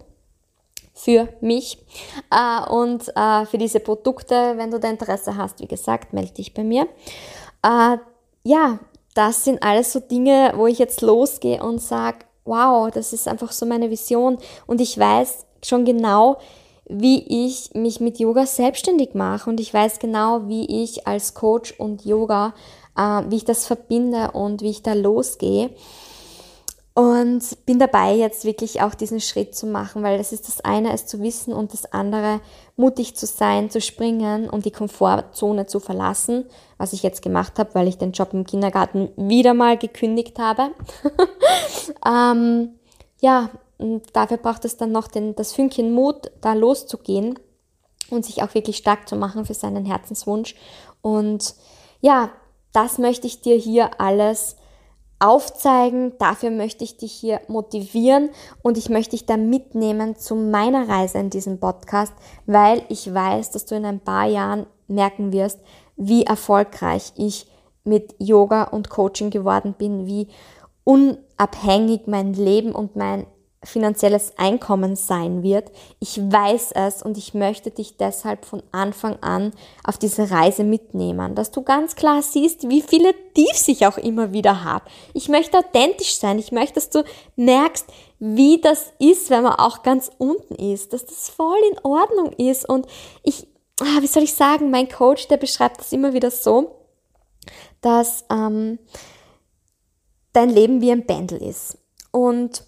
für 0.95 1.28
mich 1.41 1.78
äh, 2.32 2.72
und 2.72 3.07
äh, 3.15 3.45
für 3.45 3.59
diese 3.59 3.82
Produkte. 3.82 4.53
Wenn 4.57 4.72
du 4.72 4.80
da 4.80 4.89
Interesse 4.89 5.38
hast, 5.38 5.59
wie 5.59 5.67
gesagt, 5.67 6.11
melde 6.11 6.34
dich 6.34 6.55
bei 6.55 6.63
mir. 6.63 6.88
Äh, 7.61 7.97
ja, 8.43 8.80
das 9.14 9.43
sind 9.43 9.62
alles 9.64 9.93
so 9.93 9.99
Dinge, 9.99 10.53
wo 10.55 10.68
ich 10.68 10.80
jetzt 10.80 11.01
losgehe 11.01 11.62
und 11.62 11.82
sage, 11.82 12.20
wow, 12.45 12.89
das 12.91 13.14
ist 13.14 13.28
einfach 13.28 13.51
so 13.51 13.66
meine 13.66 13.89
Vision 13.89 14.38
und 14.68 14.82
ich 14.82 14.97
weiß 14.97 15.45
schon 15.64 15.86
genau, 15.86 16.38
wie 16.88 17.45
ich 17.45 17.74
mich 17.74 17.99
mit 17.99 18.20
Yoga 18.20 18.45
selbstständig 18.45 19.14
mache 19.14 19.49
und 19.49 19.59
ich 19.59 19.74
weiß 19.74 19.99
genau, 19.99 20.47
wie 20.47 20.84
ich 20.84 21.07
als 21.07 21.34
Coach 21.34 21.74
und 21.78 22.05
Yoga, 22.05 22.53
äh, 22.97 23.22
wie 23.30 23.38
ich 23.38 23.45
das 23.45 23.66
verbinde 23.66 24.32
und 24.32 24.62
wie 24.62 24.72
ich 24.72 24.82
da 24.82 24.93
losgehe. 24.93 25.70
Und 26.94 27.66
bin 27.66 27.80
dabei, 27.80 28.16
jetzt 28.16 28.44
wirklich 28.44 28.82
auch 28.82 28.94
diesen 28.94 29.22
Schritt 29.22 29.56
zu 29.56 29.66
machen, 29.66 30.04
weil 30.04 30.18
das 30.18 30.34
ist 30.34 30.50
das 30.50 30.60
eine, 30.60 30.92
es 30.92 31.06
zu 31.06 31.22
wissen 31.22 31.54
und 31.54 31.72
das 31.72 31.94
andere, 31.94 32.42
mutig 32.76 33.16
zu 33.16 33.26
sein, 33.26 33.70
zu 33.70 33.80
springen 33.80 34.50
und 34.50 34.66
die 34.66 34.72
Komfortzone 34.72 35.68
zu 35.68 35.80
verlassen, 35.80 36.46
was 36.78 36.92
ich 36.92 37.02
jetzt 37.02 37.22
gemacht 37.22 37.60
habe, 37.60 37.74
weil 37.76 37.88
ich 37.88 37.98
den 37.98 38.12
Job 38.12 38.34
im 38.34 38.46
Kindergarten 38.46 39.10
wieder 39.16 39.54
mal 39.54 39.78
gekündigt 39.78 40.38
habe. 40.38 40.72
ähm, 42.06 42.74
ja, 43.22 43.52
und 43.78 44.04
dafür 44.14 44.38
braucht 44.38 44.66
es 44.66 44.76
dann 44.76 44.92
noch 44.92 45.08
den, 45.08 45.34
das 45.36 45.54
Fünkchen 45.54 45.94
Mut, 45.94 46.30
da 46.42 46.54
loszugehen 46.54 47.39
und 48.10 48.26
sich 48.26 48.44
auch 48.44 48.54
wirklich 48.54 48.78
stark 48.78 49.08
zu 49.08 49.16
machen 49.16 49.46
für 49.46 49.54
seinen 49.54 49.86
Herzenswunsch. 49.86 50.56
Und 51.02 51.56
ja, 52.02 52.32
das 52.74 52.98
möchte 52.98 53.28
ich 53.28 53.42
dir 53.42 53.56
hier 53.56 54.00
alles 54.00 54.58
aufzeigen. 55.22 56.13
Dafür 56.17 56.51
möchte 56.51 56.84
ich 56.84 56.97
dich 56.97 57.11
hier 57.11 57.41
motivieren 57.47 58.30
und 58.61 58.78
ich 58.78 58.89
möchte 58.89 59.11
dich 59.11 59.26
da 59.26 59.38
mitnehmen 59.38 60.15
zu 60.15 60.36
meiner 60.36 60.89
Reise 60.89 61.19
in 61.19 61.30
diesem 61.30 61.59
Podcast, 61.59 62.13
weil 62.45 62.84
ich 62.89 63.13
weiß, 63.13 63.51
dass 63.51 63.65
du 63.65 63.76
in 63.76 63.86
ein 63.86 63.99
paar 63.99 64.26
Jahren 64.26 64.65
merken 64.88 65.32
wirst, 65.32 65.59
wie 65.95 66.24
erfolgreich 66.24 67.13
ich 67.15 67.47
mit 67.84 68.15
Yoga 68.19 68.63
und 68.63 68.89
Coaching 68.89 69.30
geworden 69.30 69.76
bin, 69.78 70.05
wie 70.05 70.28
unabhängig 70.84 72.07
mein 72.07 72.34
Leben 72.34 72.74
und 72.74 72.95
mein 72.95 73.26
finanzielles 73.64 74.34
Einkommen 74.38 74.95
sein 74.95 75.43
wird. 75.43 75.72
Ich 75.99 76.18
weiß 76.18 76.72
es 76.74 77.03
und 77.03 77.18
ich 77.18 77.36
möchte 77.36 77.70
dich 77.70 77.95
deshalb 77.95 78.45
von 78.45 78.64
Anfang 78.72 79.18
an 79.22 79.51
auf 79.84 79.99
diese 79.99 80.32
Reise 80.32 80.64
mitnehmen, 80.64 81.36
dass 81.36 81.51
du 81.51 81.62
ganz 81.62 81.95
klar 81.95 82.24
siehst, 82.24 82.68
wie 82.70 82.82
viele 82.82 83.14
Tiefs 83.34 83.68
ich 83.68 83.86
auch 83.86 83.97
immer 83.97 84.34
wieder 84.34 84.64
habe. 84.64 84.86
Ich 85.14 85.30
möchte 85.30 85.59
authentisch 85.59 86.18
sein. 86.18 86.39
Ich 86.39 86.51
möchte, 86.51 86.76
dass 86.76 86.89
du 86.89 87.03
merkst, 87.36 87.86
wie 88.18 88.59
das 88.59 88.93
ist, 88.97 89.30
wenn 89.30 89.43
man 89.43 89.53
auch 89.53 89.84
ganz 89.84 90.09
unten 90.18 90.55
ist, 90.55 90.93
dass 90.93 91.05
das 91.05 91.30
voll 91.30 91.59
in 91.72 91.80
Ordnung 91.84 92.34
ist. 92.34 92.68
Und 92.68 92.88
ich, 93.22 93.47
ah, 93.80 94.01
wie 94.01 94.07
soll 94.07 94.24
ich 94.24 94.34
sagen, 94.34 94.72
mein 94.72 94.89
Coach, 94.89 95.28
der 95.28 95.38
beschreibt 95.38 95.80
das 95.80 95.91
immer 95.91 96.14
wieder 96.14 96.32
so, 96.32 96.88
dass 97.82 98.26
ähm, 98.32 98.80
dein 100.34 100.49
Leben 100.49 100.82
wie 100.82 100.91
ein 100.91 101.05
Pendel 101.05 101.43
ist. 101.43 101.78
Und 102.12 102.64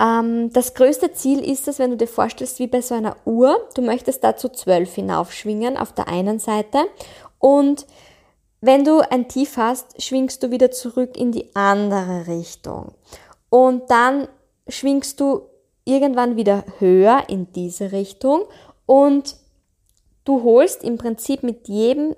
das 0.00 0.72
größte 0.72 1.12
Ziel 1.12 1.40
ist 1.40 1.68
es, 1.68 1.78
wenn 1.78 1.90
du 1.90 1.96
dir 1.98 2.08
vorstellst, 2.08 2.58
wie 2.58 2.66
bei 2.66 2.80
so 2.80 2.94
einer 2.94 3.16
Uhr, 3.26 3.68
du 3.74 3.82
möchtest 3.82 4.24
da 4.24 4.34
zu 4.34 4.48
12 4.48 4.94
hinaufschwingen 4.94 5.76
auf 5.76 5.92
der 5.92 6.08
einen 6.08 6.38
Seite 6.38 6.78
und 7.38 7.86
wenn 8.62 8.84
du 8.84 9.00
ein 9.00 9.28
Tief 9.28 9.56
hast, 9.56 10.02
schwingst 10.02 10.42
du 10.42 10.50
wieder 10.50 10.70
zurück 10.70 11.16
in 11.16 11.32
die 11.32 11.54
andere 11.54 12.26
Richtung. 12.26 12.92
Und 13.48 13.90
dann 13.90 14.28
schwingst 14.68 15.18
du 15.20 15.42
irgendwann 15.84 16.36
wieder 16.36 16.64
höher 16.78 17.24
in 17.28 17.52
diese 17.52 17.92
Richtung 17.92 18.44
und 18.86 19.36
du 20.24 20.42
holst 20.42 20.84
im 20.84 20.98
Prinzip 20.98 21.42
mit 21.42 21.68
jedem 21.68 22.14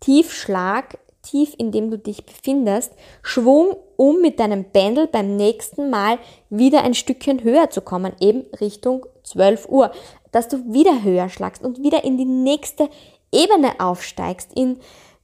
Tiefschlag 0.00 0.98
tief, 1.22 1.54
in 1.58 1.72
dem 1.72 1.90
du 1.90 1.98
dich 1.98 2.24
befindest, 2.24 2.92
Schwung, 3.22 3.76
um 3.96 4.20
mit 4.20 4.40
deinem 4.40 4.64
Pendel 4.64 5.06
beim 5.06 5.36
nächsten 5.36 5.90
Mal 5.90 6.18
wieder 6.48 6.82
ein 6.82 6.94
Stückchen 6.94 7.44
höher 7.44 7.70
zu 7.70 7.80
kommen, 7.80 8.12
eben 8.20 8.46
Richtung 8.60 9.06
12 9.24 9.68
Uhr, 9.68 9.92
dass 10.32 10.48
du 10.48 10.72
wieder 10.72 11.02
höher 11.02 11.28
schlagst 11.28 11.62
und 11.62 11.82
wieder 11.82 12.04
in 12.04 12.16
die 12.16 12.24
nächste 12.24 12.88
Ebene 13.32 13.78
aufsteigst, 13.78 14.50
in 14.54 14.78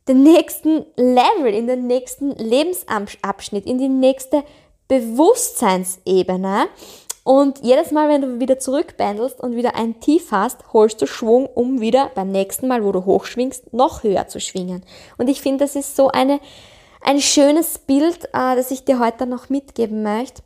den 0.09 0.23
nächsten 0.23 0.87
Level, 0.97 1.53
in 1.53 1.67
den 1.67 1.87
nächsten 1.87 2.31
Lebensabschnitt, 2.33 3.67
in 3.67 3.79
die 3.79 3.89
nächste 3.89 4.45
Bewusstseinsebene 4.89 6.69
und 7.27 7.59
jedes 7.65 7.91
Mal, 7.91 8.09
wenn 8.09 8.21
du 8.21 8.39
wieder 8.39 8.61
zurückpendelst 8.61 9.41
und 9.41 9.57
wieder 9.57 9.75
ein 9.75 9.99
Tief 9.99 10.31
hast, 10.31 10.73
holst 10.73 11.03
du 11.03 11.09
Schwung, 11.09 11.47
um 11.47 11.81
wieder 11.81 12.13
beim 12.15 12.31
nächsten 12.31 12.69
Mal, 12.69 12.85
wo 12.85 12.93
du 12.93 13.05
hochschwingst, 13.05 13.73
noch 13.73 14.05
höher 14.05 14.29
zu 14.29 14.39
schwingen. 14.39 14.85
Und 15.19 15.27
ich 15.27 15.43
finde, 15.43 15.65
das 15.65 15.75
ist 15.75 15.97
so 15.97 16.07
eine, 16.07 16.39
ein 17.01 17.21
schönes 17.21 17.79
Bild, 17.79 18.27
äh, 18.27 18.55
das 18.55 18.71
ich 18.71 18.85
dir 18.85 19.01
heute 19.01 19.27
noch 19.27 19.49
mitgeben 19.49 20.05
möchte, 20.05 20.45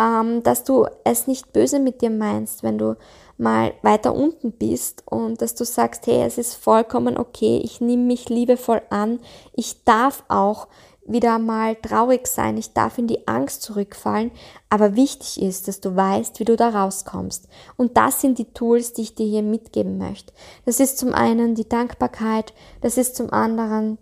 ähm, 0.00 0.42
dass 0.42 0.64
du 0.64 0.86
es 1.04 1.26
nicht 1.26 1.52
böse 1.52 1.78
mit 1.78 2.00
dir 2.00 2.08
meinst, 2.08 2.62
wenn 2.62 2.78
du 2.78 2.96
mal 3.36 3.74
weiter 3.82 4.14
unten 4.14 4.52
bist 4.52 5.02
und 5.04 5.42
dass 5.42 5.54
du 5.54 5.66
sagst, 5.66 6.06
hey, 6.06 6.22
es 6.22 6.38
ist 6.38 6.54
vollkommen 6.54 7.18
okay, 7.18 7.60
ich 7.62 7.82
nehme 7.82 8.04
mich 8.04 8.30
liebevoll 8.30 8.80
an, 8.88 9.20
ich 9.52 9.84
darf 9.84 10.24
auch 10.28 10.68
wieder 11.06 11.38
mal 11.38 11.76
traurig 11.76 12.26
sein, 12.26 12.56
ich 12.56 12.72
darf 12.72 12.98
in 12.98 13.06
die 13.06 13.28
Angst 13.28 13.62
zurückfallen, 13.62 14.30
aber 14.70 14.96
wichtig 14.96 15.42
ist, 15.42 15.68
dass 15.68 15.80
du 15.80 15.94
weißt, 15.94 16.40
wie 16.40 16.44
du 16.44 16.56
da 16.56 16.70
rauskommst. 16.70 17.48
Und 17.76 17.96
das 17.96 18.20
sind 18.20 18.38
die 18.38 18.52
Tools, 18.52 18.92
die 18.94 19.02
ich 19.02 19.14
dir 19.14 19.26
hier 19.26 19.42
mitgeben 19.42 19.98
möchte. 19.98 20.32
Das 20.64 20.80
ist 20.80 20.98
zum 20.98 21.12
einen 21.12 21.54
die 21.54 21.68
Dankbarkeit, 21.68 22.54
das 22.80 22.96
ist 22.96 23.16
zum 23.16 23.32
anderen 23.32 23.98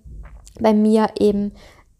bei 0.61 0.74
mir 0.74 1.09
eben 1.18 1.53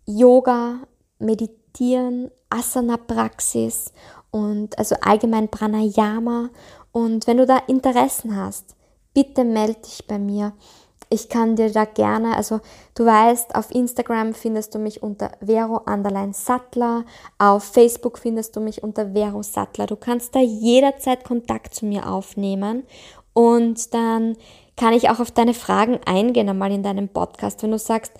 Yoga, 0.07 0.80
Meditieren, 1.18 2.30
Asana-Praxis 2.50 3.92
und 4.30 4.78
also 4.78 4.96
allgemein 5.00 5.48
Pranayama. 5.48 6.50
Und 6.92 7.26
wenn 7.26 7.38
du 7.38 7.46
da 7.46 7.59
Interessen 7.66 8.36
hast, 8.36 8.76
bitte 9.14 9.44
melde 9.44 9.80
dich 9.80 10.07
bei 10.07 10.18
mir. 10.18 10.53
Ich 11.12 11.28
kann 11.28 11.56
dir 11.56 11.70
da 11.70 11.84
gerne, 11.84 12.36
also 12.36 12.60
du 12.94 13.04
weißt, 13.04 13.54
auf 13.54 13.70
Instagram 13.74 14.34
findest 14.34 14.74
du 14.74 14.78
mich 14.78 15.02
unter 15.02 15.32
Vero 15.44 15.82
Anderlein 15.84 16.32
Sattler, 16.32 17.04
auf 17.38 17.64
Facebook 17.64 18.18
findest 18.18 18.56
du 18.56 18.60
mich 18.60 18.82
unter 18.82 19.12
Vero 19.12 19.42
Sattler. 19.42 19.86
Du 19.86 19.96
kannst 19.96 20.34
da 20.34 20.40
jederzeit 20.40 21.24
Kontakt 21.24 21.74
zu 21.74 21.86
mir 21.86 22.08
aufnehmen 22.08 22.84
und 23.34 23.92
dann 23.94 24.36
kann 24.76 24.94
ich 24.94 25.10
auch 25.10 25.20
auf 25.20 25.30
deine 25.30 25.54
Fragen 25.54 26.00
eingehen 26.06 26.48
einmal 26.48 26.72
in 26.72 26.82
deinem 26.82 27.08
Podcast. 27.08 27.62
Wenn 27.62 27.72
du 27.72 27.78
sagst, 27.78 28.12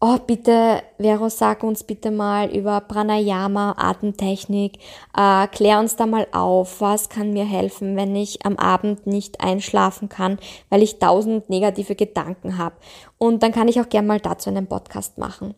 oh 0.00 0.18
bitte, 0.18 0.82
Vero, 0.98 1.28
sag 1.28 1.62
uns 1.62 1.82
bitte 1.82 2.10
mal 2.10 2.54
über 2.54 2.80
Pranayama, 2.80 3.74
Atemtechnik, 3.76 4.78
äh, 5.16 5.46
klär 5.48 5.80
uns 5.80 5.96
da 5.96 6.06
mal 6.06 6.26
auf, 6.32 6.80
was 6.80 7.08
kann 7.08 7.32
mir 7.32 7.44
helfen, 7.44 7.96
wenn 7.96 8.14
ich 8.14 8.46
am 8.46 8.56
Abend 8.56 9.06
nicht 9.06 9.40
einschlafen 9.40 10.08
kann, 10.08 10.38
weil 10.70 10.82
ich 10.82 10.98
tausend 10.98 11.50
negative 11.50 11.96
Gedanken 11.96 12.58
habe. 12.58 12.76
Und 13.18 13.42
dann 13.42 13.52
kann 13.52 13.68
ich 13.68 13.80
auch 13.80 13.88
gern 13.88 14.06
mal 14.06 14.20
dazu 14.20 14.50
einen 14.50 14.68
Podcast 14.68 15.18
machen. 15.18 15.54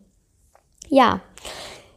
Ja, 0.89 1.21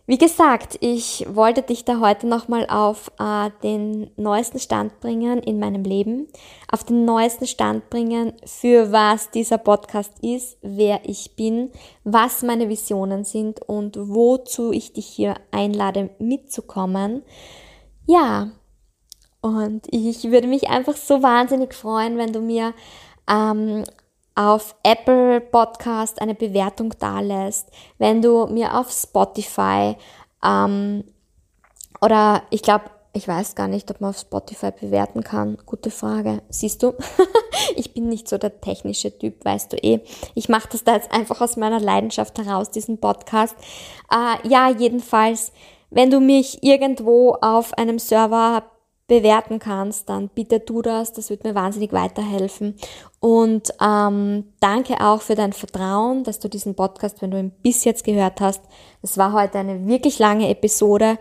wie 0.07 0.19
gesagt, 0.19 0.77
ich 0.81 1.27
wollte 1.31 1.63
dich 1.63 1.87
da 1.87 1.99
heute 1.99 2.27
nochmal 2.27 2.67
auf 2.69 3.11
äh, 3.19 3.51
den 3.63 4.11
neuesten 4.17 4.59
Stand 4.59 5.01
bringen 5.01 5.39
in 5.43 5.59
meinem 5.59 5.83
Leben, 5.83 6.29
auf 6.71 6.85
den 6.85 7.07
neuesten 7.07 7.47
Stand 7.47 7.89
bringen, 7.89 8.35
für 8.45 8.93
was 8.93 9.31
dieser 9.31 9.57
Podcast 9.57 10.13
ist, 10.21 10.59
wer 10.61 11.01
ich 11.09 11.37
bin, 11.37 11.71
was 12.05 12.43
meine 12.43 12.69
Visionen 12.69 13.25
sind 13.25 13.63
und 13.67 13.97
wozu 13.97 14.73
ich 14.73 14.93
dich 14.93 15.07
hier 15.07 15.37
einlade 15.51 16.11
mitzukommen. 16.19 17.23
Ja, 18.07 18.51
und 19.41 19.87
ich 19.91 20.25
würde 20.25 20.49
mich 20.49 20.69
einfach 20.69 20.97
so 20.97 21.23
wahnsinnig 21.23 21.73
freuen, 21.73 22.19
wenn 22.19 22.33
du 22.33 22.41
mir 22.41 22.75
ähm, 23.27 23.85
auf 24.35 24.75
Apple 24.83 25.41
Podcast 25.41 26.21
eine 26.21 26.35
Bewertung 26.35 26.95
dalässt, 26.99 27.71
wenn 27.99 28.21
du 28.21 28.47
mir 28.47 28.79
auf 28.79 28.91
Spotify 28.91 29.97
ähm, 30.45 31.05
oder 32.01 32.43
ich 32.51 32.63
glaube, 32.63 32.85
ich 33.17 33.29
weiß 33.29 33.55
gar 33.55 33.69
nicht, 33.69 33.91
ob 33.91 34.01
man 34.01 34.11
auf 34.11 34.19
Spotify 34.19 34.73
bewerten 34.73 35.23
kann. 35.23 35.57
Gute 35.65 35.91
Frage. 35.91 36.43
Siehst 36.49 36.83
du? 36.83 36.95
ich 37.77 37.95
bin 37.95 38.09
nicht 38.09 38.29
so 38.29 38.39
der 38.39 38.61
technische 38.61 39.17
Typ, 39.17 39.45
weißt 39.45 39.73
du 39.73 39.77
eh. 39.77 40.01
Ich 40.35 40.49
mache 40.49 40.69
das 40.73 40.83
da 40.83 40.95
jetzt 40.95 41.13
einfach 41.13 41.41
aus 41.41 41.57
meiner 41.57 41.79
Leidenschaft 41.79 42.37
heraus, 42.39 42.71
diesen 42.71 42.99
Podcast. 42.99 43.55
Äh, 44.11 44.49
ja, 44.49 44.69
jedenfalls, 44.69 45.53
wenn 45.91 46.11
du 46.11 46.19
mich 46.19 46.65
irgendwo 46.65 47.37
auf 47.41 47.73
einem 47.75 48.01
Server 48.01 48.65
bewerten 49.07 49.59
kannst, 49.59 50.09
dann 50.09 50.29
bitte 50.29 50.65
tu 50.65 50.81
das. 50.81 51.13
Das 51.13 51.29
wird 51.29 51.45
mir 51.45 51.55
wahnsinnig 51.55 51.93
weiterhelfen. 51.93 52.77
Und 53.21 53.73
ähm, 53.81 54.53
danke 54.61 55.01
auch 55.01 55.21
für 55.21 55.35
dein 55.35 55.53
Vertrauen, 55.53 56.25
dass 56.25 56.39
du 56.39 56.49
diesen 56.49 56.75
Podcast, 56.75 57.21
wenn 57.21 57.31
du 57.31 57.39
ihn 57.39 57.51
bis 57.51 57.85
jetzt 57.85 58.05
gehört 58.05 58.41
hast, 58.41 58.63
es 59.03 59.19
war 59.19 59.33
heute 59.33 59.59
eine 59.59 59.87
wirklich 59.87 60.19
lange 60.19 60.49
Episode, 60.49 61.19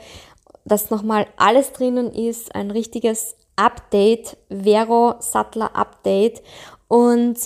dass 0.65 0.91
nochmal 0.91 1.27
alles 1.35 1.73
drinnen 1.73 2.11
ist, 2.13 2.55
ein 2.55 2.71
richtiges 2.71 3.35
Update, 3.57 4.37
Vero 4.49 5.15
Sattler 5.19 5.75
Update. 5.75 6.41
Und 6.87 7.37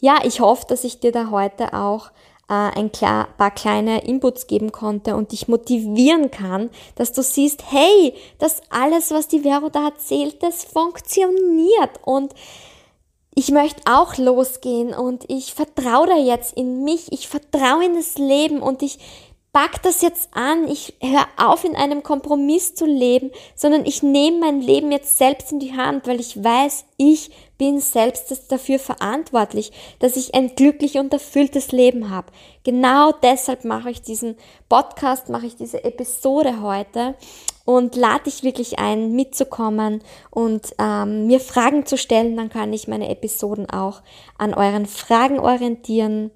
ja, 0.00 0.18
ich 0.24 0.40
hoffe, 0.40 0.66
dass 0.68 0.84
ich 0.84 1.00
dir 1.00 1.12
da 1.12 1.30
heute 1.30 1.72
auch 1.72 2.10
ein 2.50 2.90
paar 2.90 3.50
kleine 3.52 4.04
Inputs 4.04 4.46
geben 4.46 4.72
konnte 4.72 5.16
und 5.16 5.32
dich 5.32 5.48
motivieren 5.48 6.30
kann, 6.30 6.70
dass 6.96 7.12
du 7.12 7.22
siehst, 7.22 7.62
hey, 7.70 8.14
das 8.38 8.62
alles, 8.70 9.10
was 9.10 9.28
die 9.28 9.40
Vero 9.40 9.68
da 9.68 9.86
erzählt, 9.86 10.42
das 10.42 10.64
funktioniert. 10.64 12.00
Und 12.04 12.34
ich 13.34 13.50
möchte 13.50 13.82
auch 13.90 14.16
losgehen 14.16 14.92
und 14.92 15.24
ich 15.28 15.54
vertraue 15.54 16.08
da 16.08 16.16
jetzt 16.16 16.56
in 16.56 16.82
mich, 16.82 17.12
ich 17.12 17.28
vertraue 17.28 17.84
in 17.84 17.94
das 17.94 18.18
Leben 18.18 18.60
und 18.60 18.82
ich 18.82 18.98
pack 19.52 19.82
das 19.82 20.00
jetzt 20.02 20.30
an, 20.32 20.68
ich 20.68 20.94
höre 21.00 21.26
auf 21.36 21.64
in 21.64 21.74
einem 21.74 22.02
Kompromiss 22.02 22.74
zu 22.74 22.86
leben, 22.86 23.30
sondern 23.54 23.84
ich 23.84 24.02
nehme 24.02 24.38
mein 24.38 24.60
Leben 24.60 24.92
jetzt 24.92 25.18
selbst 25.18 25.50
in 25.52 25.58
die 25.58 25.76
Hand, 25.76 26.06
weil 26.06 26.20
ich 26.20 26.42
weiß, 26.42 26.84
ich 26.96 27.30
bin 27.58 27.80
selbst 27.80 28.50
dafür 28.50 28.78
verantwortlich, 28.78 29.72
dass 29.98 30.16
ich 30.16 30.34
ein 30.34 30.54
glücklich 30.54 30.98
und 30.98 31.12
erfülltes 31.12 31.72
Leben 31.72 32.10
habe. 32.10 32.28
Genau 32.64 33.12
deshalb 33.12 33.64
mache 33.64 33.90
ich 33.90 34.02
diesen 34.02 34.36
Podcast, 34.68 35.28
mache 35.28 35.46
ich 35.46 35.56
diese 35.56 35.84
Episode 35.84 36.62
heute 36.62 37.16
und 37.64 37.96
lade 37.96 38.24
dich 38.24 38.42
wirklich 38.42 38.78
ein, 38.78 39.12
mitzukommen 39.12 40.02
und 40.30 40.74
ähm, 40.78 41.26
mir 41.26 41.40
Fragen 41.40 41.86
zu 41.86 41.98
stellen. 41.98 42.36
Dann 42.36 42.50
kann 42.50 42.72
ich 42.72 42.88
meine 42.88 43.10
Episoden 43.10 43.68
auch 43.68 44.00
an 44.38 44.54
euren 44.54 44.86
Fragen 44.86 45.38
orientieren 45.38 46.30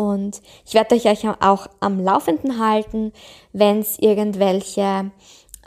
und 0.00 0.40
ich 0.64 0.72
werde 0.72 0.94
euch 0.94 1.28
auch 1.42 1.66
am 1.80 2.02
Laufenden 2.02 2.58
halten, 2.58 3.12
wenn 3.52 3.80
es 3.80 3.98
irgendwelche 3.98 5.10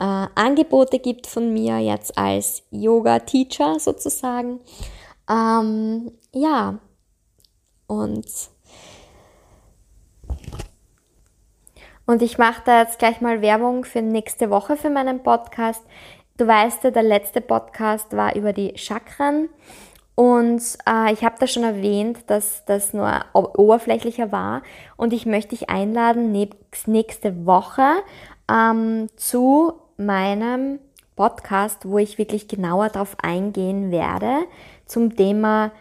äh, 0.00 0.26
Angebote 0.34 0.98
gibt 0.98 1.28
von 1.28 1.52
mir 1.52 1.78
jetzt 1.78 2.18
als 2.18 2.64
Yoga-Teacher 2.72 3.78
sozusagen. 3.78 4.58
Ähm, 5.30 6.10
ja, 6.32 6.80
und, 7.86 8.26
und 12.06 12.20
ich 12.20 12.36
mache 12.36 12.62
da 12.64 12.80
jetzt 12.80 12.98
gleich 12.98 13.20
mal 13.20 13.40
Werbung 13.40 13.84
für 13.84 14.02
nächste 14.02 14.50
Woche 14.50 14.76
für 14.76 14.90
meinen 14.90 15.22
Podcast. 15.22 15.84
Du 16.38 16.48
weißt 16.48 16.82
ja, 16.82 16.90
der 16.90 17.04
letzte 17.04 17.40
Podcast 17.40 18.16
war 18.16 18.34
über 18.34 18.52
die 18.52 18.76
Chakren. 18.76 19.48
Und 20.14 20.62
äh, 20.88 21.12
ich 21.12 21.24
habe 21.24 21.36
da 21.40 21.46
schon 21.46 21.64
erwähnt, 21.64 22.18
dass 22.28 22.64
das 22.66 22.94
nur 22.94 23.24
oberflächlicher 23.32 24.30
war. 24.30 24.62
Und 24.96 25.12
ich 25.12 25.26
möchte 25.26 25.50
dich 25.56 25.70
einladen, 25.70 26.32
nächste 26.86 27.46
Woche 27.46 27.88
ähm, 28.50 29.08
zu 29.16 29.72
meinem 29.96 30.78
Podcast, 31.16 31.88
wo 31.88 31.98
ich 31.98 32.18
wirklich 32.18 32.48
genauer 32.48 32.88
darauf 32.88 33.16
eingehen 33.22 33.90
werde, 33.90 34.44
zum 34.86 35.16
Thema 35.16 35.72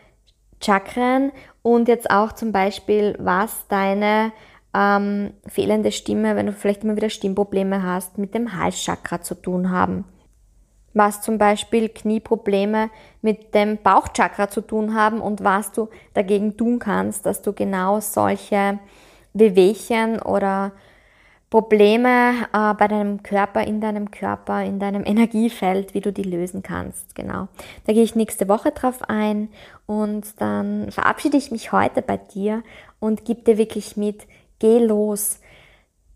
Chakren 0.63 1.31
und 1.61 1.87
jetzt 1.87 2.09
auch 2.09 2.31
zum 2.33 2.51
Beispiel, 2.51 3.15
was 3.19 3.67
deine 3.67 4.31
ähm, 4.73 5.33
fehlende 5.47 5.91
Stimme, 5.91 6.35
wenn 6.35 6.47
du 6.47 6.53
vielleicht 6.53 6.83
immer 6.83 6.95
wieder 6.95 7.09
Stimmprobleme 7.09 7.83
hast, 7.83 8.17
mit 8.17 8.33
dem 8.33 8.57
Halschakra 8.57 9.21
zu 9.21 9.35
tun 9.35 9.71
haben 9.71 10.05
was 10.93 11.21
zum 11.21 11.37
Beispiel 11.37 11.89
Knieprobleme 11.89 12.89
mit 13.21 13.53
dem 13.53 13.77
Bauchchakra 13.77 14.49
zu 14.49 14.61
tun 14.61 14.93
haben 14.93 15.19
und 15.21 15.43
was 15.43 15.71
du 15.71 15.89
dagegen 16.13 16.57
tun 16.57 16.79
kannst, 16.79 17.25
dass 17.25 17.41
du 17.41 17.53
genau 17.53 17.99
solche 17.99 18.79
Wehwehchen 19.33 20.21
oder 20.21 20.71
Probleme 21.53 22.47
äh, 22.51 22.73
bei 22.73 22.87
deinem 22.87 23.21
Körper, 23.21 23.61
in 23.61 23.79
deinem 23.79 24.09
Körper, 24.09 24.63
in 24.63 24.79
deinem 24.79 25.03
Energiefeld, 25.05 25.93
wie 25.93 26.01
du 26.01 26.11
die 26.11 26.23
lösen 26.23 26.63
kannst. 26.63 27.13
Genau. 27.13 27.47
Da 27.85 27.93
gehe 27.93 28.01
ich 28.01 28.15
nächste 28.15 28.49
Woche 28.49 28.71
drauf 28.71 29.07
ein 29.07 29.49
und 29.85 30.41
dann 30.41 30.91
verabschiede 30.91 31.37
ich 31.37 31.51
mich 31.51 31.71
heute 31.71 32.01
bei 32.01 32.17
dir 32.17 32.63
und 32.99 33.23
gebe 33.25 33.41
dir 33.41 33.59
wirklich 33.59 33.97
mit, 33.97 34.25
geh 34.57 34.79
los. 34.79 35.41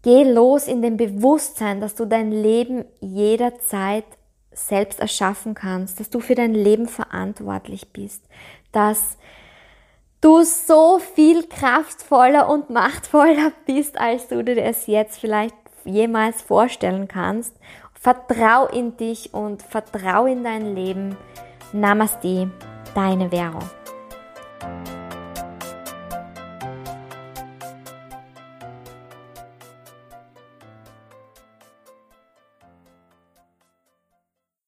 Geh 0.01 0.23
los 0.23 0.67
in 0.67 0.81
dem 0.81 0.97
Bewusstsein, 0.97 1.81
dass 1.81 1.93
du 1.93 2.05
dein 2.05 2.31
Leben 2.31 2.85
jederzeit 2.99 4.05
selbst 4.57 4.99
erschaffen 4.99 5.53
kannst, 5.53 5.99
dass 5.99 6.09
du 6.09 6.19
für 6.19 6.35
dein 6.35 6.53
Leben 6.53 6.87
verantwortlich 6.87 7.93
bist, 7.93 8.23
dass 8.71 9.17
du 10.21 10.43
so 10.43 10.99
viel 10.99 11.47
kraftvoller 11.47 12.49
und 12.49 12.69
machtvoller 12.71 13.51
bist, 13.65 13.99
als 13.99 14.27
du 14.27 14.43
dir 14.43 14.57
es 14.63 14.87
jetzt 14.87 15.19
vielleicht 15.19 15.55
jemals 15.85 16.41
vorstellen 16.41 17.07
kannst. 17.07 17.55
Vertrau 17.93 18.67
in 18.67 18.97
dich 18.97 19.33
und 19.33 19.63
vertrau 19.63 20.25
in 20.25 20.43
dein 20.43 20.75
Leben. 20.75 21.17
Namaste, 21.73 22.51
deine 22.93 23.29
Vero. 23.29 23.59